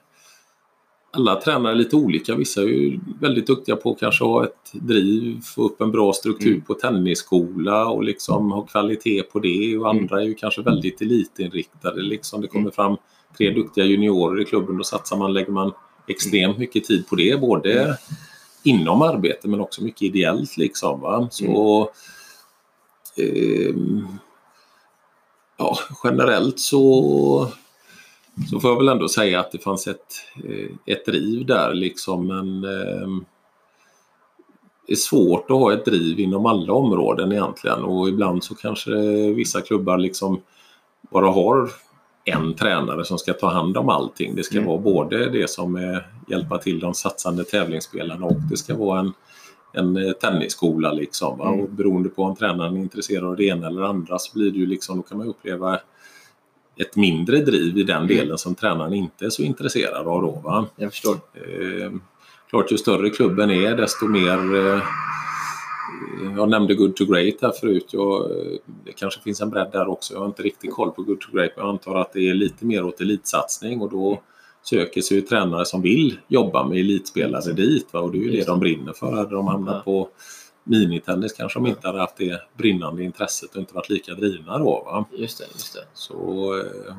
alla 1.15 1.41
tränare 1.41 1.73
är 1.73 1.75
lite 1.75 1.95
olika. 1.95 2.35
Vissa 2.35 2.61
är 2.61 2.65
ju 2.65 2.99
väldigt 3.19 3.47
duktiga 3.47 3.75
på 3.75 3.91
att 3.91 3.99
kanske 3.99 4.23
ha 4.23 4.43
ett 4.43 4.71
driv, 4.71 5.41
få 5.41 5.63
upp 5.63 5.81
en 5.81 5.91
bra 5.91 6.13
struktur 6.13 6.51
mm. 6.51 6.61
på 6.61 6.73
tennisskola 6.73 7.87
och 7.87 8.03
liksom 8.03 8.51
ha 8.51 8.61
kvalitet 8.61 9.23
på 9.23 9.39
det. 9.39 9.77
Och 9.77 9.89
andra 9.89 10.21
är 10.21 10.25
ju 10.25 10.33
kanske 10.33 10.61
väldigt 10.61 11.01
elitinriktade. 11.01 12.01
Liksom 12.01 12.41
det 12.41 12.47
kommer 12.47 12.61
mm. 12.61 12.71
fram 12.71 12.97
tre 13.37 13.49
duktiga 13.49 13.85
juniorer 13.85 14.41
i 14.41 14.45
klubben, 14.45 14.77
då 14.77 14.83
satsar 14.83 15.17
man, 15.17 15.33
lägger 15.33 15.51
man 15.51 15.71
extremt 16.07 16.57
mycket 16.57 16.83
tid 16.83 17.07
på 17.07 17.15
det. 17.15 17.41
Både 17.41 17.83
mm. 17.83 17.95
inom 18.63 19.01
arbete 19.01 19.47
men 19.47 19.59
också 19.59 19.83
mycket 19.83 20.01
ideellt. 20.01 20.57
Liksom, 20.57 21.01
va? 21.01 21.27
Så, 21.31 21.89
eh, 23.17 23.75
ja, 25.57 25.77
generellt 26.03 26.59
så 26.59 27.51
så 28.49 28.59
får 28.59 28.69
jag 28.69 28.77
väl 28.77 28.89
ändå 28.89 29.07
säga 29.07 29.39
att 29.39 29.51
det 29.51 29.59
fanns 29.59 29.87
ett, 29.87 30.13
eh, 30.43 30.93
ett 30.93 31.05
driv 31.05 31.45
där 31.45 31.73
liksom 31.73 32.27
men 32.27 32.63
eh, 32.63 33.07
det 34.87 34.93
är 34.93 34.97
svårt 34.97 35.51
att 35.51 35.57
ha 35.57 35.73
ett 35.73 35.85
driv 35.85 36.19
inom 36.19 36.45
alla 36.45 36.73
områden 36.73 37.31
egentligen 37.31 37.83
och 37.83 38.09
ibland 38.09 38.43
så 38.43 38.55
kanske 38.55 38.91
vissa 39.33 39.61
klubbar 39.61 39.97
liksom 39.97 40.41
bara 41.11 41.27
har 41.27 41.69
en 42.25 42.53
tränare 42.53 43.05
som 43.05 43.17
ska 43.17 43.33
ta 43.33 43.49
hand 43.49 43.77
om 43.77 43.89
allting. 43.89 44.35
Det 44.35 44.43
ska 44.43 44.57
mm. 44.57 44.69
vara 44.69 44.77
både 44.77 45.29
det 45.29 45.49
som 45.49 45.75
är 45.75 46.07
hjälpa 46.27 46.57
till 46.57 46.79
de 46.79 46.93
satsande 46.93 47.43
tävlingsspelarna 47.43 48.25
och 48.25 48.41
det 48.49 48.57
ska 48.57 48.75
vara 48.75 48.99
en, 48.99 49.13
en 49.73 49.97
eh, 49.97 50.11
tennisskola. 50.11 50.91
Liksom, 50.91 51.41
mm. 51.41 51.59
Och 51.59 51.69
beroende 51.69 52.09
på 52.09 52.23
om 52.23 52.35
tränaren 52.35 52.77
är 52.77 52.81
intresserad 52.81 53.23
av 53.23 53.35
det 53.35 53.43
ena 53.43 53.67
eller 53.67 53.81
andra 53.81 54.19
så 54.19 54.33
blir 54.33 54.51
det 54.51 54.57
ju 54.57 54.65
liksom, 54.65 54.97
då 54.97 55.03
kan 55.03 55.17
man 55.17 55.27
uppleva 55.27 55.79
ett 56.77 56.95
mindre 56.95 57.37
driv 57.37 57.77
i 57.77 57.83
den 57.83 57.97
mm. 57.97 58.07
delen 58.07 58.37
som 58.37 58.55
tränaren 58.55 58.93
inte 58.93 59.25
är 59.25 59.29
så 59.29 59.41
intresserad 59.41 60.07
av. 60.07 60.21
Då, 60.21 60.31
va? 60.43 60.65
Jag 60.75 60.91
förstår. 60.91 61.13
Eh, 61.13 61.91
klart, 62.49 62.71
ju 62.71 62.77
större 62.77 63.09
klubben 63.09 63.51
är 63.51 63.77
desto 63.77 64.07
mer 64.07 64.55
eh, 64.55 64.83
jag 66.37 66.49
nämnde 66.49 66.75
Good 66.75 66.95
to 66.95 67.05
Great 67.05 67.35
här 67.41 67.51
förut. 67.51 67.85
Jag, 67.91 68.31
det 68.85 68.91
kanske 68.91 69.21
finns 69.21 69.41
en 69.41 69.49
bredd 69.49 69.69
där 69.71 69.87
också. 69.87 70.13
Jag 70.13 70.19
har 70.19 70.27
inte 70.27 70.43
riktigt 70.43 70.71
koll 70.71 70.91
på 70.91 71.01
Good 71.01 71.21
to 71.21 71.27
Great 71.31 71.51
men 71.55 71.65
jag 71.65 71.73
antar 71.73 71.95
att 71.95 72.13
det 72.13 72.29
är 72.29 72.33
lite 72.33 72.65
mer 72.65 72.83
åt 72.83 73.01
elitsatsning 73.01 73.81
och 73.81 73.91
då 73.91 74.21
söker 74.63 75.01
sig 75.01 75.21
tränare 75.21 75.65
som 75.65 75.81
vill 75.81 76.17
jobba 76.27 76.67
med 76.67 76.77
elitspelare 76.77 77.53
dit. 77.53 77.87
Va? 77.91 77.99
Och 77.99 78.11
det 78.11 78.17
är 78.17 78.21
ju 78.21 78.31
det 78.31 78.47
de 78.47 78.59
brinner 78.59 78.93
för. 78.93 79.11
Hade 79.11 79.35
de 79.35 79.47
hamnat 79.47 79.85
på 79.85 80.09
minitennis 80.63 81.33
kanske 81.33 81.59
de 81.59 81.67
inte 81.67 81.87
hade 81.87 81.99
haft 81.99 82.17
det 82.17 82.41
brinnande 82.57 83.03
intresset 83.03 83.55
och 83.55 83.57
inte 83.57 83.75
varit 83.75 83.89
lika 83.89 84.13
drivna 84.13 84.57
då. 84.57 84.83
Va? 84.85 85.05
Just 85.11 85.37
det, 85.39 85.45
just 85.53 85.73
det. 85.73 85.79
Så, 85.93 86.15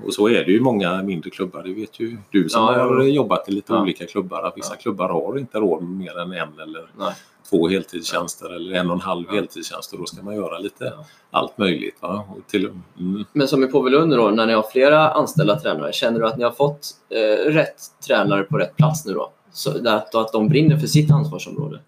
och 0.06 0.14
så 0.14 0.28
är 0.28 0.44
det 0.44 0.52
ju 0.52 0.60
många 0.60 1.02
mindre 1.02 1.30
klubbar, 1.30 1.62
det 1.62 1.74
vet 1.74 2.00
ju 2.00 2.18
du 2.30 2.48
som 2.48 2.62
ja, 2.62 2.72
har 2.72 3.02
jobbat 3.02 3.48
i 3.48 3.52
lite 3.52 3.72
ja. 3.72 3.82
olika 3.82 4.06
klubbar, 4.06 4.42
att 4.42 4.56
vissa 4.56 4.74
ja. 4.74 4.80
klubbar 4.80 5.08
har 5.08 5.38
inte 5.38 5.58
råd 5.58 5.82
med 5.82 5.96
mer 5.98 6.18
än 6.18 6.32
en 6.32 6.60
eller 6.60 6.90
Nej. 6.98 7.14
två 7.50 7.68
heltidstjänster 7.68 8.54
eller 8.54 8.74
en 8.74 8.90
och 8.90 8.94
en 8.94 9.00
halv 9.00 9.24
ja. 9.28 9.34
heltidstjänst 9.34 9.92
och 9.92 9.98
då 9.98 10.06
ska 10.06 10.22
man 10.22 10.34
göra 10.34 10.58
lite 10.58 10.92
allt 11.30 11.58
möjligt. 11.58 11.96
Va? 12.00 12.24
Till, 12.50 12.70
mm. 12.98 13.24
Men 13.32 13.48
som 13.48 13.64
i 13.64 13.66
Påvelund 13.66 14.12
då, 14.12 14.30
när 14.30 14.46
ni 14.46 14.52
har 14.52 14.62
flera 14.62 15.10
anställda 15.10 15.60
tränare, 15.60 15.92
känner 15.92 16.20
du 16.20 16.26
att 16.26 16.38
ni 16.38 16.44
har 16.44 16.52
fått 16.52 16.90
eh, 17.10 17.50
rätt 17.50 17.82
tränare 18.06 18.42
på 18.42 18.58
rätt 18.58 18.76
plats 18.76 19.06
nu 19.06 19.12
då? 19.12 19.30
så 19.54 19.88
att, 19.88 20.14
att 20.14 20.32
de 20.32 20.48
brinner 20.48 20.76
för 20.76 20.86
sitt 20.86 21.10
ansvarsområde? 21.10 21.80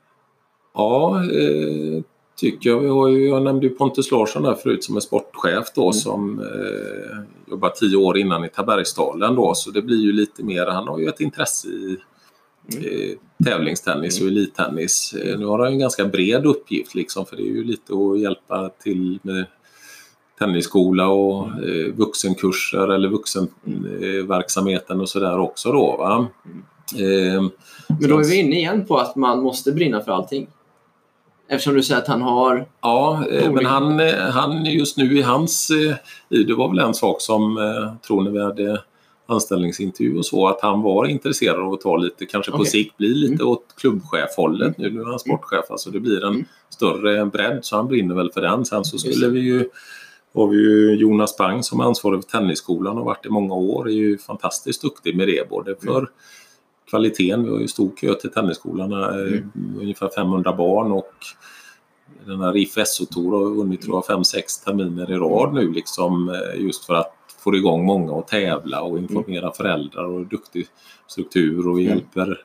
Ja, 0.77 1.25
eh, 1.25 2.03
tycker 2.37 2.71
jag. 2.71 2.81
Vi 2.81 2.89
har 2.89 3.09
ju, 3.09 3.29
jag 3.29 3.43
nämnde 3.43 3.67
ju 3.67 3.75
Pontus 3.75 4.11
Larsson 4.11 4.43
där 4.43 4.55
förut 4.55 4.85
som 4.85 4.97
är 4.97 5.01
sportchef 5.01 5.67
då 5.75 5.83
mm. 5.83 5.93
som 5.93 6.39
eh, 6.41 7.19
jobbar 7.51 7.69
tio 7.69 7.97
år 7.97 8.19
innan 8.19 8.45
i 8.45 8.49
Tabergsdalen 8.49 9.35
då 9.35 9.55
så 9.55 9.71
det 9.71 9.83
blir 9.83 10.01
ju 10.01 10.13
lite 10.13 10.45
mer, 10.45 10.67
han 10.67 10.89
har 10.89 10.99
ju 10.99 11.09
ett 11.09 11.21
intresse 11.21 11.69
i 11.69 11.99
mm. 12.75 13.19
tävlingstennis 13.45 14.21
och 14.21 14.27
elittennis. 14.27 15.15
Eh, 15.15 15.39
nu 15.39 15.47
har 15.47 15.59
han 15.59 15.69
en 15.69 15.79
ganska 15.79 16.05
bred 16.05 16.47
uppgift 16.47 16.95
liksom 16.95 17.27
för 17.27 17.37
det 17.37 17.43
är 17.43 17.53
ju 17.53 17.65
lite 17.65 17.93
att 17.93 18.21
hjälpa 18.21 18.71
till 18.83 19.19
med 19.23 19.47
tennisskola 20.39 21.09
och 21.09 21.47
eh, 21.47 21.95
vuxenkurser 21.95 22.89
eller 22.95 23.09
vuxenverksamheten 23.09 25.01
och 25.01 25.09
sådär 25.09 25.39
också 25.39 25.73
då. 25.73 25.97
Va? 25.97 26.27
Eh, 26.95 27.43
Men 27.89 28.09
då 28.09 28.19
är 28.19 28.29
vi 28.29 28.41
inne 28.41 28.57
igen 28.57 28.87
på 28.87 28.97
att 28.97 29.17
man 29.17 29.43
måste 29.43 29.73
brinna 29.73 30.01
för 30.01 30.13
allting. 30.13 30.49
Eftersom 31.49 31.75
du 31.75 31.83
säger 31.83 32.01
att 32.01 32.09
han 32.09 32.23
har... 32.23 32.69
Ja, 32.81 33.27
eh, 33.31 33.53
men 33.53 33.67
han, 33.67 34.01
eh, 34.01 34.15
han 34.15 34.65
just 34.65 34.97
nu 34.97 35.19
i 35.19 35.23
hans... 35.23 35.71
Eh, 35.71 35.97
det 36.47 36.55
var 36.55 36.69
väl 36.69 36.79
en 36.79 36.95
sak 36.95 37.21
som, 37.21 37.57
tror 38.07 38.23
när 38.23 38.31
vi 38.31 38.43
hade 38.43 38.83
anställningsintervju 39.29 40.19
och 40.19 40.27
så, 40.27 40.49
att 40.49 40.61
han 40.61 40.83
var 40.83 41.07
intresserad 41.07 41.61
av 41.61 41.73
att 41.73 41.81
ta 41.81 41.97
lite, 41.97 42.27
kanske 42.27 42.51
på 42.51 42.59
okay. 42.59 42.71
sikt 42.71 42.97
bli 42.97 43.09
lite 43.09 43.35
mm. 43.35 43.47
åt 43.47 43.65
klubbchefhållet. 43.81 44.79
Nu, 44.79 44.91
nu 44.91 45.01
är 45.01 45.05
han 45.05 45.19
sportchef, 45.19 45.71
alltså 45.71 45.91
det 45.91 46.01
blir 46.01 46.25
en 46.25 46.35
mm. 46.35 46.45
större 46.69 47.27
bredd 47.27 47.59
så 47.63 47.77
han 47.77 47.89
brinner 47.89 48.15
väl 48.15 48.33
för 48.33 48.43
den. 48.43 48.65
Sen 48.65 48.85
så 48.85 48.99
skulle 48.99 49.29
vi 49.29 49.41
ju 49.41 49.69
har 50.35 50.49
vi 50.49 50.57
ju 50.57 50.95
Jonas 50.95 51.37
Bang 51.37 51.65
som 51.65 51.81
är 51.81 51.85
ansvarig 51.85 52.25
för 52.25 52.31
Tennisskolan 52.31 52.99
och 52.99 53.05
varit 53.05 53.27
i 53.27 53.29
många 53.29 53.55
år. 53.55 53.89
är 53.89 53.93
ju 53.93 54.19
fantastiskt 54.19 54.83
duktig 54.83 55.17
med 55.17 55.29
det 55.29 55.49
både 55.49 55.75
för 55.83 55.99
mm. 55.99 56.11
Kvaliteten, 56.91 57.45
vi 57.45 57.51
har 57.51 57.59
ju 57.59 57.69
stor 57.69 57.91
kö 57.97 58.15
till 58.15 58.31
Tennisskolan, 58.31 58.93
mm. 58.93 59.51
ungefär 59.81 60.09
500 60.09 60.53
barn 60.53 60.93
och 60.93 61.15
den 62.27 62.41
här 62.41 62.57
IF 62.57 62.75
SO-tour 62.87 63.33
har 63.33 63.55
vunnit 63.55 63.83
tror 63.83 64.05
jag 64.09 64.19
5-6 64.19 64.65
terminer 64.65 65.11
i 65.11 65.17
rad 65.17 65.55
nu 65.55 65.73
liksom 65.73 66.29
eh, 66.29 66.63
just 66.63 66.85
för 66.85 66.95
att 66.95 67.13
få 67.45 67.57
igång 67.57 67.85
många 67.85 68.19
att 68.19 68.29
tävla 68.29 68.83
och 68.83 68.99
informera 68.99 69.43
mm. 69.43 69.53
föräldrar 69.53 70.05
och 70.05 70.27
duktig 70.27 70.67
struktur 71.07 71.69
och 71.69 71.81
mm. 71.81 71.85
hjälper, 71.85 72.41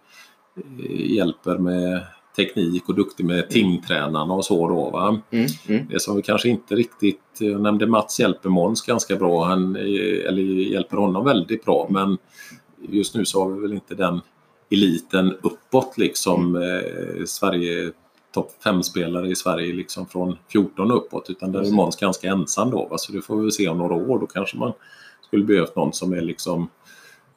eh, 0.57 1.11
hjälper 1.11 1.57
med 1.57 2.01
teknik 2.35 2.89
och 2.89 2.95
duktig 2.95 3.25
med 3.25 3.49
timtränarna 3.49 4.33
och 4.33 4.45
så 4.45 4.67
då. 4.67 4.89
Va? 4.89 5.21
Mm, 5.31 5.47
mm. 5.67 5.87
Det 5.89 5.99
som 5.99 6.15
vi 6.15 6.21
kanske 6.21 6.49
inte 6.49 6.75
riktigt, 6.75 7.21
jag 7.39 7.61
nämnde 7.61 7.87
Mats 7.87 8.19
hjälper 8.19 8.49
Måns 8.49 8.81
ganska 8.81 9.15
bra, 9.15 9.43
han, 9.43 9.75
eller 9.75 10.41
hjälper 10.41 10.97
honom 10.97 11.25
väldigt 11.25 11.65
bra 11.65 11.87
men 11.89 12.17
just 12.89 13.15
nu 13.15 13.25
så 13.25 13.43
har 13.43 13.51
vi 13.51 13.61
väl 13.61 13.73
inte 13.73 13.95
den 13.95 14.21
eliten 14.71 15.37
uppåt 15.41 15.97
liksom. 15.97 16.55
Mm. 16.55 16.85
Eh, 16.85 17.25
Sverige 17.25 17.91
topp 18.33 18.51
5-spelare 18.63 19.27
i 19.27 19.35
Sverige 19.35 19.73
liksom 19.73 20.07
från 20.07 20.37
14 20.51 20.91
uppåt 20.91 21.29
utan 21.29 21.51
där 21.51 21.61
är 21.61 21.71
Måns 21.71 21.95
ganska 21.95 22.27
ensam 22.27 22.71
då. 22.71 22.87
Va? 22.87 22.97
Så 22.97 23.11
det 23.11 23.21
får 23.21 23.37
vi 23.37 23.51
se 23.51 23.67
om 23.67 23.77
några 23.77 23.95
år. 23.95 24.19
Då 24.19 24.27
kanske 24.27 24.57
man 24.57 24.73
skulle 25.21 25.45
behövt 25.45 25.75
någon 25.75 25.93
som 25.93 26.13
är 26.13 26.21
liksom 26.21 26.69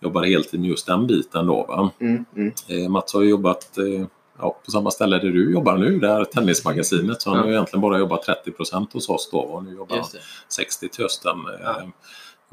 jobbar 0.00 0.22
heltid 0.22 0.60
med 0.60 0.68
just 0.68 0.86
den 0.86 1.06
biten 1.06 1.46
då. 1.46 1.64
Va? 1.68 1.90
Mm, 2.00 2.24
mm. 2.36 2.52
Eh, 2.68 2.88
Mats 2.88 3.14
har 3.14 3.22
ju 3.22 3.28
jobbat 3.28 3.78
eh, 3.78 4.06
ja, 4.38 4.60
på 4.64 4.70
samma 4.70 4.90
ställe 4.90 5.18
där 5.18 5.30
du 5.30 5.52
jobbar 5.52 5.76
nu, 5.76 5.98
där 5.98 6.24
Tennismagasinet. 6.24 7.22
Så 7.22 7.30
han 7.30 7.38
har 7.38 7.48
egentligen 7.48 7.80
bara 7.80 7.98
jobbat 7.98 8.28
30% 8.46 8.92
hos 8.92 9.08
oss 9.08 9.28
då 9.32 9.38
och 9.38 9.64
nu 9.64 9.74
jobbar 9.74 9.96
han 9.96 10.06
60 10.48 10.88
till 10.88 11.02
hösten. 11.02 11.36
Ja. 11.62 11.82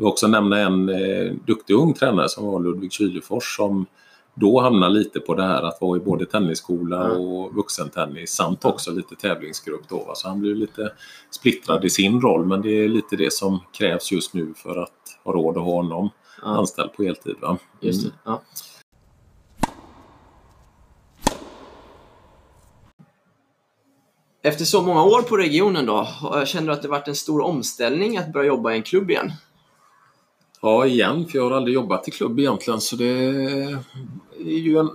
Vill 0.01 0.07
också 0.07 0.27
nämna 0.27 0.59
en 0.59 0.89
eh, 0.89 1.33
duktig 1.45 1.73
ung 1.73 1.93
tränare 1.93 2.29
som 2.29 2.45
var 2.45 2.59
Ludvig 2.59 2.91
Kylefors 2.91 3.55
som 3.55 3.85
då 4.33 4.61
hamnar 4.61 4.89
lite 4.89 5.19
på 5.19 5.33
det 5.33 5.43
här 5.43 5.63
att 5.63 5.81
vara 5.81 5.97
i 5.97 5.99
både 5.99 6.25
tennisskola 6.25 7.11
och 7.11 7.55
vuxentennis 7.55 8.31
samt 8.31 8.65
också 8.65 8.91
lite 8.91 9.15
tävlingsgrupp. 9.15 9.89
Då, 9.89 10.11
Så 10.15 10.27
han 10.27 10.39
blir 10.39 10.55
lite 10.55 10.93
splittrad 11.31 11.85
i 11.85 11.89
sin 11.89 12.21
roll 12.21 12.45
men 12.45 12.61
det 12.61 12.69
är 12.69 12.89
lite 12.89 13.15
det 13.15 13.33
som 13.33 13.59
krävs 13.71 14.11
just 14.11 14.33
nu 14.33 14.53
för 14.55 14.81
att 14.83 15.19
ha 15.23 15.33
råd 15.33 15.57
att 15.57 15.63
ha 15.63 15.73
honom 15.73 16.09
ja. 16.41 16.47
anställd 16.47 16.93
på 16.93 17.03
heltid. 17.03 17.35
Va? 17.41 17.57
Mm. 17.81 17.95
Ja. 18.23 18.41
Efter 24.43 24.65
så 24.65 24.81
många 24.81 25.03
år 25.03 25.21
på 25.21 25.37
regionen 25.37 25.85
då, 25.85 26.07
känner 26.45 26.67
du 26.67 26.73
att 26.73 26.81
det 26.81 26.87
varit 26.87 27.07
en 27.07 27.15
stor 27.15 27.41
omställning 27.41 28.17
att 28.17 28.33
börja 28.33 28.47
jobba 28.47 28.71
i 28.73 28.75
en 28.75 28.83
klubb 28.83 29.11
igen? 29.11 29.31
Ja, 30.61 30.85
igen, 30.85 31.25
för 31.25 31.37
jag 31.37 31.49
har 31.49 31.57
aldrig 31.57 31.75
jobbat 31.75 32.07
i 32.07 32.11
klubb 32.11 32.39
egentligen 32.39 32.81
så 32.81 32.95
det 32.95 33.09
är 34.39 34.59
ju 34.59 34.77
en, 34.77 34.89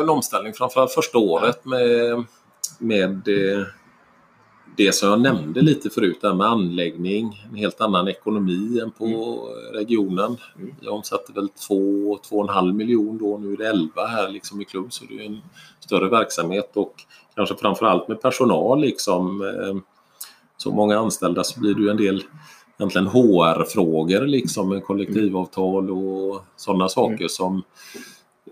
en 0.00 0.08
omställning 0.08 0.52
framförallt 0.52 0.92
första 0.92 1.18
året 1.18 1.64
med, 1.64 2.24
med 2.78 3.28
det 4.78 4.94
som 4.94 5.08
jag 5.08 5.20
nämnde 5.20 5.60
lite 5.60 5.90
förut 5.90 6.18
där 6.20 6.34
med 6.34 6.46
anläggning, 6.46 7.46
en 7.50 7.56
helt 7.56 7.80
annan 7.80 8.08
ekonomi 8.08 8.80
än 8.80 8.90
på 8.90 9.04
mm. 9.04 9.74
regionen. 9.74 10.36
Jag 10.80 10.94
omsatte 10.94 11.32
väl 11.32 11.48
2-2,5 11.68 12.72
miljoner 12.72 13.18
då, 13.18 13.38
nu 13.38 13.52
är 13.52 13.56
det 13.56 13.68
11 13.68 14.06
här 14.06 14.28
liksom 14.28 14.60
i 14.60 14.64
klubb 14.64 14.92
så 14.92 15.04
det 15.04 15.18
är 15.18 15.26
en 15.26 15.40
större 15.80 16.08
verksamhet 16.08 16.70
och 16.74 16.94
kanske 17.34 17.56
framförallt 17.56 18.08
med 18.08 18.22
personal 18.22 18.80
liksom. 18.80 19.42
Eh, 19.42 19.82
så 20.56 20.70
många 20.70 20.98
anställda 20.98 21.44
så 21.44 21.60
blir 21.60 21.74
det 21.74 21.82
ju 21.82 21.88
en 21.88 21.96
del 21.96 22.22
egentligen 22.78 23.06
HR-frågor 23.06 24.26
liksom 24.26 24.68
med 24.68 24.84
kollektivavtal 24.84 25.90
och 25.90 26.44
sådana 26.56 26.88
saker 26.88 27.14
mm. 27.14 27.28
som 27.28 27.62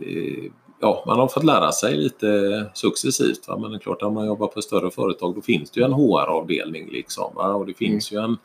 eh, 0.00 0.50
ja, 0.80 1.04
man 1.06 1.18
har 1.18 1.28
fått 1.28 1.44
lära 1.44 1.72
sig 1.72 1.96
lite 1.96 2.70
successivt. 2.74 3.48
Va? 3.48 3.58
Men 3.58 3.70
det 3.70 3.76
är 3.76 3.80
klart, 3.80 4.02
om 4.02 4.14
man 4.14 4.26
jobbar 4.26 4.46
på 4.46 4.62
större 4.62 4.90
företag 4.90 5.34
då 5.34 5.42
finns 5.42 5.70
det 5.70 5.80
ju 5.80 5.86
en 5.86 5.92
HR-avdelning. 5.92 6.88
Liksom, 6.90 7.34
va? 7.34 7.54
Och 7.54 7.66
det 7.66 7.74
finns 7.74 8.12
mm. 8.12 8.22
ju 8.22 8.28
en 8.28 8.38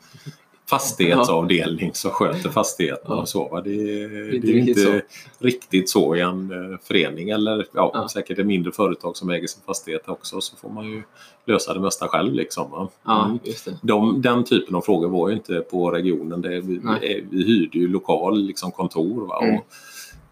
fastighetsavdelning 0.70 1.94
som 1.94 2.10
sköter 2.10 2.50
fastigheterna 2.50 3.14
och 3.14 3.28
så. 3.28 3.48
Va? 3.48 3.60
Det, 3.60 3.70
det, 4.06 4.38
det 4.38 4.52
är 4.52 4.56
inte 4.56 4.80
så. 4.80 5.00
riktigt 5.38 5.90
så 5.90 6.16
i 6.16 6.20
en 6.20 6.52
uh, 6.52 6.78
förening 6.82 7.30
eller 7.30 7.66
ja, 7.72 7.90
ja. 7.94 8.08
säkert 8.08 8.38
ett 8.38 8.46
mindre 8.46 8.72
företag 8.72 9.16
som 9.16 9.30
äger 9.30 9.46
sin 9.46 9.62
fastighet 9.66 10.08
också 10.08 10.40
så 10.40 10.56
får 10.56 10.68
man 10.68 10.84
ju 10.84 11.02
lösa 11.44 11.74
det 11.74 11.80
mesta 11.80 12.08
själv. 12.08 12.34
Liksom? 12.34 12.88
Ja, 13.04 13.24
mm. 13.24 13.38
just 13.44 13.64
det. 13.64 13.78
De, 13.82 14.22
den 14.22 14.44
typen 14.44 14.74
av 14.74 14.80
frågor 14.80 15.08
var 15.08 15.28
ju 15.28 15.34
inte 15.34 15.60
på 15.60 15.90
regionen. 15.90 16.42
Det, 16.42 16.60
vi, 16.60 16.80
vi, 17.00 17.24
vi 17.30 17.44
hyrde 17.44 17.78
ju 17.78 17.88
lokal 17.88 18.42
liksom, 18.42 18.72
kontor 18.72 19.26
va? 19.26 19.42
Mm. 19.42 19.56
och 19.56 19.66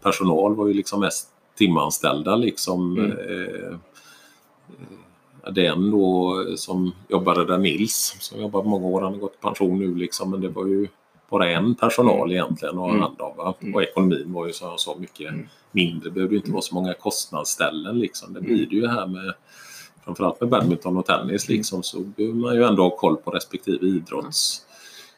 personal 0.03 0.55
var 0.55 0.66
ju 0.66 0.74
liksom 0.74 1.01
mest 1.01 1.28
timanställda 1.59 2.37
liksom. 2.37 2.99
Mm. 2.99 3.11
Eh, 3.11 3.76
det 5.53 5.66
är 5.66 5.72
en 5.72 5.91
då 5.91 6.45
som 6.57 6.93
jobbade 7.09 7.45
där, 7.45 7.59
Nils, 7.59 8.16
som 8.20 8.41
jobbar 8.41 8.62
många 8.62 8.86
år, 8.86 9.01
han 9.01 9.12
har 9.12 9.20
gått 9.20 9.34
i 9.34 9.43
pension 9.43 9.78
nu 9.78 9.95
liksom, 9.95 10.30
men 10.30 10.41
det 10.41 10.49
var 10.49 10.66
ju 10.66 10.88
bara 11.30 11.51
en 11.51 11.74
personal 11.74 12.30
mm. 12.30 12.30
egentligen 12.30 12.74
att 12.74 12.80
ha 12.80 12.88
mm. 12.88 13.01
hand 13.01 13.20
om. 13.20 13.55
Mm. 13.61 13.74
Och 13.74 13.82
ekonomin 13.82 14.32
var 14.32 14.47
ju 14.47 14.53
som 14.53 14.68
jag 14.68 14.80
sa 14.80 14.97
mycket 14.99 15.28
mm. 15.28 15.49
mindre. 15.72 16.09
Det 16.09 16.14
behövde 16.14 16.36
inte 16.36 16.51
vara 16.51 16.62
så 16.62 16.74
många 16.74 16.95
kostnadsställen 16.95 17.99
liksom. 17.99 18.32
Det 18.32 18.41
blir 18.41 18.66
det 18.66 18.76
ju 18.76 18.86
här 18.86 19.07
med 19.07 19.34
framförallt 20.05 20.41
med 20.41 20.51
badminton 20.51 20.97
och 20.97 21.07
tennis 21.07 21.49
liksom 21.49 21.82
så 21.82 22.01
behöver 22.01 22.36
man 22.36 22.55
ju 22.55 22.64
ändå 22.64 22.82
ha 22.82 22.97
koll 22.97 23.16
på 23.16 23.30
respektive 23.30 23.86
idrotts... 23.86 24.66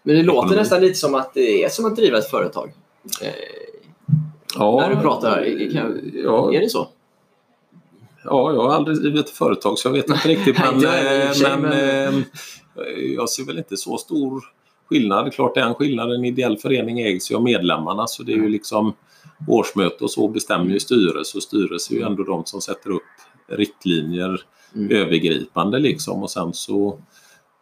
Men 0.02 0.16
det 0.16 0.22
låter 0.22 0.56
nästan 0.56 0.80
lite 0.80 0.94
som 0.94 1.14
att 1.14 1.34
det 1.34 1.64
är 1.64 1.68
som 1.68 1.84
att 1.84 1.96
driva 1.96 2.18
ett 2.18 2.30
företag. 2.30 2.72
Eh, 3.22 3.32
ja, 4.54 4.80
när 4.80 4.94
du 4.94 5.00
pratar. 5.00 5.70
Kan, 5.72 6.12
ja, 6.14 6.52
är 6.54 6.60
det 6.60 6.68
så? 6.68 6.88
Ja, 8.24 8.52
jag 8.52 8.62
har 8.62 8.74
aldrig 8.74 8.96
drivit 8.96 9.26
ett 9.26 9.30
företag 9.30 9.78
så 9.78 9.88
jag 9.88 9.92
vet 9.92 10.10
inte 10.10 10.28
riktigt. 10.28 10.58
men, 10.72 10.78
men, 11.42 11.60
men 11.60 11.72
eh, 11.72 12.24
jag 13.16 13.28
ser 13.28 13.44
väl 13.44 13.58
inte 13.58 13.76
så 13.76 13.98
stor 13.98 14.44
skillnad. 14.88 15.32
Klart 15.32 15.54
det 15.54 15.60
är 15.60 15.66
en 15.66 15.74
skillnad. 15.74 16.12
En 16.12 16.24
ideell 16.24 16.58
förening 16.58 17.00
ägs 17.00 17.30
ju 17.30 17.36
av 17.36 17.42
medlemmarna 17.42 18.06
så 18.06 18.22
det 18.22 18.32
är 18.32 18.36
ju 18.36 18.40
mm. 18.40 18.52
liksom 18.52 18.94
årsmöte 19.48 20.04
och 20.04 20.10
så 20.10 20.28
bestämmer 20.28 20.70
ju 20.70 20.80
styrelse 20.80 21.36
och 21.36 21.42
styrelse 21.42 21.94
är 21.94 21.96
ju 21.96 22.02
ändå 22.02 22.22
de 22.22 22.44
som 22.44 22.60
sätter 22.60 22.90
upp 22.90 23.02
riktlinjer 23.48 24.40
mm. 24.74 24.90
övergripande 24.90 25.78
liksom 25.78 26.22
och 26.22 26.30
sen 26.30 26.54
så 26.54 26.98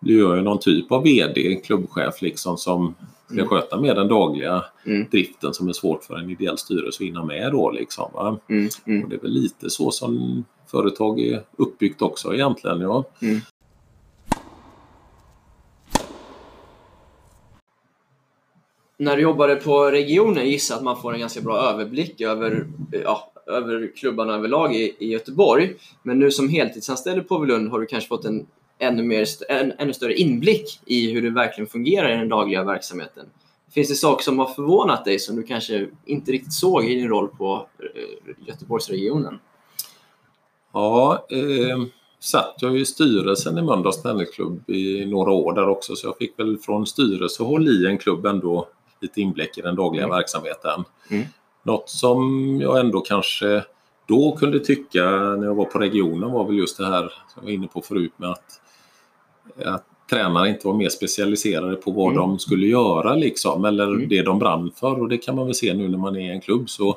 blir 0.00 0.18
jag 0.18 0.36
ju 0.36 0.42
någon 0.42 0.58
typ 0.58 0.92
av 0.92 1.02
VD, 1.02 1.61
klubbchef 1.64 2.22
liksom 2.22 2.56
som 2.56 2.94
ska 3.33 3.47
sköta 3.47 3.81
med 3.81 3.97
den 3.97 4.09
dagliga 4.09 4.64
mm. 4.87 5.07
driften 5.11 5.55
som 5.55 5.68
är 5.68 5.72
svårt 5.72 6.05
för 6.05 6.14
en 6.18 6.31
ideell 6.31 6.59
styrelse 6.59 7.03
att 7.03 7.07
hinna 7.09 7.24
med 7.24 7.53
då. 7.53 7.70
Liksom, 7.70 8.39
mm. 8.49 8.68
Mm. 8.87 9.03
Och 9.03 9.09
det 9.09 9.16
är 9.16 9.20
väl 9.20 9.33
lite 9.33 9.70
så 9.70 9.91
som 9.91 10.45
företag 10.70 11.20
är 11.20 11.43
uppbyggt 11.57 12.03
också 12.03 12.35
egentligen. 12.35 12.81
Ja. 12.81 13.05
Mm. 13.22 13.41
När 18.97 19.16
du 19.16 19.22
jobbade 19.22 19.57
på 19.57 19.91
regionen 19.91 20.49
gissar 20.49 20.76
att 20.76 20.83
man 20.83 21.03
får 21.03 21.14
en 21.14 21.20
ganska 21.20 21.41
bra 21.41 21.57
överblick 21.57 22.20
över, 22.20 22.66
ja, 23.05 23.33
över 23.47 23.93
klubbarna 23.97 24.35
överlag 24.35 24.76
i, 24.76 24.97
i 24.99 25.12
Göteborg. 25.12 25.74
Men 26.03 26.18
nu 26.18 26.31
som 26.31 26.49
heltidsanställd 26.49 27.28
på 27.28 27.45
Lund 27.45 27.70
har 27.70 27.81
du 27.81 27.87
kanske 27.87 28.09
fått 28.09 28.24
en 28.24 28.47
ännu, 28.81 29.03
mer, 29.03 29.26
en, 29.49 29.72
ännu 29.78 29.93
större 29.93 30.14
inblick 30.14 30.81
i 30.87 31.12
hur 31.12 31.22
det 31.22 31.31
verkligen 31.31 31.68
fungerar 31.68 32.14
i 32.14 32.16
den 32.16 32.28
dagliga 32.28 32.64
verksamheten. 32.64 33.26
Finns 33.74 33.89
det 33.89 33.95
saker 33.95 34.24
som 34.24 34.39
har 34.39 34.47
förvånat 34.47 35.05
dig 35.05 35.18
som 35.18 35.37
du 35.37 35.43
kanske 35.43 35.89
inte 36.05 36.33
riktigt 36.33 36.53
såg 36.53 36.85
i 36.85 36.95
din 36.95 37.09
roll 37.09 37.28
på 37.28 37.66
eh, 37.78 38.47
Göteborgsregionen? 38.47 39.39
Ja, 40.72 41.26
eh, 41.31 41.78
satt 42.20 42.55
jag 42.59 42.78
i 42.78 42.85
styrelsen 42.85 43.59
i 43.59 43.62
Mölndals 43.62 44.03
tennisklubb 44.03 44.70
i 44.70 45.07
några 45.07 45.31
år 45.31 45.53
där 45.53 45.68
också 45.68 45.97
så 45.97 46.07
jag 46.07 46.16
fick 46.16 46.39
väl 46.39 46.59
från 46.59 46.87
styrelsehåll 46.87 47.68
i 47.68 47.87
en 47.87 47.99
klubb 47.99 48.26
ändå 48.26 48.68
lite 49.01 49.20
inblick 49.20 49.59
i 49.59 49.61
den 49.61 49.76
dagliga 49.76 50.05
Mm. 50.05 50.16
verksamheten. 50.16 50.85
Mm. 51.11 51.24
Något 51.62 51.89
som 51.89 52.59
jag 52.61 52.81
ändå 52.81 53.01
kanske 53.01 53.64
då 54.11 54.32
kunde 54.36 54.58
tycka 54.61 55.04
när 55.11 55.44
jag 55.46 55.54
var 55.54 55.64
på 55.64 55.78
regionen 55.78 56.30
var 56.32 56.44
väl 56.44 56.56
just 56.58 56.78
det 56.78 56.86
här 56.86 57.00
som 57.02 57.12
jag 57.36 57.42
var 57.42 57.50
inne 57.50 57.66
på 57.66 57.80
förut 57.82 58.12
med 58.16 58.30
att, 58.30 58.61
att 59.64 59.84
tränare 60.11 60.48
inte 60.48 60.66
var 60.66 60.74
mer 60.74 60.88
specialiserade 60.88 61.76
på 61.76 61.90
vad 61.90 62.06
Mm. 62.06 62.16
de 62.16 62.38
skulle 62.38 62.66
göra 62.66 63.14
liksom 63.14 63.64
eller 63.64 63.86
Mm. 63.86 64.08
det 64.08 64.22
de 64.22 64.38
brann 64.38 64.70
för 64.76 65.00
och 65.00 65.08
det 65.08 65.18
kan 65.18 65.36
man 65.36 65.46
väl 65.46 65.54
se 65.54 65.74
nu 65.74 65.88
när 65.88 65.98
man 65.98 66.16
är 66.16 66.20
i 66.20 66.28
en 66.28 66.40
klubb 66.40 66.70
så 66.70 66.96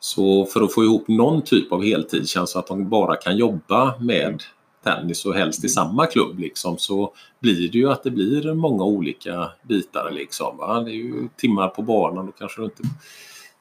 så 0.00 0.46
för 0.46 0.60
att 0.62 0.74
få 0.74 0.84
ihop 0.84 1.08
någon 1.08 1.42
typ 1.42 1.72
av 1.72 1.82
heltidstjänst 1.84 2.52
så 2.52 2.58
att 2.58 2.66
de 2.66 2.88
bara 2.88 3.16
kan 3.16 3.36
jobba 3.36 3.94
med 4.00 4.42
tennis 4.84 5.24
och 5.26 5.34
helst 5.34 5.64
i 5.64 5.68
samma 5.68 6.06
klubb 6.06 6.38
liksom, 6.38 6.78
så 6.78 7.12
blir 7.40 7.68
det 7.72 7.78
ju 7.78 7.90
att 7.90 8.02
det 8.02 8.10
blir 8.10 8.54
många 8.54 8.84
olika 8.84 9.50
bitar. 9.68 10.10
Liksom, 10.10 10.56
va? 10.56 10.80
Det 10.80 10.90
är 10.90 10.94
ju 10.94 11.28
timmar 11.36 11.68
på 11.68 11.82
banan 11.82 12.28
och 12.28 12.38
kanske 12.38 12.60
det 12.60 12.64
inte 12.64 12.82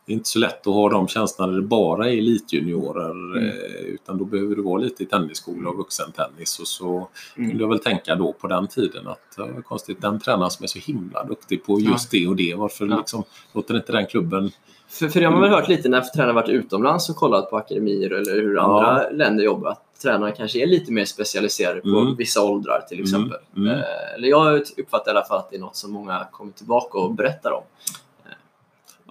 det 0.10 0.14
är 0.14 0.16
inte 0.16 0.30
så 0.30 0.39
lätt 0.39 0.68
att 0.68 0.74
ha 0.74 0.89
de 0.89 1.07
tjänsterna 1.07 1.47
där 1.47 1.55
det 1.55 1.68
bara 1.68 2.10
är 2.10 2.18
elitjuniorer 2.18 3.12
Mm. 3.12 3.43
eh, 3.49 3.53
utan 3.82 4.18
då 4.18 4.26
behöver 4.26 4.55
det 4.55 4.62
vara 4.62 4.78
lite 4.78 5.03
i 5.03 5.05
tennisskola 5.05 5.70
och 5.70 5.78
vuxentennis 5.78 6.60
och 6.60 6.68
så 6.68 7.07
Mm. 7.38 7.49
kunde 7.49 7.64
jag 7.64 7.70
väl 7.70 7.80
tänka 7.80 8.16
då 8.16 8.34
på 8.34 8.47
den 8.47 8.68
tiden 8.68 9.07
att 9.07 9.34
ja, 9.38 9.47
konstigt, 9.66 10.01
den 10.01 10.20
tränaren 10.20 10.51
som 10.51 10.64
är 10.64 10.68
så 10.68 10.80
himla 10.80 11.24
duktig 11.24 11.64
på 11.66 11.80
just 11.80 12.12
det 12.12 12.28
och 12.28 12.36
det, 12.36 12.53
varför 12.57 12.88
Ja. 12.88 12.97
liksom, 12.97 13.24
låter 13.53 13.76
inte 13.76 13.91
den 13.91 14.07
klubben 14.07 14.51
För, 14.88 15.10
för 15.10 15.20
det 15.20 15.26
har 15.26 15.34
man 15.34 15.41
väl 15.41 15.49
hört 15.51 15.68
lite 15.68 15.89
när 15.89 16.01
tränare 16.01 16.34
varit 16.34 16.49
utomlands 16.49 17.10
och 17.10 17.16
kollat 17.16 17.49
på 17.49 17.57
akademier 17.57 18.10
eller 18.12 18.34
hur 18.41 18.55
Ja. 18.55 18.62
andra 18.62 19.10
länder 19.10 19.43
jobbar. 19.43 19.70
Att 19.72 19.99
tränare 20.01 20.32
kanske 20.32 20.60
är 20.64 20.68
lite 20.68 20.91
mer 20.91 21.05
specialiserade 21.05 21.82
på 21.82 21.88
Mm. 21.99 22.16
vissa 22.16 22.43
åldrar 22.43 22.82
till 22.89 23.01
exempel. 23.01 23.38
Mm, 23.55 23.68
mm. 23.68 23.80
Eh, 23.80 24.14
Eller 24.16 24.28
jag 24.28 24.62
uppfattar 24.78 25.12
i 25.14 25.18
alla 25.18 25.26
fall 25.26 25.38
att 25.38 25.49
det 25.49 25.55
är 25.55 25.60
något 25.60 25.76
som 25.76 25.91
många 25.91 26.28
kommer 26.32 26.51
tillbaka 26.51 26.97
och 26.97 27.14
berättar 27.14 27.51
om. 27.51 27.64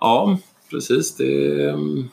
Ja, 0.00 0.38
precis. 0.70 1.14
Det, 1.16 1.64
ehm, 1.68 2.08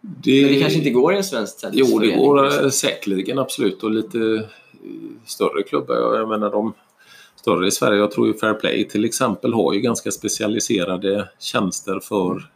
det, 0.00 0.42
Men 0.42 0.52
det 0.52 0.60
kanske 0.60 0.78
inte 0.78 0.90
går 0.90 1.14
i 1.14 1.16
en 1.16 1.24
svensk 1.24 1.56
Jo, 1.62 1.68
det 1.70 1.90
tennisförening, 1.90 2.18
går 2.26 2.44
liksom. 2.44 2.64
eh, 2.64 2.70
säkerligen 2.70 3.38
absolut 3.38 3.82
och 3.82 3.90
lite 3.90 4.18
eh, 4.18 4.40
större 5.26 5.62
klubbar. 5.62 5.94
Jag, 5.96 6.28
menar 6.28 6.50
de 6.50 6.72
större 7.36 7.66
i 7.66 7.70
Sverige, 7.70 7.98
jag 7.98 8.10
tror 8.10 8.26
ju 8.26 8.34
Fair 8.34 8.54
Play 8.54 8.88
till 8.88 9.04
exempel 9.04 9.52
har 9.54 9.72
ju 9.72 9.80
ganska 9.80 10.10
specialiserade 10.10 11.28
tjänster 11.38 12.00
för 12.00 12.50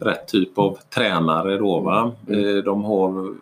rätt 0.00 0.28
typ 0.28 0.58
av 0.58 0.78
tränare 0.94 1.56
då 1.58 1.80
va. 1.80 2.12
Mm. 2.28 2.56
Eh, 2.56 2.64
De 2.64 2.84
har 2.84 3.34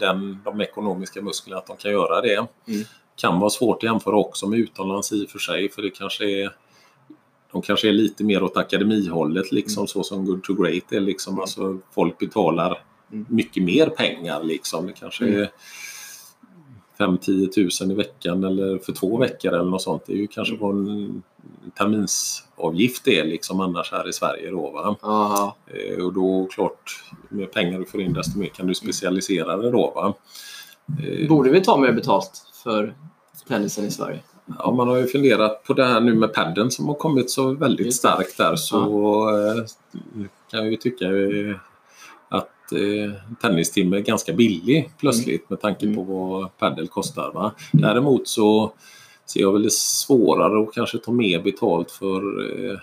den, 0.00 0.38
de 0.44 0.60
ekonomiska 0.60 1.22
musklerna 1.22 1.58
att 1.58 1.66
de 1.66 1.76
kan 1.76 1.90
göra 1.90 2.20
det. 2.20 2.36
Mm. 2.36 2.84
Kan 3.16 3.40
vara 3.40 3.50
svårt 3.50 3.76
att 3.76 3.82
jämföra 3.82 4.16
också 4.16 4.46
med 4.46 4.58
utomlands 4.58 5.12
i 5.12 5.26
och 5.26 5.30
för 5.30 5.38
sig 5.38 5.70
för 5.70 5.82
det 5.82 5.90
kanske 5.90 6.24
är 6.24 6.50
de 7.60 7.62
kanske 7.66 7.88
är 7.88 7.92
lite 7.92 8.24
mer 8.24 8.42
åt 8.42 8.56
akademihållet 8.56 9.52
liksom 9.52 9.86
så 9.86 10.02
som 10.02 10.24
Good 10.24 10.42
to 10.42 10.54
Great 10.54 10.92
är 10.92 11.00
liksom. 11.00 11.32
Mm. 11.32 11.40
Alltså 11.40 11.78
folk 11.94 12.18
betalar 12.18 12.82
Mm. 13.12 13.26
mycket 13.28 13.62
mer 13.62 13.86
pengar 13.86 14.42
liksom. 14.44 14.86
Det 14.86 14.92
kanske 14.92 15.24
Mm. 15.24 15.40
är 15.42 15.50
5-10 16.98 17.46
tusen 17.52 17.90
i 17.90 17.94
veckan 17.94 18.44
eller 18.44 18.78
för 18.78 18.92
två 18.92 19.16
veckor 19.16 19.52
eller 19.52 19.70
något 19.70 19.82
sånt. 19.82 20.02
Det 20.06 20.12
är 20.12 20.16
ju 20.16 20.26
kanske 20.26 20.54
Mm. 20.54 20.66
vad 20.66 20.88
en 20.88 21.22
terminsavgift 21.78 23.08
är 23.08 23.24
liksom 23.24 23.60
annars 23.60 23.92
här 23.92 24.08
i 24.08 24.12
Sverige 24.12 24.50
då. 24.50 24.96
Eh, 25.66 26.04
Och 26.04 26.12
då 26.12 26.48
klart, 26.50 27.04
ju 27.30 27.36
mer 27.36 27.46
pengar 27.46 27.78
du 27.78 27.84
får 27.84 28.00
in 28.00 28.12
desto 28.12 28.38
mer 28.38 28.48
kan 28.48 28.66
du 28.66 28.74
specialisera 28.74 29.56
dig 29.56 29.70
då 29.70 29.92
va. 29.94 30.14
Eh, 31.04 31.28
Borde 31.28 31.50
vi 31.50 31.60
ta 31.60 31.76
mer 31.76 31.92
betalt 31.92 32.42
för 32.64 32.94
tennisen 33.48 33.84
i 33.84 33.90
Sverige? 33.90 34.20
Ja, 34.58 34.70
man 34.70 34.88
har 34.88 34.96
ju 34.96 35.06
funderat 35.06 35.64
på 35.64 35.72
det 35.72 35.84
här 35.84 36.00
nu 36.00 36.14
med 36.14 36.34
padden 36.34 36.70
som 36.70 36.88
har 36.88 36.94
kommit 36.94 37.30
så 37.30 37.54
väldigt 37.54 37.94
starkt 37.94 38.38
där 38.38 38.56
så 38.56 38.78
eh, 39.30 39.64
kan 40.50 40.60
jag 40.60 40.70
ju 40.70 40.76
tycka 40.76 41.04
eh, 41.04 41.56
att 42.28 42.72
eh, 42.72 43.36
tennistimme 43.40 43.96
är 43.96 44.00
ganska 44.00 44.32
billig 44.32 44.90
plötsligt 44.98 45.50
med 45.50 45.60
tanke 45.60 45.94
på 45.94 46.02
vad 46.02 46.58
paddel 46.58 46.88
kostar. 46.88 47.30
Va? 47.34 47.52
Däremot 47.72 48.28
så 48.28 48.72
ser 49.26 49.40
jag 49.40 49.52
väl 49.52 49.62
det 49.62 49.72
svårare 49.72 50.62
att 50.62 50.74
kanske 50.74 50.98
ta 50.98 51.12
mer 51.12 51.42
betalt 51.42 51.90
för 51.90 52.20
eh, 52.70 52.78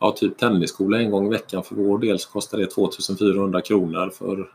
ja, 0.00 0.12
typ 0.16 0.38
tennisskola 0.38 0.98
en 0.98 1.10
gång 1.10 1.26
i 1.26 1.30
veckan. 1.30 1.62
För 1.62 1.74
vår 1.74 1.98
del 1.98 2.18
så 2.18 2.30
kostar 2.30 2.58
det 2.58 2.66
2400 2.66 3.60
kronor 3.60 4.10
för 4.18 4.48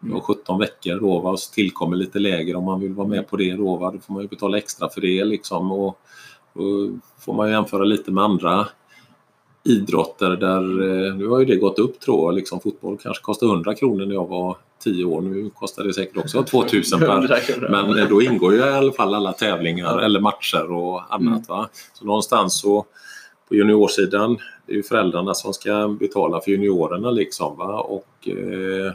ja, 0.00 0.20
17 0.20 0.58
veckor 0.58 1.00
då 1.00 1.20
va? 1.20 1.30
och 1.30 1.40
så 1.40 1.52
tillkommer 1.52 1.96
lite 1.96 2.18
lägre 2.18 2.56
om 2.56 2.64
man 2.64 2.80
vill 2.80 2.92
vara 2.92 3.08
med 3.08 3.28
på 3.28 3.36
det 3.36 3.52
då. 3.52 3.76
Va? 3.76 3.90
Då 3.90 3.98
får 3.98 4.14
man 4.14 4.22
ju 4.22 4.28
betala 4.28 4.58
extra 4.58 4.88
för 4.88 5.00
det 5.00 5.24
liksom. 5.24 5.72
Och, 5.72 5.86
och 6.52 6.90
får 7.20 7.34
man 7.34 7.50
jämföra 7.50 7.84
lite 7.84 8.10
med 8.10 8.24
andra 8.24 8.66
idrotter 9.64 10.30
där, 10.30 10.60
eh, 11.06 11.14
nu 11.14 11.26
har 11.28 11.38
ju 11.38 11.44
det 11.44 11.56
gått 11.56 11.78
upp 11.78 12.00
tror 12.00 12.28
jag, 12.28 12.34
liksom 12.34 12.60
fotboll 12.60 12.98
kanske 13.02 13.22
kostade 13.22 13.52
100 13.52 13.74
kronor 13.74 14.06
när 14.06 14.14
jag 14.14 14.28
var 14.28 14.56
10 14.84 15.04
år, 15.04 15.20
nu 15.20 15.50
kostar 15.50 15.84
det 15.84 15.94
säkert 15.94 16.16
också 16.16 16.42
2000 16.42 17.00
per 17.00 17.08
100 17.16 17.40
kronor. 17.40 17.68
men 17.70 17.98
eh, 17.98 18.08
då 18.08 18.22
ingår 18.22 18.52
ju 18.54 18.58
i 18.58 18.62
alla 18.62 18.92
fall 18.92 19.14
alla 19.14 19.32
tävlingar 19.32 19.98
eller 19.98 20.20
matcher 20.20 20.72
och 20.72 21.14
annat. 21.14 21.48
Va? 21.48 21.68
Så 21.92 22.04
någonstans 22.04 22.60
så 22.60 22.86
på 23.48 23.54
juniorsidan, 23.54 24.38
det 24.66 24.72
är 24.72 24.76
ju 24.76 24.82
föräldrarna 24.82 25.34
som 25.34 25.52
ska 25.52 25.96
betala 26.00 26.40
för 26.40 26.50
juniorerna 26.50 27.10
liksom. 27.10 27.56
Va? 27.56 27.80
Och 27.80 28.28
eh, 28.28 28.92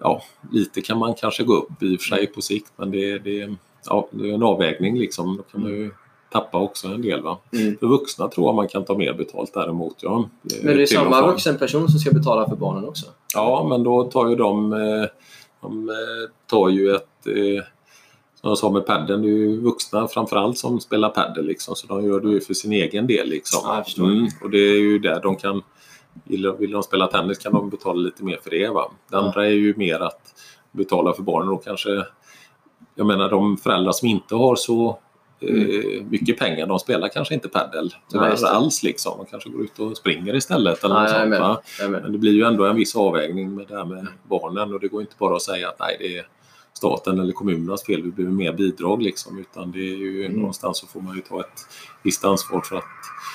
ja, 0.00 0.22
lite 0.52 0.80
kan 0.80 0.98
man 0.98 1.14
kanske 1.14 1.44
gå 1.44 1.54
upp 1.54 1.82
i 1.82 1.96
och 1.96 2.00
för 2.00 2.16
sig 2.16 2.26
på 2.26 2.40
sikt 2.40 2.72
men 2.76 2.90
det, 2.90 3.18
det, 3.18 3.56
ja, 3.86 4.08
det 4.10 4.30
är 4.30 4.34
en 4.34 4.42
avvägning 4.42 4.98
liksom. 4.98 5.36
Då 5.36 5.42
kan 5.42 5.62
man 5.62 5.70
ju 5.70 5.90
tappa 6.30 6.58
också 6.58 6.88
en 6.88 7.02
del. 7.02 7.22
Va? 7.22 7.38
Mm. 7.52 7.78
För 7.78 7.86
vuxna 7.86 8.28
tror 8.28 8.46
jag 8.46 8.54
man 8.54 8.68
kan 8.68 8.84
ta 8.84 8.98
mer 8.98 9.12
betalt 9.12 9.54
däremot. 9.54 9.96
Ja. 10.00 10.28
Men 10.62 10.76
det 10.76 10.82
är 10.82 10.86
samma 10.86 11.26
vuxen 11.26 11.58
person 11.58 11.88
som 11.88 12.00
ska 12.00 12.10
betala 12.10 12.48
för 12.48 12.56
barnen 12.56 12.84
också? 12.84 13.06
Ja, 13.34 13.66
men 13.68 13.82
då 13.82 14.04
tar 14.04 14.28
ju 14.28 14.36
de, 14.36 14.72
eh, 14.72 15.08
de 15.60 15.88
eh, 15.88 15.94
tar 16.46 16.68
ju 16.68 16.94
ett, 16.94 17.26
eh, 17.26 17.64
som 18.40 18.48
jag 18.48 18.58
sa 18.58 18.70
med 18.70 18.86
padden, 18.86 19.22
det 19.22 19.28
är 19.28 19.30
ju 19.30 19.60
vuxna 19.60 20.08
framförallt 20.08 20.58
som 20.58 20.80
spelar 20.80 21.08
padel 21.08 21.46
liksom, 21.46 21.74
så 21.74 21.86
de 21.86 22.04
gör 22.04 22.20
det 22.20 22.28
ju 22.28 22.40
för 22.40 22.54
sin 22.54 22.72
egen 22.72 23.06
del. 23.06 23.28
Liksom. 23.28 23.60
Ja. 23.64 24.04
Mm, 24.04 24.28
och 24.42 24.50
det 24.50 24.58
är 24.58 24.78
ju 24.78 24.98
där 24.98 25.20
de 25.22 25.36
kan, 25.36 25.62
vill, 26.24 26.70
de- 26.70 26.82
spela 26.82 27.06
tennis 27.06 27.38
kan 27.38 27.52
de 27.52 27.70
betala 27.70 28.00
lite 28.00 28.24
mer 28.24 28.38
för 28.42 28.50
det. 28.50 28.68
Va? 28.68 28.90
Det 29.10 29.16
Ja. 29.16 29.18
andra 29.22 29.46
är 29.46 29.50
ju 29.50 29.74
mer 29.76 30.00
att 30.00 30.34
betala 30.72 31.12
för 31.12 31.22
barnen 31.22 31.48
och 31.48 31.64
kanske, 31.64 32.04
jag 32.94 33.06
menar 33.06 33.30
de 33.30 33.56
föräldrar 33.56 33.92
som 33.92 34.08
inte 34.08 34.34
har 34.34 34.56
så 34.56 34.98
eh, 35.40 36.02
mycket 36.10 36.38
pengar, 36.38 36.66
de 36.66 36.78
spelar 36.78 37.08
kanske 37.08 37.34
inte 37.34 37.48
padel 37.48 37.78
Mm. 37.80 37.90
Ja, 37.90 37.98
tyvärr 38.36 38.36
det. 38.50 38.56
alls. 38.56 38.82
Liksom. 38.82 39.12
De 39.18 39.26
kanske 39.26 39.50
går 39.50 39.62
ut 39.62 39.78
och 39.78 39.96
springer 39.96 40.34
istället. 40.36 40.84
Eller 40.84 40.94
Ja, 40.94 41.02
är 41.04 41.08
sånt, 41.08 41.90
med. 41.90 42.02
Men 42.02 42.12
det 42.12 42.18
blir 42.18 42.32
ju 42.32 42.42
ändå 42.44 42.64
en 42.66 42.76
viss 42.76 42.96
avvägning 42.96 43.54
med 43.54 43.66
det 43.68 43.76
här 43.76 43.84
med 43.84 44.06
barnen 44.28 44.74
och 44.74 44.80
det 44.80 44.88
går 44.88 45.00
inte 45.00 45.14
bara 45.18 45.36
att 45.36 45.42
säga 45.42 45.68
att 45.68 45.78
nej, 45.80 45.96
det 46.00 46.18
är 46.18 46.26
staten 46.78 47.20
eller 47.20 47.32
kommunernas 47.32 47.84
fel, 47.84 48.02
vi 48.02 48.10
behöver 48.10 48.34
mer 48.34 48.52
bidrag 48.52 49.02
liksom, 49.02 49.38
utan 49.38 49.72
det 49.72 49.78
är 49.78 49.96
ju 49.96 50.24
Mm. 50.24 50.38
någonstans 50.38 50.78
så 50.78 50.86
får 50.86 51.00
man 51.00 51.16
ju 51.16 51.22
ta 51.22 51.40
ett 51.40 51.60
visst 52.02 52.24
ansvar 52.24 52.60
för 52.60 52.76
att 52.76 52.84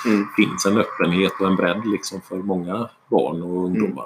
Mm. 0.07 0.19
det 0.37 0.43
finns 0.43 0.65
en 0.65 0.77
öppenhet 0.77 1.31
och 1.39 1.47
en 1.47 1.55
bredd 1.55 1.81
liksom 1.91 2.21
för 2.21 2.35
många 2.35 2.89
barn 3.09 3.43
och 3.43 3.63
ungdomar. 3.65 4.05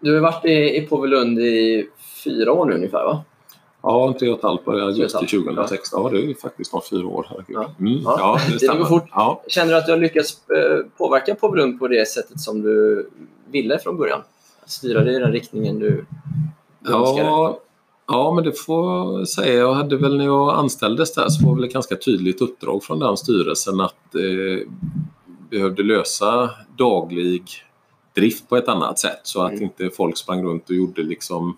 Du 0.00 0.14
har 0.14 0.20
varit 0.20 0.44
i, 0.44 0.76
i 0.76 0.86
Påvelund 0.86 1.38
i 1.38 1.88
fyra 2.24 2.52
år 2.52 2.66
nu 2.66 2.74
ungefär 2.74 3.04
va? 3.04 3.24
Ja, 3.82 4.14
tre 4.18 4.28
och 4.30 4.36
ett 4.38 4.42
halvt 4.42 4.64
började 4.64 4.86
augusti 4.86 5.16
halvt, 5.16 5.30
2016. 5.30 6.02
Ja, 6.02 6.08
det 6.10 6.18
är 6.18 6.22
ju 6.22 6.34
faktiskt 6.34 6.70
snart 6.70 6.88
fyra 6.88 7.06
år. 7.06 7.26
Herregud. 7.30 7.56
Ja. 7.56 7.70
Mm, 7.80 8.00
Ja, 8.04 8.16
ja, 8.18 8.40
det 8.60 8.66
det 8.72 8.78
går 8.78 8.84
fort. 8.84 9.08
Ja. 9.12 9.42
Känner 9.48 9.72
du 9.72 9.78
att 9.78 9.86
du 9.86 9.92
har 9.92 9.98
lyckats 9.98 10.50
eh, 10.50 10.78
påverka 10.98 11.34
Påvelund 11.34 11.78
på 11.78 11.88
det 11.88 12.08
sättet 12.08 12.40
som 12.40 12.62
du 12.62 13.08
ville 13.50 13.78
från 13.78 13.96
början? 13.96 14.20
Styra 14.66 15.04
det 15.04 15.12
i 15.12 15.18
den 15.18 15.32
riktningen 15.32 15.78
du 15.78 16.04
du 16.80 16.92
önskade? 16.94 17.54
Ja, 18.08 18.32
men 18.34 18.44
det 18.44 18.52
får 18.52 18.90
jag 18.92 19.28
säga. 19.28 19.54
Jag 19.58 19.74
hade 19.74 19.96
väl 19.96 20.16
när 20.16 20.24
jag 20.24 20.50
anställdes 20.50 21.14
där 21.14 21.28
så 21.28 21.46
var 21.46 21.54
väl 21.54 21.64
ett 21.64 21.72
ganska 21.72 21.96
tydligt 21.96 22.40
uppdrag 22.40 22.84
från 22.84 22.98
den 22.98 23.16
styrelsen 23.16 23.80
att 23.80 24.14
eh, 24.14 24.68
behövde 25.50 25.82
lösa 25.82 26.50
daglig 26.78 27.42
drift 28.14 28.48
på 28.48 28.56
ett 28.56 28.68
annat 28.68 28.98
sätt 28.98 29.20
så 29.22 29.42
att 29.42 29.52
Mm. 29.52 29.62
inte 29.64 29.90
folk 29.90 30.16
sprang 30.16 30.44
runt 30.44 30.70
och 30.70 30.76
gjorde 30.76 31.02
liksom 31.02 31.56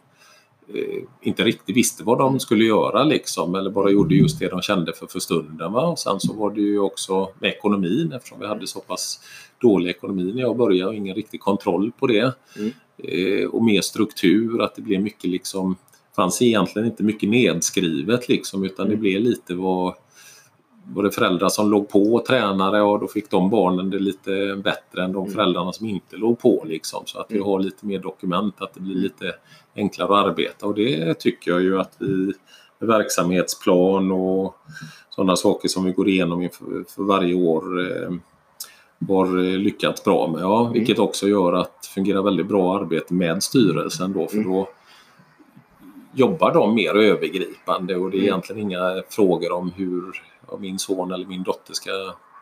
eh, 0.74 1.02
inte 1.20 1.44
riktigt 1.44 1.76
visste 1.76 2.04
vad 2.04 2.18
de 2.18 2.40
skulle 2.40 2.64
göra 2.64 3.04
liksom 3.04 3.54
eller 3.54 3.70
bara 3.70 3.90
gjorde 3.90 4.14
just 4.14 4.38
det 4.38 4.48
de 4.48 4.62
kände 4.62 4.92
för 4.92 5.06
för 5.06 5.18
stunden. 5.20 5.72
Va? 5.72 5.86
Och 5.86 5.98
sen 5.98 6.20
så 6.20 6.32
var 6.32 6.50
det 6.50 6.60
ju 6.60 6.78
också 6.78 7.28
med 7.38 7.50
ekonomin 7.50 8.12
eftersom 8.12 8.40
vi 8.40 8.46
hade 8.46 8.66
så 8.66 8.80
pass 8.80 9.20
dålig 9.60 9.90
ekonomi 9.90 10.32
när 10.34 10.42
jag 10.42 10.56
började 10.56 10.88
och 10.88 10.94
ingen 10.94 11.14
riktig 11.14 11.40
kontroll 11.40 11.92
på 11.98 12.06
det. 12.06 12.34
Mm. 12.56 12.72
Eh, 12.98 13.46
och 13.48 13.64
mer 13.64 13.80
struktur, 13.80 14.62
att 14.62 14.74
det 14.74 14.82
blev 14.82 15.00
mycket 15.02 15.30
liksom 15.30 15.76
fanns 16.22 16.42
egentligen 16.42 16.88
inte 16.88 17.02
mycket 17.02 17.28
nedskrivet 17.28 18.28
liksom 18.28 18.64
utan 18.64 18.86
det 18.86 18.92
Mm. 18.92 19.00
blev 19.00 19.20
lite 19.20 19.54
vad 19.54 19.94
var 20.94 21.02
det 21.02 21.10
föräldrar 21.10 21.48
som 21.48 21.70
låg 21.70 21.88
på 21.88 22.14
och 22.14 22.24
tränade 22.24 22.80
och 22.82 23.00
då 23.00 23.08
fick 23.08 23.30
de 23.30 23.50
barnen 23.50 23.90
det 23.90 23.98
lite 23.98 24.60
bättre 24.64 25.04
än 25.04 25.12
de 25.12 25.22
Mm. 25.22 25.32
föräldrarna 25.34 25.72
som 25.72 25.86
inte 25.86 26.16
låg 26.16 26.38
på. 26.40 26.64
Liksom. 26.66 27.02
Så 27.06 27.20
att 27.20 27.26
vi 27.28 27.36
Mm. 27.36 27.48
har 27.48 27.60
lite 27.60 27.86
mer 27.86 27.98
dokument, 27.98 28.54
att 28.58 28.74
det 28.74 28.80
blir 28.80 28.94
lite 28.94 29.32
enklare 29.76 30.18
att 30.20 30.26
arbeta 30.26 30.66
och 30.66 30.74
det 30.74 31.14
tycker 31.18 31.50
jag 31.50 31.62
ju 31.62 31.80
att 31.80 31.92
vi 31.98 32.32
med 32.78 32.88
verksamhetsplan 32.88 34.10
och 34.12 34.56
sådana 35.10 35.36
saker 35.36 35.68
som 35.68 35.84
vi 35.84 35.92
går 35.92 36.08
igenom 36.08 36.42
inför, 36.42 36.84
för 36.94 37.02
varje 37.02 37.34
år 37.34 37.80
eh, 37.80 38.10
har 39.08 39.58
lyckats 39.58 40.04
bra 40.04 40.28
med. 40.28 40.40
Ja, 40.42 40.70
vilket 40.74 40.98
också 40.98 41.28
gör 41.28 41.52
att 41.52 41.82
det 41.82 41.88
fungerar 41.88 42.22
väldigt 42.22 42.48
bra 42.48 42.78
arbete 42.80 43.14
med 43.14 43.42
styrelsen 43.42 44.12
då 44.12 44.26
för 44.26 44.36
Mm. 44.36 44.48
då 44.52 44.68
jobbar 46.14 46.54
de 46.54 46.74
mer 46.74 46.94
övergripande 46.94 47.96
och 47.96 48.10
det 48.10 48.16
är 48.16 48.18
Mm. 48.18 48.28
egentligen 48.28 48.62
inga 48.62 49.02
frågor 49.08 49.52
om 49.52 49.72
hur 49.76 50.22
min 50.58 50.78
son 50.78 51.12
eller 51.12 51.26
min 51.26 51.42
dotter 51.42 51.74
ska 51.74 51.90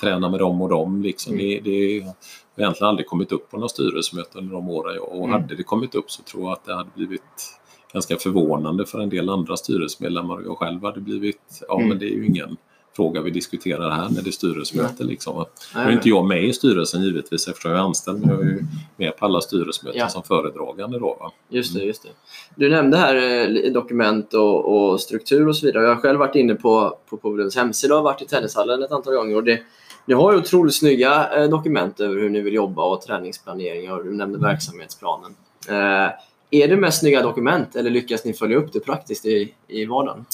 träna 0.00 0.28
med 0.28 0.40
dem 0.40 0.62
och 0.62 0.68
dem. 0.68 1.02
Liksom. 1.02 1.32
Mm. 1.34 1.46
Det, 1.46 1.60
det 1.60 2.00
har 2.04 2.14
egentligen 2.64 2.88
aldrig 2.88 3.06
kommit 3.06 3.32
upp 3.32 3.50
på 3.50 3.56
något 3.58 3.70
styrelsemöte 3.70 4.38
under 4.38 4.52
de 4.54 4.68
åren 4.70 4.94
jag 4.94 5.08
och 5.08 5.16
Mm. 5.28 5.30
hade 5.30 5.54
det 5.56 5.62
kommit 5.62 5.94
upp 5.94 6.10
så 6.10 6.22
tror 6.22 6.42
jag 6.44 6.52
att 6.52 6.64
det 6.64 6.74
hade 6.74 6.90
blivit 6.94 7.22
ganska 7.92 8.16
förvånande 8.16 8.86
för 8.86 9.00
en 9.00 9.08
del 9.08 9.28
andra 9.28 9.56
styrelsemedlemmar 9.56 10.34
och 10.36 10.44
jag 10.46 10.58
själv 10.58 10.84
hade 10.84 11.00
blivit, 11.00 11.62
ja 11.68 11.74
Mm. 11.76 11.88
men 11.88 11.98
det 11.98 12.06
är 12.06 12.10
ju 12.14 12.26
ingen 12.26 12.56
fråga 12.96 13.20
vi 13.20 13.30
diskuterar 13.30 13.90
här 13.90 14.08
när 14.10 14.22
det 14.22 14.30
är 14.30 14.32
styrelsemöte. 14.32 15.04
Liksom. 15.04 15.44
Nu 15.74 15.80
är 15.80 15.90
inte 15.92 16.08
jag 16.08 16.24
med 16.26 16.44
i 16.44 16.52
styrelsen 16.52 17.02
givetvis 17.02 17.48
eftersom 17.48 17.70
jag 17.70 17.80
är 17.80 17.84
anställd 17.84 18.20
men 18.20 18.28
jag 18.28 18.40
är 18.40 18.44
ju 18.44 18.62
med 18.96 19.16
på 19.16 19.24
alla 19.24 19.40
styrelsemöten 19.40 20.00
Ja. 20.00 20.08
som 20.08 20.22
föredragande. 20.22 20.98
Då, 20.98 21.16
va? 21.20 21.32
Just 21.48 21.74
det, 21.74 21.84
just 21.84 22.02
det. 22.02 22.08
Du 22.54 22.68
nämnde 22.68 22.96
här 22.96 23.14
eh, 23.66 23.72
dokument 23.72 24.34
och, 24.34 24.90
och 24.92 25.00
struktur 25.00 25.48
och 25.48 25.56
så 25.56 25.66
vidare. 25.66 25.84
Jag 25.84 25.94
har 25.94 26.00
själv 26.02 26.18
varit 26.18 26.34
inne 26.34 26.54
på, 26.54 26.98
på 27.10 27.50
hemsida 27.56 27.96
och 27.96 28.04
varit 28.04 28.22
i 28.22 28.26
tennishallen 28.26 28.82
ett 28.82 28.92
antal 28.92 29.14
gånger. 29.14 29.36
Och 29.36 29.44
det, 29.44 29.60
ni 30.06 30.14
har 30.14 30.32
ju 30.32 30.38
otroligt 30.38 30.74
snygga 30.74 31.42
eh, 31.42 31.48
dokument 31.50 32.00
över 32.00 32.14
hur 32.20 32.30
ni 32.30 32.40
vill 32.40 32.54
jobba 32.54 32.82
och 32.82 33.00
träningsplanering 33.02 33.92
och 33.92 34.04
du 34.04 34.12
nämnde 34.12 34.38
verksamhetsplanen. 34.38 35.34
Eh, 35.68 36.10
är 36.50 36.68
det 36.68 36.76
mest 36.76 37.00
snygga 37.00 37.22
dokument 37.22 37.76
eller 37.76 37.90
lyckas 37.90 38.24
ni 38.24 38.32
följa 38.32 38.56
upp 38.56 38.72
det 38.72 38.80
praktiskt 38.80 39.26
i, 39.26 39.54
i 39.68 39.84
vardagen? 39.86 40.24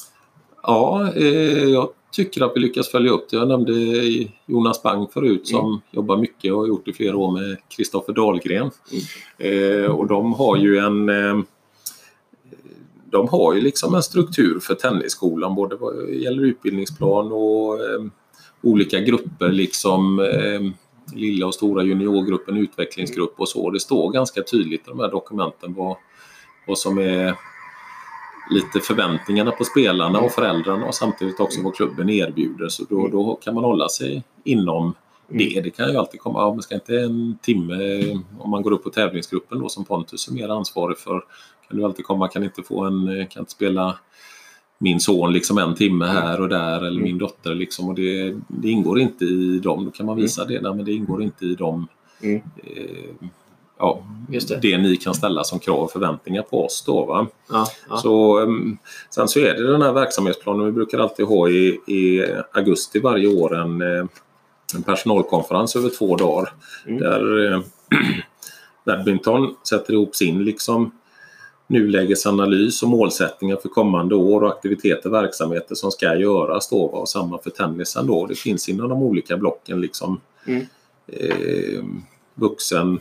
Ja, 0.62 1.12
eh, 1.16 1.64
jag 1.64 1.88
tycker 2.12 2.44
att 2.44 2.52
vi 2.54 2.60
lyckas 2.60 2.88
följa 2.88 3.10
upp 3.10 3.30
det. 3.30 3.36
Jag 3.36 3.48
nämnde 3.48 3.72
Jonas 4.46 4.82
Bang 4.82 5.12
förut 5.12 5.48
som 5.48 5.80
jobbar 5.90 6.16
mycket 6.16 6.52
och 6.52 6.58
har 6.58 6.66
gjort 6.66 6.88
i 6.88 6.92
flera 6.92 7.16
år 7.16 7.30
med 7.32 7.56
Kristoffer 7.68 8.12
Dahlgren. 8.12 8.70
Eh, 9.38 9.90
och 9.90 10.06
de 10.06 10.32
har 10.32 10.56
ju 10.56 10.78
en 10.78 11.08
eh, 11.08 11.44
de 13.12 13.28
har 13.28 13.54
ju 13.54 13.60
liksom 13.60 13.94
en 13.94 14.02
struktur 14.02 14.60
för 14.60 14.74
tennisskolan 14.74 15.54
både 15.54 15.76
vad 15.76 16.10
gäller 16.10 16.42
utbildningsplan 16.42 17.32
och 17.32 17.74
eh, 17.74 18.04
olika 18.62 19.00
grupper 19.00 19.48
liksom 19.48 20.18
eh, 20.20 20.60
lilla 21.14 21.46
och 21.46 21.54
stora 21.54 21.82
juniorgruppen, 21.82 22.56
utvecklingsgrupp 22.56 23.34
och 23.36 23.48
så. 23.48 23.70
Det 23.70 23.80
står 23.80 24.12
ganska 24.12 24.42
tydligt 24.42 24.80
i 24.80 24.84
de 24.90 25.00
här 25.00 25.10
dokumenten 25.10 25.74
vad, 25.74 25.96
vad 26.66 26.78
som 26.78 26.98
är 26.98 27.34
lite 28.50 28.80
förväntningarna 28.80 29.50
på 29.50 29.64
spelarna 29.64 30.20
och 30.20 30.32
föräldrarna 30.32 30.86
och 30.86 30.94
samtidigt 30.94 31.40
också 31.40 31.62
vad 31.62 31.74
klubben 31.74 32.10
erbjuder. 32.10 32.68
Så 32.68 32.84
då, 32.88 33.08
då 33.08 33.34
kan 33.34 33.54
man 33.54 33.64
hålla 33.64 33.88
sig 33.88 34.24
inom 34.44 34.94
det. 35.28 35.60
Det 35.60 35.70
kan 35.70 35.90
ju 35.90 35.96
alltid 35.96 36.20
komma, 36.20 36.40
ja, 36.40 36.52
men 36.52 36.62
ska 36.62 36.74
inte 36.74 37.00
en 37.00 37.38
timme, 37.42 38.02
om 38.38 38.50
man 38.50 38.62
går 38.62 38.70
upp 38.72 38.84
på 38.84 38.90
tävlingsgruppen 38.90 39.60
då 39.60 39.68
som 39.68 39.84
Pontus 39.84 40.28
är 40.28 40.32
mer 40.32 40.48
ansvarig 40.48 40.98
för, 40.98 41.24
kan 41.68 41.78
du 41.78 41.84
alltid 41.84 42.04
komma, 42.04 42.28
kan 42.28 42.44
inte 42.44 42.62
få 42.62 42.84
en, 42.84 43.26
kan 43.30 43.40
inte 43.40 43.52
spela 43.52 43.98
min 44.78 45.00
son 45.00 45.32
liksom 45.32 45.58
en 45.58 45.74
timme 45.74 46.04
här 46.06 46.40
och 46.40 46.48
där 46.48 46.86
eller 46.86 47.00
min 47.00 47.18
dotter 47.18 47.54
liksom 47.54 47.88
och 47.88 47.94
det, 47.94 48.36
det 48.48 48.68
ingår 48.68 49.00
inte 49.00 49.24
i 49.24 49.58
dem. 49.58 49.84
Då 49.84 49.90
kan 49.90 50.06
man 50.06 50.16
visa 50.16 50.44
det, 50.44 50.60
nej, 50.60 50.74
men 50.74 50.84
det 50.84 50.92
ingår 50.92 51.22
inte 51.22 51.46
i 51.46 51.54
dem 51.54 51.88
Mm. 52.22 52.42
eh, 52.64 53.28
ja, 53.82 54.02
det. 54.28 54.62
det 54.62 54.78
ni 54.78 54.96
kan 54.96 55.14
ställa 55.14 55.44
som 55.44 55.58
krav 55.58 55.78
och 55.78 55.92
förväntningar 55.92 56.42
på 56.42 56.64
oss 56.64 56.84
då. 56.86 57.04
Va? 57.04 57.26
Ja, 57.50 57.66
ja. 57.88 57.96
Så, 57.96 58.40
um, 58.40 58.78
sen 59.10 59.28
så 59.28 59.40
är 59.40 59.54
det 59.54 59.72
den 59.72 59.82
här 59.82 59.92
verksamhetsplanen. 59.92 60.66
Vi 60.66 60.72
brukar 60.72 60.98
alltid 60.98 61.26
ha 61.26 61.48
i, 61.48 61.80
i 61.86 62.26
augusti 62.52 63.00
varje 63.00 63.26
år 63.26 63.56
en, 63.56 63.82
eh, 63.82 64.04
en 64.74 64.82
personalkonferens 64.82 65.76
över 65.76 65.88
två 65.88 66.16
dagar. 66.16 66.52
Mm. 66.86 67.00
Där 67.00 67.52
eh, 67.52 67.60
Badminton 68.86 69.54
sätter 69.68 69.92
ihop 69.92 70.16
sin 70.16 70.44
liksom, 70.44 70.90
nulägesanalys 71.66 72.82
och 72.82 72.88
målsättningar 72.88 73.56
för 73.56 73.68
kommande 73.68 74.14
år 74.14 74.42
och 74.42 74.48
aktiviteter 74.48 75.08
och 75.08 75.14
verksamheter 75.14 75.74
som 75.74 75.90
ska 75.90 76.14
göras. 76.14 76.68
Då, 76.68 76.88
va? 76.88 76.98
och 76.98 77.08
samma 77.08 77.38
för 77.38 77.50
tennisen. 77.50 78.06
Då. 78.06 78.26
Det 78.26 78.34
finns 78.34 78.68
inom 78.68 78.88
de 78.88 79.02
olika 79.02 79.36
blocken 79.36 79.80
liksom, 79.80 80.20
Mm. 80.46 80.66
eh, 81.06 81.84
vuxen, 82.34 83.00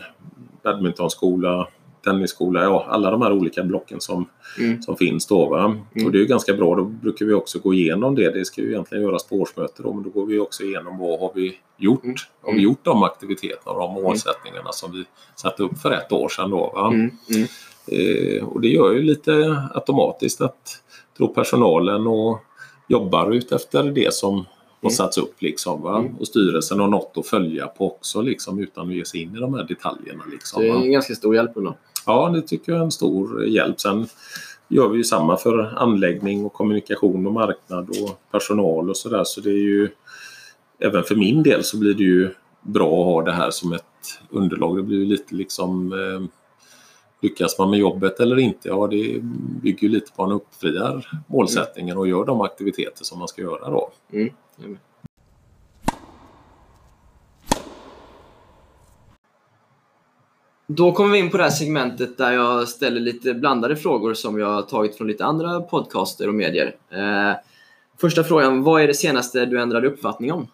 badmintonskola, 0.64 1.68
tennisskola, 2.03 2.64
ja 2.64 2.86
alla 2.89 3.12
de 3.12 3.22
här 3.22 3.32
olika 3.32 3.64
blocken 3.64 4.01
som, 4.01 4.26
Mm. 4.59 4.82
som 4.82 4.97
finns 4.97 5.28
då. 5.28 5.45
Va? 5.49 5.66
Mm. 5.66 6.05
Och 6.05 6.12
det 6.12 6.18
är 6.18 6.20
ju 6.20 6.26
ganska 6.26 6.53
bra, 6.53 6.76
då 6.76 6.84
brukar 6.84 7.26
vi 7.26 7.34
också 7.34 7.59
gå 7.59 7.74
igenom 7.74 8.16
det. 8.16 8.32
Det 8.32 8.45
ska 8.45 8.62
ju 8.62 8.68
egentligen 8.68 9.03
göras 9.03 9.28
på 9.28 9.36
årsmöte 9.36 9.84
då, 9.84 9.93
men 9.93 10.03
då 10.03 10.09
går 10.09 10.26
vi 10.26 10.39
också 10.39 10.64
igenom 10.64 10.97
vad 10.97 11.20
har 11.20 11.32
vi 11.36 11.57
gjort? 11.78 12.03
Mm. 12.03 12.16
Har 12.41 12.53
vi 12.53 12.62
gjort 12.62 12.84
de 12.84 13.03
aktiviteterna 13.03 13.72
och 13.72 13.80
de 13.80 13.93
målsättningarna 14.03 14.72
som 14.72 14.91
vi 14.91 15.05
satte 15.36 15.64
upp 15.64 15.78
för 15.78 15.91
ett 15.91 16.12
år 16.12 16.30
sedan 16.30 16.49
då? 16.51 16.89
Mm. 16.93 17.12
Mm. 17.30 17.47
Eh, 17.88 18.43
och 18.43 18.62
det 18.62 18.68
gör 18.68 18.91
ju 18.91 19.01
lite 19.01 19.64
automatiskt 19.74 20.41
att 20.41 20.82
tror 21.18 21.28
personalen 21.28 22.07
och 22.07 22.39
jobbar 22.88 23.32
ut 23.32 23.51
efter 23.51 23.84
det 23.84 24.14
som 24.14 24.45
Mm. 24.82 24.91
satts 24.91 25.17
upp. 25.17 25.41
Liksom, 25.41 25.82
va? 25.82 25.99
Mm. 25.99 26.15
Och 26.15 26.27
styrelsen 26.27 26.79
har 26.79 26.88
något 26.88 27.17
att 27.17 27.27
följa 27.27 27.67
på 27.67 27.88
också 27.88 28.21
liksom, 28.21 28.59
utan 28.59 28.88
att 28.88 28.95
ge 28.95 29.05
sig 29.05 29.21
in 29.21 29.36
i 29.36 29.39
de 29.39 29.53
här 29.53 29.63
detaljerna. 29.63 30.23
Liksom, 30.32 30.61
Det 30.61 30.69
är 30.69 30.75
en 30.75 30.91
ganska 30.91 31.15
stor 31.15 31.36
hjälp 31.36 31.57
ändå. 31.57 31.75
Ja, 32.05 32.29
det 32.29 32.41
tycker 32.41 32.71
jag 32.71 32.79
är 32.79 32.86
en 32.86 32.91
stor 32.91 33.45
hjälp. 33.45 33.82
Sen 33.82 34.07
gör 34.67 34.89
vi 34.89 34.97
ju 34.97 35.03
samma 35.03 35.38
för 35.38 35.73
anläggning 35.77 36.45
och 36.45 36.53
kommunikation 36.53 37.27
och 37.27 37.34
marknad 37.34 37.89
och 37.89 38.32
personal 38.32 38.89
och 38.89 38.97
sådär. 38.97 39.23
Så 39.23 39.41
det 39.41 39.49
är 39.49 39.63
ju 39.63 39.89
även 40.79 41.03
för 41.03 41.15
min 41.15 41.43
del 41.43 41.63
så 41.63 41.77
blir 41.77 41.93
det 41.93 42.03
ju 42.03 42.29
bra 42.61 42.99
att 42.99 43.05
ha 43.05 43.21
det 43.21 43.32
här 43.32 43.51
som 43.51 43.73
ett 43.73 43.84
underlag. 44.29 44.77
Det 44.77 44.84
blir 44.84 44.97
ju 44.97 45.05
lite 45.05 45.36
liksom 45.36 45.93
eh, 45.93 46.27
Lyckas 47.21 47.59
man 47.59 47.69
med 47.69 47.79
jobbet 47.79 48.19
eller 48.19 48.39
inte? 48.39 48.67
Ja, 48.67 48.88
det 48.88 49.19
bygger 49.61 49.84
ju 49.84 49.89
lite 49.89 50.11
på 50.11 50.23
man 50.23 50.32
uppfriar 50.32 51.21
målsättningen 51.27 51.97
och 51.97 52.07
gör 52.07 52.25
de 52.25 52.41
aktiviteter 52.41 53.03
som 53.03 53.19
man 53.19 53.27
ska 53.27 53.41
göra 53.41 53.69
då. 53.69 53.91
Mm. 54.11 54.34
Då 60.68 60.91
kommer 60.91 61.12
vi 61.12 61.20
in 61.20 61.30
på 61.30 61.38
det 61.38 61.43
här 61.43 61.49
segmentet 61.49 62.18
där 62.18 62.32
jag 62.32 62.68
ställer 62.68 62.99
lite 62.99 63.34
blandade 63.34 63.76
frågor 63.76 64.14
som 64.14 64.39
jag 64.39 64.47
har 64.47 64.62
tagit 64.62 64.97
från 64.97 65.07
lite 65.07 65.26
andra 65.26 65.62
podcaster 65.62 66.28
och 66.28 66.34
medier. 66.34 66.76
Eh, 66.89 67.34
första 67.97 68.24
frågan, 68.24 68.64
vad 68.64 68.82
är 68.82 68.88
det 68.88 68.93
senaste 68.93 69.45
du 69.45 69.62
ändrade 69.62 69.88
uppfattning 69.88 70.32
om? 70.32 70.47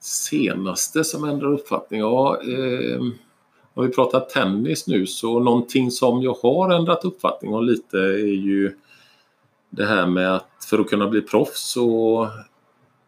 Senaste 0.00 1.04
som 1.04 1.24
ändrade 1.24 1.54
uppfattning? 1.54 2.00
Ja, 2.00 2.40
eh, 2.42 3.00
om 3.74 3.86
vi 3.86 3.92
pratar 3.92 4.20
tennis 4.20 4.86
nu 4.86 5.06
så 5.06 5.38
någonting 5.38 5.90
som 5.90 6.22
jag 6.22 6.36
har 6.42 6.70
ändrat 6.70 7.04
uppfattning 7.04 7.54
om 7.54 7.64
lite 7.64 7.98
är 7.98 8.44
ju 8.44 8.76
det 9.76 9.86
här 9.86 10.06
med 10.06 10.34
att 10.34 10.64
för 10.70 10.78
att 10.78 10.88
kunna 10.90 11.08
bli 11.08 11.22
proffs 11.22 11.70
så 11.70 12.28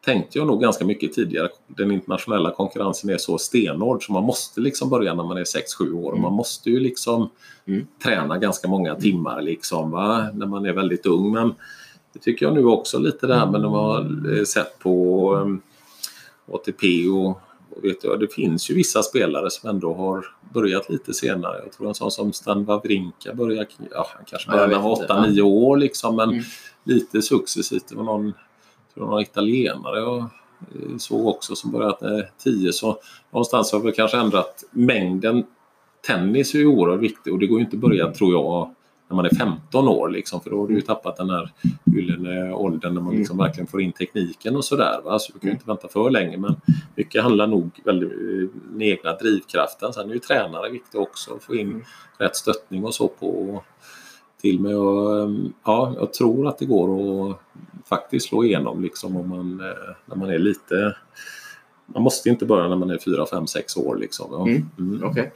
tänkte 0.05 0.39
jag 0.39 0.47
nog 0.47 0.61
ganska 0.61 0.85
mycket 0.85 1.13
tidigare. 1.13 1.49
Den 1.67 1.91
internationella 1.91 2.51
konkurrensen 2.51 3.11
är 3.11 3.19
så 3.19 3.39
stenhård 3.39 4.07
så 4.07 4.13
man 4.13 4.25
måste 4.25 4.61
liksom 4.61 4.91
börja 4.91 5.15
när 5.15 5.25
man 5.25 5.37
är 5.37 5.45
6-7 5.45 5.93
år. 5.93 6.11
Mm. 6.13 6.23
Man 6.23 6.33
måste 6.33 6.71
ju 6.71 6.81
liksom 6.81 7.31
Mm. 7.69 7.87
träna 8.03 8.39
ganska 8.39 8.69
många 8.69 8.95
timmar 8.95 9.43
liksom, 9.43 9.91
va? 9.91 10.31
när 10.35 10.47
man 10.47 10.67
är 10.67 10.73
väldigt 10.73 11.07
ung. 11.07 11.33
Men 11.33 11.55
det 12.13 12.19
tycker 12.19 12.47
jag 12.47 12.55
nu 12.55 12.65
också 12.65 12.99
lite 12.99 13.27
det 13.27 13.35
här 13.35 13.47
med 13.47 13.61
när 13.61 13.69
man 13.69 13.85
har 13.85 14.37
eh, 14.39 14.45
sett 14.45 14.79
på 14.79 15.35
um, 15.35 15.61
ATP 16.53 17.09
och 17.09 17.41
vet 17.83 18.05
jag, 18.05 18.21
det 18.21 18.33
finns 18.35 18.71
ju 18.71 18.75
vissa 18.75 19.03
spelare 19.03 19.51
som 19.51 19.71
ändå 19.71 19.95
har 19.95 20.27
börjat 20.55 20.91
lite 20.91 21.15
senare. 21.15 21.61
Jag 21.65 21.73
tror 21.73 21.89
en 21.89 21.95
sån 21.95 22.11
som 22.11 22.33
Stan 22.33 22.65
Wawrinka 22.65 23.35
börjar, 23.35 23.67
ja, 23.91 24.07
han 24.17 24.25
kanske 24.25 24.51
började 24.51 24.69
när 24.69 24.75
han 24.75 24.85
var 24.85 25.03
inte, 25.03 25.15
8-9 25.15 25.41
år 25.41 25.77
liksom, 25.77 26.17
men 26.17 26.29
Mm. 26.29 26.43
lite 26.85 27.23
successivt. 27.23 27.89
Det 27.89 27.97
var 27.97 28.05
någon, 28.05 28.33
tror 28.95 29.07
någon 29.07 29.23
italienare 29.23 29.99
jag 29.99 30.19
eh, 30.19 30.97
såg 30.99 31.27
också 31.27 31.57
som 31.57 31.73
börjat 31.73 32.01
när 32.01 32.31
10 32.39 32.73
så 32.73 32.99
någonstans 33.31 33.73
har 33.73 33.81
vi 33.81 33.93
kanske 33.93 34.17
ändrat 34.17 34.65
mängden. 34.71 35.45
Tennis 36.07 36.55
är 36.55 36.59
ju 36.59 36.67
oerhört 36.67 37.01
viktigt 37.01 37.33
och 37.33 37.39
det 37.39 37.47
går 37.47 37.59
ju 37.59 37.65
inte 37.65 37.77
att 37.77 37.81
börja 37.81 38.13
tror 38.13 38.33
jag 38.33 38.75
när 39.09 39.17
man 39.17 39.25
är 39.25 39.31
15 39.35 39.89
år 39.89 40.09
liksom, 40.09 40.41
för 40.41 40.51
då 40.51 40.61
har 40.61 40.69
du 40.69 40.75
ju 40.75 40.81
tappat 40.81 41.17
den 41.17 41.31
här 41.31 41.53
gyllene 41.85 42.53
åldern 42.53 42.95
när 42.95 43.01
man 43.01 43.09
Mm. 43.11 43.19
liksom 43.19 43.39
verkligen 43.39 43.67
får 43.67 43.81
in 43.83 43.93
tekniken 43.93 44.57
och 44.57 44.65
sådär. 44.65 45.01
va. 45.05 45.19
Så 45.19 45.33
du 45.33 45.39
kan 45.39 45.49
ju 45.49 45.53
inte 45.55 45.67
vänta 45.67 45.89
för 45.89 46.11
länge 46.11 46.37
men 46.37 46.57
mycket 46.95 47.23
handlar 47.23 47.47
nog 47.47 47.71
väldigt 47.85 48.13
eh, 48.13 48.49
den 48.73 48.83
egna 48.83 49.13
drivkraften. 49.13 49.93
Sen 49.93 50.11
är 50.11 50.15
ju 50.15 50.21
tränare 50.21 50.71
viktigt 50.71 50.95
också, 50.95 51.35
att 51.35 51.43
få 51.43 51.55
in 51.57 51.69
Mm. 51.69 51.83
rätt 52.19 52.37
stöttning 52.37 52.85
och 52.85 52.95
så 52.95 53.09
på 53.09 53.63
till 54.41 54.61
mig. 54.61 54.75
Och, 54.75 55.19
ehm, 55.21 55.53
ja, 55.65 55.95
jag 55.99 56.13
tror 56.13 56.49
att 56.49 56.59
det 56.59 56.67
går 56.67 57.31
att 57.31 57.39
faktiskt 57.89 58.29
slå 58.29 58.45
igenom 58.45 58.83
liksom 58.83 59.17
om 59.17 59.29
man, 59.29 59.61
eh, 59.61 59.95
när 60.07 60.17
man 60.17 60.31
är 60.31 60.39
lite... 60.39 60.97
Man 61.95 62.03
måste 62.03 62.29
inte 62.29 62.47
börja 62.47 62.69
när 62.69 62.77
man 62.77 62.91
är 62.91 62.99
4, 62.99 63.27
5, 63.27 63.47
6 63.47 63.77
år. 63.77 63.97
Liksom. 63.97 64.27
Ja. 64.31 64.43
Mm. 64.49 64.71
Mm. 64.79 65.05
Okay. 65.11 65.27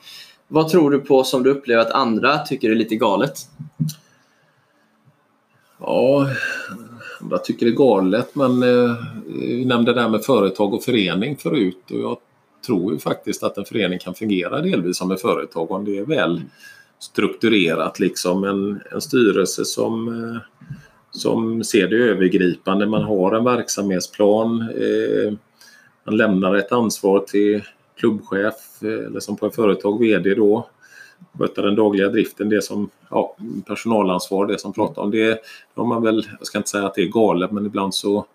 Vad 0.53 0.69
tror 0.69 0.91
du 0.91 0.99
på 0.99 1.25
som 1.25 1.43
du 1.43 1.51
upplever 1.51 1.83
att 1.83 1.91
andra 1.91 2.39
tycker 2.39 2.71
är 2.71 2.75
lite 2.75 2.97
galet? 2.97 3.39
Ja, 5.81 6.29
andra 7.21 7.39
tycker 7.39 7.67
det 7.67 7.73
är 7.73 7.77
galet 7.77 8.35
men 8.35 8.63
eh, 8.63 8.97
vi 9.27 9.65
nämnde 9.65 9.93
det 9.93 10.01
här 10.01 10.09
med 10.09 10.25
företag 10.25 10.75
och 10.75 10.85
förening 10.85 11.37
förut 11.37 11.91
och 11.91 11.99
jag 11.99 12.17
tror 12.67 12.93
ju 12.93 12.99
faktiskt 12.99 13.43
att 13.43 13.59
en 13.59 13.65
förening 13.65 13.99
kan 13.99 14.15
fungera 14.15 14.61
delvis 14.61 14.97
som 14.97 15.11
ett 15.11 15.21
företag 15.21 15.71
om 15.71 15.85
det 15.85 15.99
är 15.99 16.05
väl 16.05 16.43
strukturerat 16.99 18.01
liksom. 18.01 18.45
En, 18.45 18.81
en 18.93 19.01
styrelse 19.01 19.65
som, 19.65 20.09
eh, 20.09 20.41
som 21.11 21.65
ser 21.65 21.89
det 21.89 21.97
övergripande. 21.97 22.87
Man 22.87 23.05
har 23.05 23.33
en 23.33 23.45
verksamhetsplan. 23.45 24.61
Eh, 24.61 25.33
man 26.05 26.17
lämnar 26.17 26.55
ett 26.55 26.73
ansvar 26.73 27.19
till 27.21 27.63
klubbchef 27.97 28.83
eh, 28.83 29.07
eller 29.07 29.21
som 29.21 29.37
på 29.37 29.47
ett 29.47 29.55
företag 29.55 29.99
VD 29.99 30.35
då. 30.35 30.69
Sköta 31.39 31.63
den 31.63 31.75
dagliga 31.75 32.09
driften, 32.09 32.49
det 32.49 32.63
som 32.63 32.91
ja, 33.11 33.37
personalansvar, 33.67 34.47
det 34.47 34.59
som 34.59 34.73
pratar 34.73 35.03
om 35.03 35.11
det. 35.11 35.41
Då 35.75 35.83
har 35.83 35.89
man 35.89 36.03
väl, 36.03 36.27
jag 36.39 36.47
ska 36.47 36.59
inte 36.59 36.71
säga 36.71 36.87
att 36.87 36.95
det 36.95 37.03
är 37.03 37.09
galet 37.09 37.51
men 37.53 37.67
ibland 37.67 37.95
så 37.95 38.27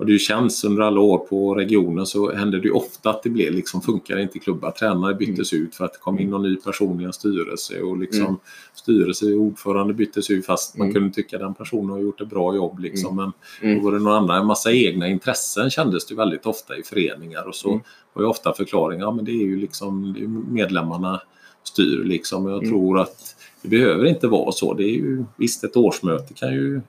och 0.00 0.06
det 0.06 0.18
känns 0.18 0.64
under 0.64 0.82
alla 0.82 1.00
år 1.00 1.18
på 1.18 1.54
regionen 1.54 2.06
så 2.06 2.32
händer 2.32 2.58
det 2.58 2.70
ofta 2.70 3.10
att 3.10 3.22
det 3.22 3.30
blir 3.30 3.50
liksom, 3.50 3.82
funkar 3.82 4.18
inte 4.18 4.38
klubbar. 4.38 4.70
Tränare 4.70 5.14
byttes 5.14 5.52
mm. 5.52 5.64
ut 5.64 5.74
för 5.74 5.84
att 5.84 5.92
det 5.92 5.98
kom 5.98 6.18
in 6.18 6.30
någon 6.30 6.42
ny 6.42 6.56
person 6.56 7.00
i 7.00 7.04
en 7.04 7.12
styrelse 7.12 7.80
och 7.80 7.98
liksom 7.98 8.24
mm. 8.24 8.36
styrelse 8.74 9.26
ordförande 9.34 9.94
byttes 9.94 10.30
ut 10.30 10.46
fast 10.46 10.76
man 10.76 10.86
mm. 10.86 10.94
kunde 10.94 11.14
tycka 11.14 11.38
den 11.38 11.54
personen 11.54 11.90
har 11.90 11.98
gjort 11.98 12.20
ett 12.20 12.30
bra 12.30 12.54
jobb 12.56 12.78
liksom. 12.78 13.18
Mm. 13.18 13.32
Men 13.60 13.78
då 13.78 13.84
var 13.84 13.92
det 13.92 13.98
någon 13.98 14.12
annan, 14.12 14.40
en 14.40 14.46
massa 14.46 14.72
egna 14.72 15.08
intressen 15.08 15.70
kändes 15.70 16.06
det 16.06 16.14
väldigt 16.14 16.46
ofta 16.46 16.76
i 16.76 16.82
föreningar 16.82 17.48
och 17.48 17.54
så 17.54 17.68
mm. 17.68 17.80
var 18.12 18.22
ju 18.22 18.28
ofta 18.28 18.54
förklaringen, 18.54 19.00
ja 19.00 19.10
men 19.10 19.24
det 19.24 19.32
är 19.32 19.44
ju 19.44 19.56
liksom 19.56 20.12
det 20.12 20.20
är 20.20 20.28
medlemmarna 20.28 21.20
styr 21.64 22.04
liksom. 22.04 22.46
Jag 22.46 22.58
mm. 22.58 22.70
tror 22.70 23.00
att 23.00 23.36
det 23.62 23.68
behöver 23.68 24.04
inte 24.04 24.28
vara 24.28 24.52
så. 24.52 24.74
Det 24.74 24.84
är 24.84 24.94
ju 24.94 25.24
visst 25.36 25.64
ett 25.64 25.76
årsmöte 25.76 26.34
kan 26.34 26.52
ju 26.52 26.80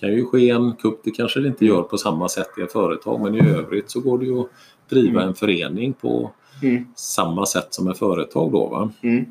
kan 0.00 0.12
ju 0.12 0.26
ske 0.26 0.50
en 0.50 0.76
kupp, 0.76 1.00
det 1.04 1.10
kanske 1.10 1.40
det 1.40 1.48
inte 1.48 1.66
gör 1.66 1.82
på 1.82 1.98
samma 1.98 2.28
sätt 2.28 2.50
i 2.58 2.62
ett 2.62 2.72
företag 2.72 3.20
men 3.20 3.34
i 3.34 3.50
övrigt 3.50 3.90
så 3.90 4.00
går 4.00 4.18
det 4.18 4.24
ju 4.24 4.40
att 4.40 4.48
driva 4.88 5.20
mm. 5.20 5.28
en 5.28 5.34
förening 5.34 5.92
på 5.92 6.30
mm. 6.62 6.84
samma 6.96 7.46
sätt 7.46 7.66
som 7.70 7.88
ett 7.88 7.98
företag 7.98 8.52
då. 8.52 8.66
Va? 8.66 8.92
Mm. 9.02 9.24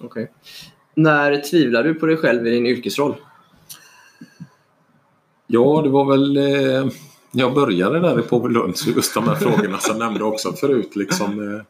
Okay. 0.00 0.26
När 0.94 1.40
tvivlar 1.50 1.84
du 1.84 1.94
på 1.94 2.06
dig 2.06 2.16
själv 2.16 2.46
i 2.46 2.50
din 2.50 2.66
yrkesroll? 2.66 3.14
Ja, 5.46 5.80
det 5.82 5.88
var 5.88 6.04
väl 6.04 6.36
eh, 6.36 6.92
jag 7.32 7.54
började 7.54 8.00
där 8.00 8.20
i 8.20 8.22
Påvelund, 8.22 8.74
just 8.96 9.14
de 9.14 9.28
här 9.28 9.34
frågorna 9.34 9.78
som 9.78 9.98
jag 9.98 10.06
nämnde 10.06 10.24
också 10.24 10.52
förut. 10.52 10.96
Liksom, 10.96 11.54
eh, 11.54 11.62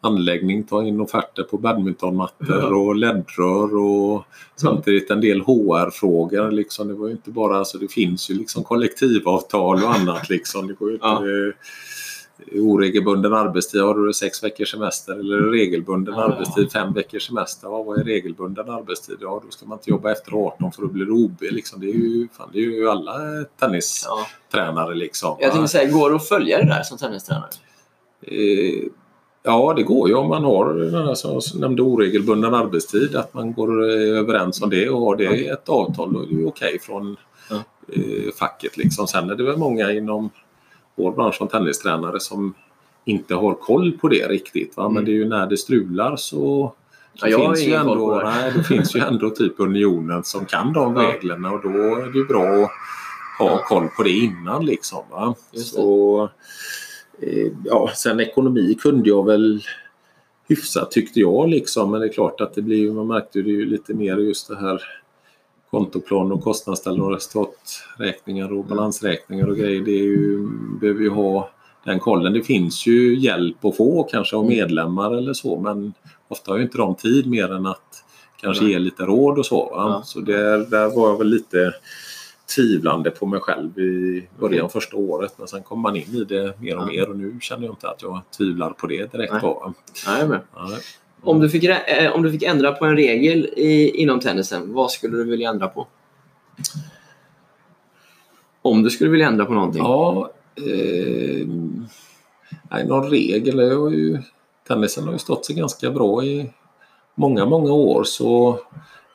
anläggning, 0.00 0.64
ta 0.64 0.84
in 0.84 1.00
offerter 1.00 1.42
på 1.42 1.58
badmintonmattor 1.58 2.74
och 2.74 2.96
ledrör 2.96 3.76
och 3.76 4.24
samtidigt 4.56 5.10
en 5.10 5.20
del 5.20 5.40
HR-frågor. 5.40 6.50
Liksom. 6.50 6.88
Det 6.88 6.94
var 6.94 7.06
ju 7.06 7.12
inte 7.12 7.30
bara, 7.30 7.58
alltså 7.58 7.78
det 7.78 7.88
finns 7.88 8.30
ju 8.30 8.34
liksom 8.34 8.64
kollektivavtal 8.64 9.84
och 9.84 9.94
annat 9.94 10.28
liksom. 10.28 10.66
Det 10.66 10.72
går 10.72 10.92
inte, 10.92 11.06
ja. 11.06 11.20
Oregelbunden 12.52 13.32
arbetstid, 13.32 13.80
har 13.80 13.94
du 13.94 14.12
sex 14.12 14.44
veckors 14.44 14.70
semester 14.70 15.12
eller 15.12 15.36
regelbunden 15.36 16.14
ja. 16.14 16.24
arbetstid, 16.24 16.72
fem 16.72 16.92
veckors 16.92 17.26
semester. 17.26 17.68
Ja, 17.68 17.82
vad 17.82 17.98
är 17.98 18.04
regelbunden 18.04 18.70
arbetstid? 18.70 19.16
Ja, 19.20 19.42
då 19.44 19.50
ska 19.50 19.66
man 19.66 19.78
inte 19.78 19.90
jobba 19.90 20.12
efter 20.12 20.32
18 20.32 20.72
för 20.72 20.82
då 20.82 20.88
blir 20.88 21.04
det 21.04 21.12
OB. 21.12 21.40
Liksom. 21.40 21.80
Det, 21.80 21.86
är 21.86 21.94
ju, 21.94 22.28
fan, 22.32 22.50
det 22.52 22.58
är 22.58 22.62
ju 22.62 22.88
alla 22.88 23.18
tennistränare. 23.60 24.94
Liksom. 24.94 25.36
Jag 25.40 25.52
tänkte 25.52 25.68
säga, 25.68 25.90
går 25.90 26.10
det 26.10 26.16
att 26.16 26.28
följa 26.28 26.58
det 26.58 26.64
där 26.64 26.82
som 26.82 26.98
tennistränare? 26.98 27.50
Eh, 28.22 28.88
Ja, 29.46 29.72
det 29.76 29.82
går 29.82 30.08
ju 30.08 30.14
om 30.14 30.28
man 30.28 30.44
har, 30.44 31.14
som 31.14 31.32
jag 31.32 31.60
nämnde, 31.60 31.82
oregelbunden 31.82 32.54
arbetstid. 32.54 33.16
Att 33.16 33.34
man 33.34 33.52
går 33.52 33.90
eh, 33.90 34.18
överens 34.18 34.62
om 34.62 34.70
det 34.70 34.88
och 34.88 35.00
har 35.00 35.16
det 35.16 35.36
i 35.36 35.46
ett 35.46 35.68
avtal. 35.68 36.12
Då 36.12 36.22
är 36.22 36.26
det 36.26 36.34
ju 36.34 36.46
okej 36.46 36.78
från 36.82 37.16
ja. 37.50 37.56
eh, 37.92 38.32
facket. 38.38 38.76
Liksom. 38.76 39.06
Sen 39.06 39.30
är 39.30 39.34
det 39.34 39.44
väl 39.44 39.56
många 39.56 39.92
inom 39.92 40.30
vår 40.96 41.12
bransch 41.12 41.34
som 41.34 41.48
tennistränare 41.48 42.20
som 42.20 42.54
inte 43.04 43.34
har 43.34 43.54
koll 43.54 43.98
på 44.00 44.08
det 44.08 44.28
riktigt. 44.28 44.76
Va? 44.76 44.82
Mm. 44.82 44.94
Men 44.94 45.04
det 45.04 45.10
är 45.10 45.16
ju 45.16 45.28
när 45.28 45.46
det 45.46 45.56
strular 45.56 46.16
så 46.16 46.72
så 47.14 47.28
ja, 47.28 47.38
finns 47.38 47.68
ju 47.68 47.74
ändå, 47.74 48.20
nej, 48.24 48.52
det 48.56 48.62
finns 48.62 48.96
ju 48.96 49.00
ändå 49.00 49.30
typ 49.30 49.54
unionen 49.56 50.24
som 50.24 50.46
kan 50.46 50.72
de 50.72 50.96
reglerna 50.96 51.50
och 51.50 51.62
då 51.62 51.68
är 51.68 52.12
det 52.12 52.18
ju 52.18 52.26
bra 52.26 52.64
att 52.64 52.70
ha 53.38 53.62
koll 53.68 53.88
på 53.96 54.02
det 54.02 54.10
innan. 54.10 54.66
Liksom, 54.66 55.04
va? 55.10 55.34
Så, 55.52 56.30
ja, 57.64 57.90
sen 57.94 58.20
ekonomi 58.20 58.74
kunde 58.74 59.08
jag 59.08 59.26
väl 59.26 59.62
hyfsat 60.48 60.90
tyckte 60.90 61.20
jag 61.20 61.48
liksom. 61.48 61.90
Men 61.90 62.00
det 62.00 62.06
är 62.06 62.12
klart 62.12 62.40
att 62.40 62.54
det 62.54 62.62
blir 62.62 62.92
man 62.92 63.06
märkte 63.06 63.42
det 63.42 63.50
ju 63.50 63.66
lite 63.66 63.94
mer 63.94 64.16
just 64.16 64.48
det 64.48 64.56
här 64.56 64.82
kontoplan 65.70 66.32
och 66.32 66.42
kostnadsställning 66.42 67.02
och 67.02 67.12
resultaträkningar 67.12 68.52
och 68.52 68.64
balansräkningar 68.64 69.46
och 69.46 69.56
grejer. 69.56 69.80
Det 69.80 69.90
är 69.90 70.04
ju, 70.04 70.48
behöver 70.80 71.00
ju 71.00 71.10
ha 71.10 71.50
den 71.84 72.00
kollen. 72.00 72.32
Det 72.32 72.42
finns 72.42 72.86
ju 72.86 73.18
hjälp 73.18 73.64
att 73.64 73.76
få 73.76 74.02
kanske 74.02 74.36
av 74.36 74.44
mm. 74.44 74.56
medlemmar 74.56 75.14
eller 75.14 75.32
så 75.32 75.60
men 75.60 75.92
ofta 76.28 76.50
har 76.50 76.58
ju 76.58 76.64
inte 76.64 76.78
de 76.78 76.94
tid 76.94 77.26
mer 77.26 77.52
än 77.52 77.66
att 77.66 78.04
kanske 78.40 78.64
ge 78.64 78.78
lite 78.78 79.02
råd 79.02 79.38
och 79.38 79.46
så. 79.46 79.68
Ja. 79.72 80.02
Så 80.04 80.20
där, 80.20 80.58
där 80.58 80.96
var 80.96 81.08
jag 81.08 81.18
väl 81.18 81.28
lite 81.28 81.72
tvivlande 82.54 83.10
på 83.10 83.26
mig 83.26 83.40
själv 83.40 83.78
i 83.78 84.28
början 84.38 84.58
mm. 84.58 84.70
första 84.70 84.96
året. 84.96 85.34
Men 85.38 85.48
sen 85.48 85.62
kom 85.62 85.80
man 85.80 85.96
in 85.96 86.14
i 86.14 86.24
det 86.24 86.60
mer 86.60 86.78
och 86.78 86.86
mer 86.86 87.08
och 87.08 87.16
nu 87.16 87.38
känner 87.40 87.64
jag 87.64 87.72
inte 87.72 87.88
att 87.88 88.02
jag 88.02 88.22
tvivlar 88.38 88.70
på 88.70 88.86
det 88.86 89.12
direkt. 89.12 89.32
Nej. 89.32 89.40
På. 89.40 89.74
Nej, 90.06 90.28
men. 90.28 90.40
Nej. 90.68 90.78
Om, 91.22 91.40
du 91.40 91.50
fick, 91.50 91.64
eh, 91.64 92.12
om 92.12 92.22
du 92.22 92.32
fick 92.32 92.42
ändra 92.42 92.72
på 92.72 92.84
en 92.84 92.96
regel 92.96 93.46
i, 93.56 93.90
inom 93.90 94.20
tennisen, 94.20 94.74
vad 94.74 94.90
skulle 94.90 95.16
du 95.16 95.24
vilja 95.24 95.50
ändra 95.50 95.68
på? 95.68 95.86
Om 98.62 98.82
du 98.82 98.90
skulle 98.90 99.10
vilja 99.10 99.26
ändra 99.26 99.44
på 99.44 99.52
någonting? 99.52 99.82
Ja, 99.82 100.30
eh, 100.56 101.46
nej, 102.70 102.86
någon 102.86 103.10
regel. 103.10 103.58
Jag 103.58 103.80
har 103.80 103.90
ju, 103.90 104.18
tennisen 104.68 105.04
har 105.04 105.12
ju 105.12 105.18
stått 105.18 105.46
sig 105.46 105.56
ganska 105.56 105.90
bra 105.90 106.24
i 106.24 106.50
många, 107.14 107.44
många 107.44 107.72
år 107.72 108.04
så 108.04 108.60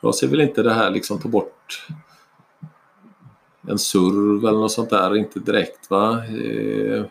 jag 0.00 0.14
ser 0.14 0.26
väl 0.26 0.40
inte 0.40 0.62
det 0.62 0.72
här 0.72 0.90
liksom 0.90 1.18
ta 1.18 1.28
bort 1.28 1.86
en 3.68 3.78
surv 3.78 4.44
eller 4.44 4.58
något 4.58 4.72
sånt 4.72 4.90
där, 4.90 5.16
inte 5.16 5.40
direkt 5.40 5.90
va. 5.90 6.22
Eh, 6.24 7.04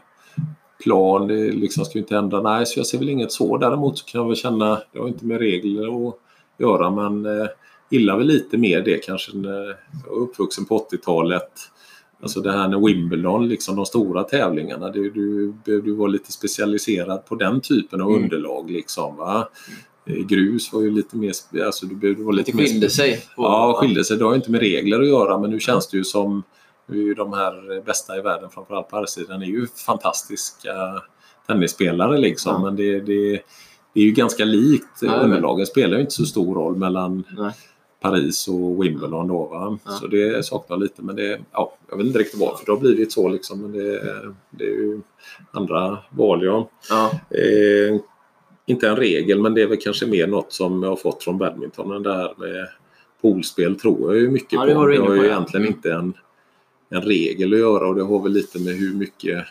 plan, 0.83 1.27
det 1.27 1.51
liksom 1.51 1.85
ska 1.85 1.99
inte 1.99 2.15
hända. 2.15 2.41
Nej, 2.41 2.65
så 2.65 2.79
jag 2.79 2.87
ser 2.87 2.97
väl 2.97 3.09
inget 3.09 3.31
så. 3.31 3.57
Däremot 3.57 3.97
så 3.97 4.05
kan 4.05 4.21
jag 4.21 4.27
väl 4.27 4.37
känna, 4.37 4.81
det 4.91 4.99
har 4.99 5.07
inte 5.07 5.25
med 5.25 5.39
regler 5.39 6.07
att 6.07 6.15
göra, 6.57 6.89
men 6.89 7.25
eh, 7.25 7.47
gillar 7.89 8.17
väl 8.17 8.27
lite 8.27 8.57
mer 8.57 8.81
det 8.81 8.97
kanske 8.97 9.37
när 9.37 9.49
jag 9.49 10.17
är 10.17 10.21
uppvuxen 10.21 10.65
på 10.65 10.87
80-talet. 10.91 11.51
Alltså 12.21 12.41
det 12.41 12.51
här 12.51 12.67
när 12.67 12.87
Wimbledon, 12.87 13.49
liksom 13.49 13.75
de 13.75 13.85
stora 13.85 14.23
tävlingarna, 14.23 14.89
det, 14.89 15.09
du 15.09 15.53
behövde 15.65 15.93
vara 15.93 16.07
lite 16.07 16.31
specialiserad 16.31 17.25
på 17.25 17.35
den 17.35 17.61
typen 17.61 18.01
av 18.01 18.09
mm. 18.09 18.23
underlag. 18.23 18.71
Liksom, 18.71 19.17
va? 19.17 19.49
Eh, 20.05 20.25
grus 20.25 20.73
var 20.73 20.81
ju 20.81 20.91
lite 20.91 21.17
mer... 21.17 21.33
Alltså 21.65 21.85
behövde 21.85 22.23
vara 22.23 22.35
lite 22.35 22.51
det 22.51 22.57
skilde 22.57 22.79
mer, 22.79 22.89
sig? 22.89 23.23
På, 23.35 23.43
ja, 23.43 23.77
skilde 23.77 24.03
sig. 24.03 24.17
Det 24.17 24.25
har 24.25 24.35
inte 24.35 24.51
med 24.51 24.59
regler 24.59 25.01
att 25.01 25.07
göra 25.07 25.37
men 25.37 25.49
nu 25.49 25.59
känns 25.59 25.87
det 25.87 25.97
ju 25.97 26.03
som 26.03 26.43
nu 26.85 27.13
de 27.13 27.33
här 27.33 27.81
bästa 27.85 28.17
i 28.17 28.21
världen, 28.21 28.49
framförallt 28.49 28.89
på 28.89 28.95
herrsidan, 28.95 29.41
är 29.41 29.45
ju 29.45 29.67
fantastiska 29.67 31.01
tennisspelare 31.47 32.17
liksom. 32.17 32.53
Ja. 32.53 32.59
Men 32.65 32.75
det, 32.75 32.99
det, 32.99 33.41
det, 33.93 33.99
är 33.99 34.03
ju 34.03 34.11
ganska 34.11 34.45
likt. 34.45 35.01
Ja, 35.01 35.15
Underlagen 35.15 35.65
spelar 35.65 35.95
ju 35.95 36.01
inte 36.01 36.13
så 36.13 36.25
stor 36.25 36.55
roll 36.55 36.75
mellan 36.75 37.23
Nej. 37.37 37.51
Paris 38.01 38.47
och 38.47 38.83
Wimbledon 38.83 39.27
då. 39.27 39.45
Va? 39.45 39.77
Ja. 39.85 39.91
Så 39.91 40.07
det 40.07 40.45
saknar 40.45 40.77
lite 40.77 41.01
men 41.01 41.15
det, 41.15 41.39
ja, 41.51 41.73
jag 41.89 41.97
vet 41.97 42.05
inte 42.05 42.19
riktigt 42.19 42.39
varför 42.39 42.65
det 42.65 42.71
har 42.71 42.79
blivit 42.79 43.11
så 43.11 43.29
liksom. 43.29 43.61
Men 43.61 43.71
det, 43.71 44.01
det 44.49 44.63
är 44.63 44.69
ju 44.69 45.01
andra 45.51 45.97
val 46.09 46.45
ja. 46.45 46.69
Eh, 47.29 47.99
inte 48.65 48.89
en 48.89 48.95
regel 48.95 49.41
men 49.41 49.53
det 49.53 49.61
är 49.61 49.67
väl 49.67 49.81
kanske 49.81 50.05
mer 50.05 50.27
något 50.27 50.53
som 50.53 50.83
jag 50.83 50.89
har 50.89 50.95
fått 50.95 51.23
från 51.23 51.37
badminton. 51.37 52.03
Det 52.03 52.13
här 52.13 52.33
med 52.37 52.67
poolspel 53.21 53.79
tror 53.79 54.13
jag 54.13 54.21
ju 54.21 54.29
mycket 54.29 54.53
ja, 54.53 54.65
det 54.65 54.73
på. 54.73 54.85
Det 54.85 54.97
har 54.97 55.15
ju 55.15 55.25
egentligen 55.25 55.65
mm. 55.65 55.75
inte 55.75 55.93
en, 55.93 56.13
en 56.89 57.01
regel 57.01 57.53
att 57.53 57.59
göra 57.59 57.87
och 57.87 57.95
det 57.95 58.03
har 58.03 58.23
väl 58.23 58.31
lite 58.31 58.59
med 58.59 58.73
hur 58.73 58.93
mycket 58.93 59.45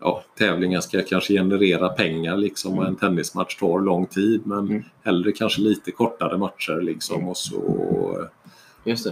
ja, 0.00 0.24
tävlingar 0.38 0.80
ska 0.80 1.02
kanske 1.02 1.34
generera 1.34 1.88
pengar 1.88 2.36
liksom 2.36 2.78
och 2.78 2.86
en 2.86 2.96
tennismatch 2.96 3.58
tar 3.58 3.80
lång 3.80 4.06
tid 4.06 4.40
men 4.44 4.58
mm. 4.58 4.82
hellre 5.02 5.32
kanske 5.32 5.60
lite 5.60 5.90
kortare 5.90 6.38
matcher 6.38 6.80
liksom 6.80 7.16
mm. 7.16 7.28
och 7.28 7.36
så 7.36 8.28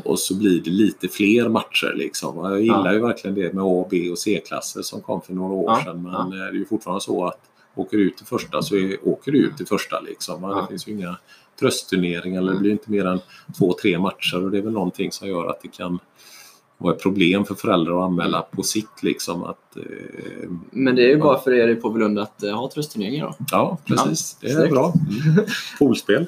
och 0.04 0.18
så 0.18 0.34
blir 0.38 0.60
det 0.60 0.70
lite 0.70 1.08
fler 1.08 1.48
matcher 1.48 1.92
liksom. 1.96 2.36
Jag 2.36 2.60
gillar 2.60 2.86
ja. 2.86 2.92
ju 2.92 3.00
verkligen 3.00 3.34
det 3.34 3.52
med 3.52 3.64
A, 3.64 3.86
B 3.90 4.10
och 4.10 4.18
C-klasser 4.18 4.82
som 4.82 5.00
kom 5.00 5.22
för 5.22 5.32
några 5.32 5.54
år 5.54 5.70
ja. 5.70 5.84
sedan 5.84 6.02
men 6.02 6.12
ja. 6.12 6.36
det 6.36 6.48
är 6.48 6.52
ju 6.52 6.64
fortfarande 6.64 7.00
så 7.00 7.26
att 7.26 7.49
åker 7.80 7.96
du 7.96 8.02
ut 8.02 8.16
till 8.16 8.26
första 8.26 8.62
så 8.62 8.76
är, 8.76 9.08
åker 9.08 9.32
du 9.32 9.38
ut 9.38 9.56
till 9.56 9.66
första. 9.66 10.00
Liksom. 10.00 10.42
Ja. 10.42 10.60
Det 10.60 10.68
finns 10.68 10.88
ju 10.88 10.92
inga 10.92 11.16
tröstturneringar 11.60 12.38
eller 12.38 12.52
det 12.52 12.58
blir 12.58 12.70
inte 12.70 12.90
mer 12.90 13.06
än 13.06 13.20
två, 13.58 13.72
tre 13.82 13.98
matcher 13.98 14.44
och 14.44 14.50
det 14.50 14.58
är 14.58 14.62
väl 14.62 14.72
någonting 14.72 15.12
som 15.12 15.28
gör 15.28 15.46
att 15.46 15.62
det 15.62 15.68
kan 15.68 15.98
vara 16.80 16.94
ett 16.94 17.02
problem 17.02 17.44
för 17.44 17.54
föräldrar 17.54 17.98
att 17.98 18.04
anmäla 18.04 18.42
på 18.42 18.62
sikt. 18.62 19.02
Liksom, 19.02 19.44
att, 19.44 19.76
eh, 19.76 20.50
Men 20.70 20.96
det 20.96 21.02
är 21.02 21.08
ju 21.08 21.16
bara 21.16 21.38
för 21.38 21.52
er 21.52 21.68
i 21.68 21.74
Påvelund 21.74 22.18
att 22.18 22.42
eh, 22.42 22.54
ha 22.54 22.70
tröstturneringar 22.70 23.26
då. 23.26 23.34
ja, 23.50 23.78
precis. 23.86 24.36
Det 24.40 24.50
är 24.50 24.70
bra. 24.70 24.92
Mm. 25.26 25.46
Poolspel. 25.78 26.26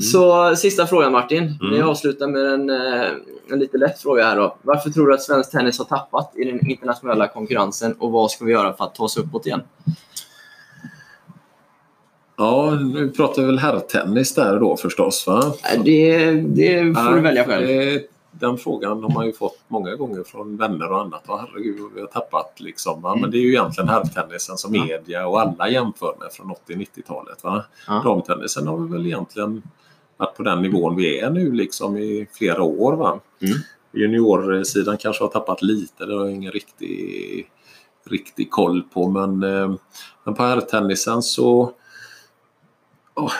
Så 0.00 0.56
sista 0.56 0.86
frågan 0.86 1.12
Martin. 1.12 1.42
Mm. 1.42 1.74
Vi 1.74 1.82
avslutar 1.82 2.28
med 2.28 2.46
en, 2.46 2.70
eh, 2.70 3.08
en 3.50 3.58
lite 3.58 3.78
lätt 3.78 3.98
fråga 3.98 4.24
här 4.24 4.36
då. 4.36 4.56
Varför 4.62 4.90
tror 4.90 5.06
du 5.06 5.14
att 5.14 5.22
svensk 5.22 5.50
tennis 5.50 5.78
har 5.78 5.84
tappat 5.84 6.32
i 6.36 6.44
den 6.44 6.70
internationella 6.70 7.28
konkurrensen 7.28 7.92
och 7.92 8.12
vad 8.12 8.30
ska 8.30 8.44
vi 8.44 8.52
göra 8.52 8.72
för 8.72 8.84
att 8.84 8.94
ta 8.94 9.04
oss 9.04 9.16
uppåt 9.16 9.46
igen? 9.46 9.60
Ja, 12.36 12.70
nu 12.74 13.10
pratar 13.10 13.42
vi 13.42 13.46
väl 13.46 13.58
herrtennis 13.58 14.34
där 14.34 14.60
då 14.60 14.76
förstås. 14.76 15.26
Va? 15.26 15.42
Det, 15.84 16.30
det 16.40 16.94
får 16.94 17.14
du 17.14 17.20
välja 17.20 17.44
själv. 17.44 17.66
det- 17.66 18.10
Den 18.40 18.58
frågan 18.58 19.02
har 19.02 19.10
man 19.14 19.26
ju 19.26 19.32
fått 19.32 19.58
många 19.68 19.94
gånger 19.94 20.22
från 20.22 20.56
vänner 20.56 20.92
och 20.92 21.00
annat. 21.00 21.22
Och 21.28 21.38
herregud, 21.38 21.90
vi 21.94 22.00
har 22.00 22.06
tappat 22.08 22.54
liksom. 22.60 23.02
Va? 23.02 23.16
Men 23.16 23.30
det 23.30 23.38
är 23.38 23.40
ju 23.40 23.48
egentligen 23.48 23.88
herrtennisen 23.88 24.56
som 24.56 24.72
media 24.72 25.26
och 25.28 25.40
alla 25.40 25.68
jämför 25.68 26.14
med 26.20 26.32
från 26.32 26.52
80-90-talet. 26.68 27.44
Va? 27.44 27.64
Ja. 27.86 28.00
Damtennisen 28.04 28.66
har 28.66 28.76
vi 28.78 28.92
väl 28.92 29.06
egentligen 29.06 29.62
varit 30.16 30.36
på 30.36 30.42
den 30.42 30.62
nivån 30.62 30.96
vi 30.96 31.18
är 31.20 31.30
nu 31.30 31.52
liksom 31.52 31.96
i 31.96 32.26
flera 32.32 32.62
år. 32.62 32.92
Va? 32.96 33.20
Mm. 33.42 33.58
Juniorsidan 33.92 34.96
kanske 34.98 35.24
har 35.24 35.28
tappat 35.28 35.62
lite, 35.62 36.04
det 36.06 36.14
har 36.14 36.24
jag 36.24 36.34
ingen 36.34 36.52
riktig, 36.52 37.46
riktig 38.10 38.50
koll 38.50 38.82
på. 38.82 39.08
Men, 39.08 39.42
eh, 39.42 39.74
men 40.24 40.34
på 40.34 40.42
herrtennisen 40.42 41.22
så 41.22 41.72
Ja, 43.16 43.30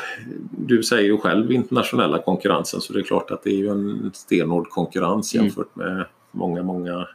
du 0.51 0.83
säger 0.83 1.05
ju 1.05 1.19
själv 1.19 1.53
internationella 1.53 2.19
konkurrensen 2.19 2.81
så 2.81 2.93
det 2.93 2.99
är 3.01 3.03
klart 3.05 3.31
att 3.31 3.43
det 3.43 3.51
är 3.51 3.57
ju 3.57 3.69
en 3.69 4.11
stenhård 4.15 4.69
konkurrens 4.71 5.35
Mm. 5.35 5.47
jämfört 5.47 5.77
med 5.77 6.05
många, 6.33 6.63
många 6.63 7.07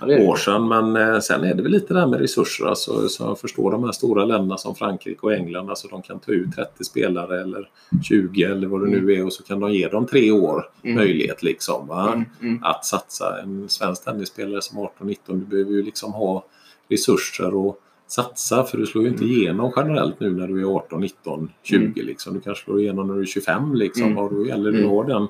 Ja, 0.00 0.06
det 0.06 0.14
är 0.14 0.18
det. 0.18 0.26
år 0.26 0.36
sedan. 0.36 0.68
Men 0.68 0.96
eh, 0.96 1.20
sen 1.20 1.44
är 1.44 1.54
det 1.54 1.62
väl 1.62 1.72
lite 1.72 1.94
det 1.94 2.00
här 2.00 2.06
med 2.06 2.20
resurser. 2.20 2.66
Alltså, 2.66 3.08
så 3.08 3.22
jag 3.24 3.38
förstår 3.38 3.70
de 3.70 3.84
här 3.84 3.92
stora 3.92 4.24
länderna 4.24 4.56
som 4.56 4.74
Frankrike 4.74 5.20
och 5.22 5.34
England. 5.34 5.70
Alltså, 5.70 5.88
de 5.88 6.02
kan 6.02 6.18
ta 6.20 6.32
ut 6.32 6.54
30 6.56 6.84
spelare 6.84 7.40
eller 7.40 7.68
20 8.02 8.42
eller 8.44 8.66
vad 8.66 8.80
det 8.80 8.90
nu 8.90 9.12
är 9.14 9.24
och 9.24 9.32
så 9.32 9.42
kan 9.42 9.60
de 9.60 9.72
ge 9.72 9.88
dem 9.88 10.06
tre 10.06 10.30
år 10.30 10.68
Mm. 10.82 10.96
möjlighet 10.96 11.42
liksom? 11.42 11.90
Mm, 11.90 12.24
mm. 12.42 12.64
att 12.64 12.84
satsa. 12.84 13.40
En 13.42 13.68
svensk 13.68 14.04
tennisspelare 14.04 14.62
som 14.62 14.78
18-19 14.78 15.16
du 15.26 15.34
behöver 15.34 15.70
ju 15.72 15.82
liksom 15.82 16.12
ha 16.12 16.44
resurser 16.88 17.54
och 17.54 17.80
satsa 18.06 18.64
för 18.64 18.78
du 18.78 18.86
slår 18.86 19.04
ju 19.04 19.10
inte 19.10 19.24
Mm. 19.24 19.36
igenom 19.36 19.72
generellt 19.76 20.20
nu 20.20 20.30
när 20.30 20.48
du 20.48 20.60
är 20.60 20.76
18, 20.76 21.00
19, 21.00 21.50
20 21.62 22.02
liksom. 22.02 22.34
Du 22.34 22.40
kanske 22.40 22.64
slår 22.64 22.80
igenom 22.80 23.06
när 23.06 23.14
du 23.14 23.20
är 23.20 23.26
25 23.26 23.74
liksom 23.74 24.02
Mm. 24.06 24.18
och 24.18 24.34
då 24.34 24.46
gäller 24.46 24.72
det 24.72 24.78
att 24.78 24.84
Mm. 24.84 24.90
ha 24.90 25.04
den 25.04 25.28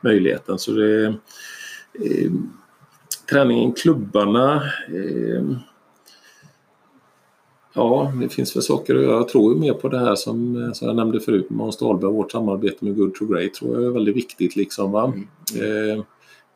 möjligheten. 0.00 0.58
Så 0.58 0.72
det 0.72 1.06
eh, 1.06 2.30
Träningen 3.30 3.72
klubbarna 3.72 4.54
eh, 4.88 5.44
Ja, 7.74 8.12
det 8.20 8.28
finns 8.28 8.56
väl 8.56 8.62
saker 8.62 8.96
att 8.96 9.02
göra. 9.02 9.12
Jag 9.16 9.28
tror 9.28 9.54
ju 9.54 9.60
mer 9.60 9.72
på 9.72 9.88
det 9.88 9.98
här 9.98 10.14
som, 10.14 10.62
eh, 10.64 10.72
som 10.72 10.86
jag 10.88 10.96
nämnde 10.96 11.20
förut 11.20 11.50
med 11.50 11.56
Måns 11.56 11.76
Dahlberg, 11.76 12.10
vårt 12.12 12.32
samarbete 12.32 12.84
med 12.84 12.96
Good 12.96 13.14
to 13.14 13.24
Great 13.26 13.54
tror 13.54 13.74
jag 13.74 13.84
är 13.84 13.90
väldigt 13.90 14.16
viktigt. 14.16 14.56
Liksom, 14.56 14.92
va? 14.92 15.12
Mm. 15.54 15.92
Eh, 15.98 16.04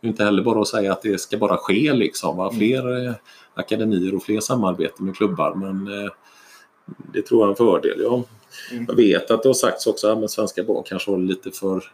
inte 0.02 0.24
heller 0.24 0.42
bara 0.42 0.60
att 0.60 0.68
säga 0.68 0.92
att 0.92 1.02
det 1.02 1.20
ska 1.20 1.38
bara 1.38 1.56
ske 1.56 1.92
liksom. 1.92 2.36
Va? 2.36 2.44
Mm. 2.48 2.58
Fler 2.58 3.06
eh, 3.08 3.12
akademier 3.54 4.14
och 4.14 4.22
fler 4.22 4.40
samarbeten 4.40 5.06
med 5.06 5.16
klubbar 5.16 5.54
men 5.54 6.04
eh, 6.04 6.10
det 7.12 7.22
tror 7.22 7.40
jag 7.40 7.46
är 7.46 7.50
en 7.50 7.56
fördel. 7.56 8.00
Ja. 8.02 8.22
Mm. 8.72 8.84
Jag 8.88 8.94
vet 8.94 9.30
att 9.30 9.42
det 9.42 9.48
har 9.48 9.54
sagts 9.54 9.86
också 9.86 10.12
att 10.24 10.30
svenska 10.30 10.64
barn 10.64 10.82
kanske 10.86 11.10
det 11.10 11.18
lite 11.18 11.50
för 11.50 11.84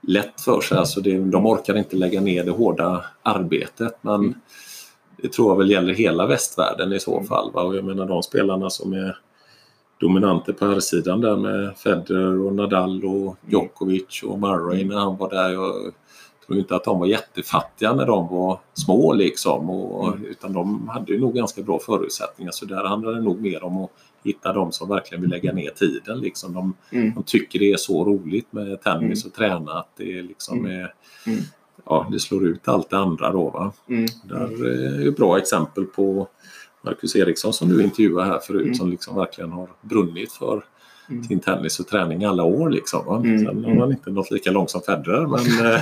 lätt 0.00 0.40
för 0.40 0.60
sig. 0.60 0.78
Alltså 0.78 1.00
det, 1.00 1.18
de 1.18 1.46
orkar 1.46 1.78
inte 1.78 1.96
lägga 1.96 2.20
ner 2.20 2.44
det 2.44 2.50
hårda 2.50 3.04
arbetet 3.22 3.98
men 4.00 4.14
Mm. 4.14 4.34
det 5.16 5.32
tror 5.32 5.50
jag 5.50 5.56
väl 5.56 5.70
gäller 5.70 5.94
hela 5.94 6.26
västvärlden 6.26 6.92
i 6.92 7.00
så 7.00 7.14
Mm. 7.16 7.26
fall. 7.26 7.52
Va? 7.52 7.62
Och 7.62 7.76
jag 7.76 7.84
menar 7.84 8.06
de 8.06 8.22
spelarna 8.22 8.70
som 8.70 8.92
är 8.92 9.18
dominanter 10.00 10.52
på 10.52 10.66
här 10.66 10.80
sidan 10.80 11.20
där 11.20 11.36
med 11.36 11.76
Federer 11.78 12.40
och 12.40 12.54
Nadal 12.54 13.04
och 13.04 13.36
Djokovic 13.46 14.22
och 14.22 14.38
Murray 14.38 14.84
när 14.84 14.96
han 14.96 15.16
var 15.16 15.30
där. 15.30 15.48
Jag 15.50 15.92
tror 16.48 16.58
inte 16.58 16.76
att 16.76 16.84
de 16.84 16.98
var 17.00 17.06
jättefattiga 17.06 17.94
när 17.94 18.06
de 18.06 18.28
var 18.28 18.60
små 18.74 19.12
liksom. 19.12 19.70
Och, 19.70 20.08
Mm. 20.08 20.24
Utan 20.24 20.52
de 20.52 20.88
hade 20.88 21.12
ju 21.12 21.20
nog 21.20 21.34
ganska 21.34 21.62
bra 21.62 21.78
förutsättningar 21.78 22.50
så 22.52 22.64
där 22.66 22.84
handlar 22.84 23.12
det 23.12 23.20
nog 23.20 23.40
mer 23.40 23.64
om 23.64 23.84
att 23.84 23.90
hitta 24.24 24.52
de 24.52 24.72
som 24.72 24.88
verkligen 24.88 25.20
vill 25.22 25.30
lägga 25.30 25.52
ner 25.52 25.70
tiden. 25.70 26.20
Liksom. 26.20 26.54
De, 26.54 26.74
Mm. 26.92 27.14
de 27.14 27.22
tycker 27.22 27.58
det 27.58 27.72
är 27.72 27.76
så 27.76 28.04
roligt 28.04 28.52
med 28.52 28.82
tennis 28.82 29.24
och 29.24 29.32
träna 29.32 29.72
att 29.72 29.88
det 29.96 30.22
liksom 30.22 30.58
Mm. 30.58 30.70
är 30.80 30.94
Mm. 31.26 31.38
Ja, 31.86 32.06
det 32.12 32.20
slår 32.20 32.46
ut 32.46 32.68
allt 32.68 32.90
det 32.90 32.98
andra 32.98 33.32
då. 33.32 33.50
Va? 33.50 33.72
Mm. 33.88 34.06
Där 34.24 34.66
är 34.66 35.08
ett 35.08 35.16
bra 35.16 35.38
exempel 35.38 35.84
på 35.84 36.28
Marcus 36.84 37.16
Eriksson 37.16 37.52
som 37.52 37.68
du 37.68 37.82
intervjuade 37.84 38.26
här 38.30 38.38
förut 38.38 38.62
Mm. 38.62 38.74
som 38.74 38.90
liksom 38.90 39.16
verkligen 39.16 39.52
har 39.52 39.68
brunnit 39.82 40.32
för 40.32 40.64
Mm. 41.10 41.24
sin 41.24 41.40
tennis 41.40 41.80
och 41.80 41.86
träning 41.86 42.24
alla 42.24 42.44
år. 42.44 42.70
Liksom, 42.70 43.06
va? 43.06 43.16
Mm. 43.16 43.38
Sen 43.38 43.64
har 43.64 43.80
han 43.80 43.90
inte 43.90 44.10
nått 44.10 44.30
lika 44.30 44.50
långt 44.50 44.70
som 44.70 44.80
Federer 44.80 45.26
men, 45.26 45.40
eh, 45.74 45.80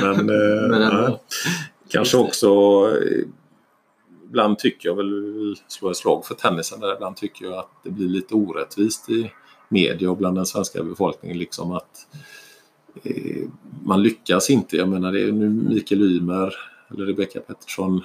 men, 0.00 0.30
eh, 0.30 0.68
Men 0.78 1.04
nej. 1.04 1.18
kanske 1.88 2.16
också 2.16 2.48
eh, 2.88 3.28
Ibland 4.28 4.58
tycker 4.58 4.88
jag 4.88 4.96
väl, 4.96 5.56
slå 5.68 5.90
ett 5.90 5.96
slag 5.96 6.26
för 6.26 6.34
tennisen 6.34 6.80
där, 6.80 6.94
ibland 6.94 7.16
tycker 7.16 7.44
jag 7.44 7.54
att 7.54 7.70
det 7.84 7.90
blir 7.90 8.08
lite 8.08 8.34
orättvist 8.34 9.10
i 9.10 9.30
media 9.68 10.10
och 10.10 10.16
bland 10.16 10.36
den 10.36 10.46
svenska 10.46 10.82
befolkningen 10.82 11.38
liksom 11.38 11.72
att 11.72 12.06
eh, 13.02 13.48
man 13.84 14.02
lyckas 14.02 14.50
inte. 14.50 14.76
Jag 14.76 14.88
menar 14.88 15.12
det 15.12 15.22
är 15.22 15.32
nu 15.32 15.48
Mikael 15.48 16.02
Ymer 16.02 16.54
eller 16.90 17.06
Rebecca 17.06 17.40
Pettersson. 17.40 18.04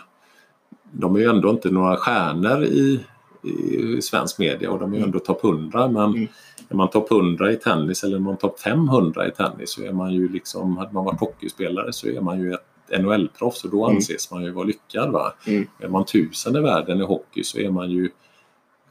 De 0.92 1.16
är 1.16 1.20
ju 1.20 1.26
ändå 1.26 1.50
inte 1.50 1.70
några 1.70 1.98
stjärnor 1.98 2.64
i, 2.64 3.00
i 3.44 4.02
svensk 4.02 4.40
media 4.40 4.72
och 4.72 4.80
de 4.80 4.94
är 4.94 4.98
ju 4.98 5.04
ändå 5.04 5.20
topp 5.20 5.44
100 5.44 5.88
men 5.88 6.04
Mm. 6.04 6.28
är 6.70 6.76
man 6.76 6.90
topp 6.90 7.12
100 7.12 7.52
i 7.52 7.56
tennis 7.56 8.04
eller 8.04 8.16
är 8.16 8.20
man 8.20 8.38
topp 8.38 8.60
500 8.60 9.28
i 9.28 9.32
tennis 9.32 9.70
så 9.72 9.84
är 9.84 9.92
man 9.92 10.14
ju 10.14 10.30
liksom, 10.30 10.78
hade 10.78 10.94
man 10.94 11.06
varit 11.06 11.20
hockeyspelare 11.20 11.94
så 11.94 12.08
är 12.08 12.22
man 12.22 12.40
ju 12.42 12.54
ett 12.54 12.60
NHL-proffs 13.00 13.64
och 13.64 13.70
då 13.72 13.84
Mm. 13.86 13.96
anses 13.96 14.32
man 14.32 14.44
ju 14.44 14.52
vara 14.52 14.66
lyckad. 14.66 15.12
Va? 15.12 15.34
Mm. 15.48 15.68
Är 15.80 15.88
man 15.88 16.06
tusen 16.06 16.56
i 16.56 16.60
världen 16.60 17.00
i 17.02 17.04
hockey 17.04 17.44
så 17.44 17.58
är 17.60 17.70
man 17.70 17.92
ju 17.92 18.10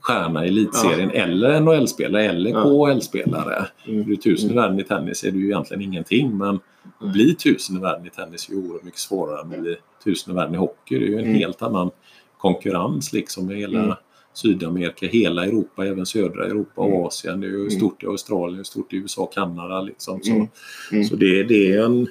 stjärna 0.00 0.44
i 0.44 0.48
elitserien 0.48 1.10
eller 1.10 1.60
NHL-spelare 1.60 2.24
eller 2.24 2.50
Ja. 2.50 2.62
KHL-spelare. 2.62 3.66
Mm. 3.86 4.00
Är 4.00 4.04
du 4.04 4.16
tusen 4.16 4.50
i 4.50 4.54
världen 4.54 4.80
i 4.80 4.84
tennis 4.84 5.24
är 5.24 5.30
du 5.30 5.38
ju 5.38 5.46
egentligen 5.46 5.82
ingenting 5.82 6.36
men 6.38 6.60
att 6.98 7.12
bli 7.12 7.34
tusen 7.34 7.76
i 7.76 7.80
världen 7.80 8.06
i 8.06 8.10
tennis 8.10 8.48
är 8.48 8.52
ju 8.52 8.58
oerhört 8.58 8.82
mycket 8.82 9.00
svårare 9.00 9.40
än 9.40 9.52
att 9.54 9.60
bli 9.60 9.76
tusen 10.04 10.32
i 10.32 10.36
världen 10.36 10.54
i 10.54 10.58
hockey. 10.58 10.98
Det 10.98 11.04
är 11.04 11.08
ju 11.08 11.14
en 11.18 11.24
Mm. 11.24 11.34
helt 11.34 11.62
annan 11.62 11.90
konkurrens 12.38 13.12
liksom 13.12 13.46
med 13.46 13.56
hela 13.56 13.78
Mm. 13.78 13.94
Sydamerika, 14.34 15.06
hela 15.06 15.44
Europa, 15.46 15.86
även 15.86 16.06
södra 16.06 16.46
Europa 16.46 16.80
och 16.80 16.86
Mm. 16.88 17.02
Asien. 17.06 17.40
Det 17.40 17.46
är 17.46 17.50
ju 17.50 17.56
Mm. 17.60 17.70
stort 17.70 18.02
i 18.02 18.06
Australien, 18.06 18.64
stort 18.64 18.92
i 18.92 18.96
USA, 18.96 19.26
Kanada 19.26 19.80
liksom. 19.80 20.20
Så, 20.22 20.30
Mm. 20.32 20.48
Mm. 20.92 21.04
så 21.04 21.16
det, 21.16 21.42
det 21.42 21.72
är 21.72 21.82
en 21.84 22.06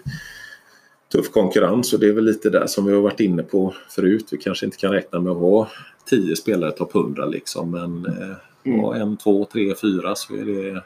tuff 1.12 1.32
konkurrens 1.32 1.94
och 1.94 2.00
det 2.00 2.08
är 2.08 2.14
väl 2.14 2.24
lite 2.26 2.50
där 2.50 2.68
som 2.68 2.86
vi 2.86 2.94
har 2.94 3.02
varit 3.02 3.20
inne 3.20 3.44
på 3.44 3.74
förut. 3.90 4.28
Vi 4.32 4.38
kanske 4.38 4.66
inte 4.66 4.78
kan 4.78 4.92
räkna 4.92 5.20
med 5.20 5.32
att 5.32 5.38
ha 5.38 5.68
10 6.10 6.36
spelare 6.36 6.72
topp 6.72 6.96
100 6.96 7.26
liksom 7.26 7.72
men 7.72 8.06
eh, 8.06 8.36
Mm. 8.66 8.80
ha 8.80 8.96
en, 8.96 9.18
två, 9.18 9.46
tre, 9.46 9.76
fyra 9.76 10.16
så 10.16 10.34
är 10.36 10.46
det 10.46 10.84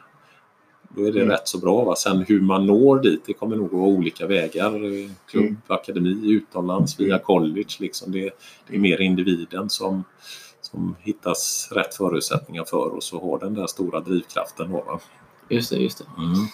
då 0.95 1.03
är 1.07 1.11
det 1.11 1.19
Mm. 1.19 1.31
rätt 1.31 1.47
så 1.47 1.57
bra. 1.57 1.83
Va? 1.83 1.95
Sen 1.95 2.17
hur 2.27 2.41
man 2.41 2.65
når 2.67 2.99
dit, 2.99 3.21
det 3.25 3.33
kommer 3.33 3.55
nog 3.55 3.65
att 3.65 3.71
vara 3.73 3.87
olika 3.89 4.27
vägar. 4.27 4.65
Eh, 4.85 5.09
Klubb, 5.29 5.43
Mm. 5.43 5.57
akademi, 5.67 6.31
utomlands, 6.31 6.99
via 6.99 7.19
college. 7.19 7.69
Liksom 7.79 8.11
det, 8.11 8.31
det 8.67 8.75
är 8.75 8.79
mer 8.79 9.01
individen 9.01 9.69
som, 9.69 10.03
som 10.75 10.95
hittas 10.99 11.69
rätt 11.71 11.95
förutsättningar 11.95 12.65
för 12.65 12.95
och 12.95 13.03
så 13.03 13.19
har 13.19 13.39
den 13.39 13.53
där 13.53 13.67
stora 13.67 13.99
drivkraften. 13.99 14.71
Då, 14.71 14.77
va? 14.77 14.99
Just 15.49 15.69
det, 15.69 15.77
just 15.77 15.97
det. 15.97 16.05
Mm. 16.17 16.47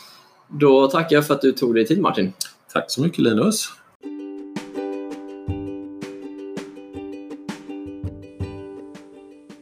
Då 0.47 0.87
tackar 0.87 1.15
jag 1.15 1.27
för 1.27 1.33
att 1.33 1.41
du 1.41 1.51
tog 1.51 1.75
dig 1.75 1.87
tid 1.87 2.01
Martin. 2.01 2.33
Tack 2.73 2.85
så 2.87 3.01
mycket 3.01 3.19
Linus! 3.19 3.69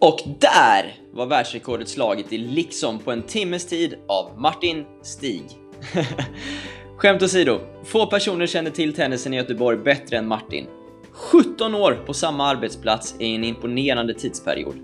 Och 0.02 0.20
där 0.40 0.96
var 1.14 1.26
världsrekordet 1.26 1.90
slaget 1.90 2.34
i 2.34 2.38
liksom 2.38 3.00
på 3.00 3.12
en 3.12 3.24
timmes 3.24 3.66
tid 3.66 3.96
av 4.08 4.42
Martin 4.42 4.86
Stig. 5.04 5.44
Skämt 6.98 7.24
åsido, 7.24 7.60
få 7.86 8.06
personer 8.06 8.48
känner 8.48 8.72
till 8.72 8.94
tennisen 8.94 9.34
i 9.34 9.38
Göteborg 9.38 9.78
bättre 9.78 10.18
än 10.18 10.28
Martin. 10.28 10.68
17 11.20 11.76
år 11.76 12.04
på 12.06 12.14
samma 12.14 12.48
arbetsplats 12.48 13.16
är 13.20 13.36
en 13.36 13.44
imponerande 13.44 14.14
tidsperiod. 14.14 14.76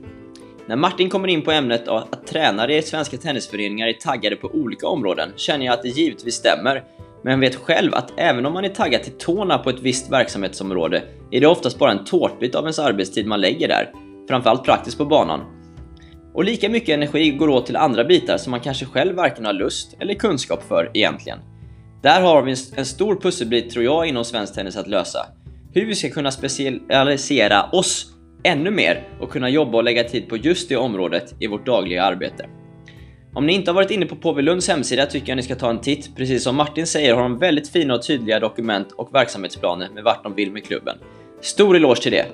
När 0.68 0.76
Martin 0.76 1.10
kommer 1.10 1.28
in 1.28 1.42
på 1.42 1.52
ämnet 1.52 1.88
att 1.88 2.28
tränare 2.28 2.78
i 2.78 2.82
svenska 2.82 3.18
tennisföreningar 3.18 3.88
är 3.88 3.94
taggade 3.94 4.36
på 4.36 4.48
olika 4.48 4.88
områden 4.88 5.30
känner 5.36 5.66
jag 5.66 5.74
att 5.74 5.82
det 5.82 5.90
givetvis 5.90 6.36
stämmer, 6.36 6.84
men 7.24 7.40
vet 7.40 7.56
själv 7.56 7.94
att 7.94 8.14
även 8.18 8.46
om 8.46 8.54
man 8.54 8.66
är 8.66 8.70
taggad 8.70 9.04
till 9.04 9.18
tårna 9.18 9.58
på 9.58 9.70
ett 9.70 9.80
visst 9.80 10.12
verksamhetsområde 10.12 11.04
är 11.32 11.42
det 11.42 11.48
oftast 11.48 11.80
bara 11.80 11.92
en 11.92 12.06
tårtbit 12.06 12.56
av 12.56 12.64
ens 12.64 12.80
arbetstid 12.80 13.28
man 13.28 13.42
lägger 13.42 13.68
där, 13.68 13.92
framförallt 14.28 14.64
praktiskt 14.64 14.98
på 14.98 15.06
banan. 15.06 15.42
Och 16.34 16.44
lika 16.44 16.70
mycket 16.70 16.94
energi 16.94 17.32
går 17.32 17.50
åt 17.50 17.66
till 17.66 17.76
andra 17.76 18.04
bitar 18.04 18.38
som 18.38 18.52
man 18.52 18.60
kanske 18.60 18.86
själv 18.86 19.16
varken 19.16 19.46
har 19.46 19.54
lust 19.54 19.96
eller 20.00 20.14
kunskap 20.14 20.64
för 20.68 20.92
egentligen. 20.94 21.40
Där 22.04 22.22
har 22.22 22.42
vi 22.42 22.56
en 22.76 22.86
stor 22.86 23.16
pusselbit 23.16 23.70
tror 23.70 23.86
jag 23.86 24.08
inom 24.08 24.26
svensk 24.26 24.56
tennis 24.56 24.78
att 24.78 24.88
lösa 24.88 25.26
hur 25.76 25.86
vi 25.86 25.96
ska 25.96 26.10
kunna 26.10 26.32
specialisera 26.32 27.70
oss 27.72 28.06
ännu 28.44 28.72
mer 28.72 29.08
och 29.20 29.32
kunna 29.32 29.50
jobba 29.50 29.78
och 29.78 29.84
lägga 29.84 30.04
tid 30.04 30.30
på 30.30 30.38
just 30.38 30.70
det 30.70 30.78
området 30.78 31.36
i 31.40 31.48
vårt 31.48 31.66
dagliga 31.66 32.04
arbete. 32.04 32.46
Om 33.34 33.46
ni 33.46 33.54
inte 33.54 33.72
har 33.72 33.76
varit 33.76 33.92
inne 33.92 34.06
på 34.06 34.16
PV 34.16 34.42
Lunds 34.42 34.68
hemsida 34.68 35.06
tycker 35.06 35.30
jag 35.30 35.36
ni 35.36 35.44
ska 35.44 35.56
ta 35.56 35.70
en 35.70 35.82
titt. 35.82 36.16
Precis 36.16 36.44
som 36.44 36.56
Martin 36.56 36.88
säger 36.88 37.14
har 37.14 37.22
de 37.22 37.38
väldigt 37.38 37.70
fina 37.70 37.96
och 37.96 38.04
tydliga 38.04 38.40
dokument 38.40 38.92
och 38.92 39.16
verksamhetsplaner 39.16 39.90
med 39.90 40.04
vart 40.04 40.24
de 40.24 40.36
vill 40.36 40.52
med 40.52 40.66
klubben. 40.66 40.98
Stor 41.42 41.76
eloge 41.76 42.02
till 42.02 42.12
det! 42.12 42.26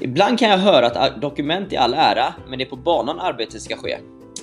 Ibland 0.00 0.38
kan 0.38 0.50
jag 0.50 0.58
höra 0.58 0.86
att 0.86 1.20
dokument 1.20 1.72
är 1.72 1.78
all 1.78 1.94
ära, 1.94 2.34
men 2.48 2.58
det 2.58 2.64
är 2.64 2.68
på 2.68 2.76
banan 2.76 3.20
arbetet 3.20 3.62
ska 3.62 3.76
ske. 3.76 3.98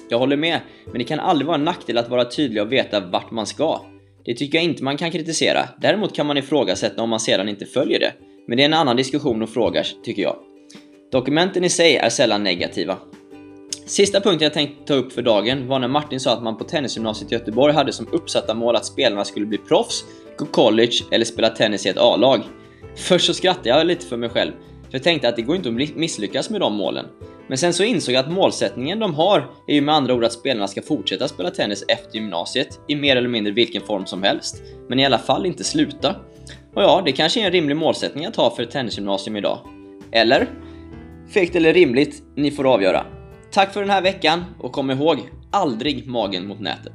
Jag 0.09 0.19
håller 0.19 0.37
med, 0.37 0.59
men 0.85 0.97
det 0.97 1.03
kan 1.03 1.19
aldrig 1.19 1.47
vara 1.47 1.57
en 1.57 1.65
nackdel 1.65 1.97
att 1.97 2.09
vara 2.09 2.25
tydlig 2.25 2.63
och 2.63 2.71
veta 2.71 2.99
vart 2.99 3.31
man 3.31 3.45
ska. 3.45 3.81
Det 4.29 4.35
tycker 4.35 4.57
jag 4.57 4.65
inte 4.65 4.83
man 4.83 4.97
kan 4.97 5.11
kritisera. 5.11 5.69
Däremot 5.81 6.15
kan 6.15 6.27
man 6.27 6.37
ifrågasätta 6.37 7.01
om 7.01 7.09
man 7.09 7.19
sedan 7.19 7.49
inte 7.49 7.65
följer 7.65 7.99
det. 7.99 8.13
Men 8.47 8.57
det 8.57 8.63
är 8.63 8.65
en 8.65 8.73
annan 8.73 8.95
diskussion 8.95 9.41
och 9.41 9.49
fråga 9.49 9.83
tycker 10.03 10.21
jag. 10.21 10.35
Dokumenten 11.11 11.63
i 11.63 11.69
sig 11.69 11.95
är 11.95 12.09
sällan 12.09 12.43
negativa. 12.43 12.97
Sista 13.85 14.21
punkten 14.21 14.45
jag 14.45 14.53
tänkte 14.53 14.85
ta 14.85 14.93
upp 14.93 15.13
för 15.13 15.21
dagen 15.21 15.67
var 15.67 15.79
när 15.79 15.87
Martin 15.87 16.19
sa 16.19 16.33
att 16.33 16.43
man 16.43 16.57
på 16.57 16.63
Tennisgymnasiet 16.63 17.31
i 17.31 17.35
Göteborg 17.35 17.73
hade 17.73 17.93
som 17.93 18.07
uppsatta 18.11 18.53
mål 18.53 18.75
att 18.75 18.85
spelarna 18.85 19.25
skulle 19.25 19.45
bli 19.45 19.57
proffs, 19.57 20.05
gå 20.37 20.45
college 20.45 21.03
eller 21.11 21.25
spela 21.25 21.49
tennis 21.49 21.85
i 21.85 21.89
ett 21.89 21.97
A-lag. 21.97 22.41
Först 22.95 23.25
så 23.25 23.33
skrattade 23.33 23.69
jag 23.69 23.87
lite 23.87 24.05
för 24.05 24.17
mig 24.17 24.29
själv, 24.29 24.51
för 24.89 24.91
jag 24.91 25.03
tänkte 25.03 25.29
att 25.29 25.35
det 25.35 25.41
går 25.41 25.55
inte 25.55 25.69
att 25.69 25.95
misslyckas 25.95 26.49
med 26.49 26.61
de 26.61 26.73
målen. 26.73 27.05
Men 27.49 27.57
sen 27.57 27.73
så 27.73 27.83
insåg 27.83 28.15
jag 28.15 28.25
att 28.25 28.31
målsättningen 28.31 28.99
de 28.99 29.13
har 29.13 29.51
är 29.67 29.73
ju 29.75 29.81
med 29.81 29.95
andra 29.95 30.13
ord 30.13 30.23
att 30.23 30.33
spelarna 30.33 30.67
ska 30.67 30.81
fortsätta 30.81 31.27
spela 31.27 31.51
tennis 31.51 31.83
efter 31.87 32.15
gymnasiet, 32.15 32.79
i 32.87 32.95
mer 32.95 33.15
eller 33.15 33.29
mindre 33.29 33.53
vilken 33.53 33.81
form 33.81 34.05
som 34.05 34.23
helst, 34.23 34.61
men 34.89 34.99
i 34.99 35.05
alla 35.05 35.17
fall 35.17 35.45
inte 35.45 35.63
sluta. 35.63 36.15
Och 36.73 36.83
ja, 36.83 37.01
det 37.05 37.11
kanske 37.11 37.41
är 37.41 37.45
en 37.45 37.51
rimlig 37.51 37.77
målsättning 37.77 38.25
att 38.25 38.35
ha 38.35 38.55
för 38.55 38.63
ett 38.63 38.71
tennisgymnasium 38.71 39.35
idag. 39.35 39.59
Eller? 40.11 40.49
Fegt 41.29 41.55
eller 41.55 41.73
rimligt, 41.73 42.23
ni 42.35 42.51
får 42.51 42.73
avgöra. 42.73 43.05
Tack 43.51 43.73
för 43.73 43.81
den 43.81 43.89
här 43.89 44.01
veckan 44.01 44.45
och 44.59 44.71
kom 44.71 44.91
ihåg, 44.91 45.17
aldrig 45.51 46.07
magen 46.07 46.47
mot 46.47 46.59
nätet. 46.59 46.93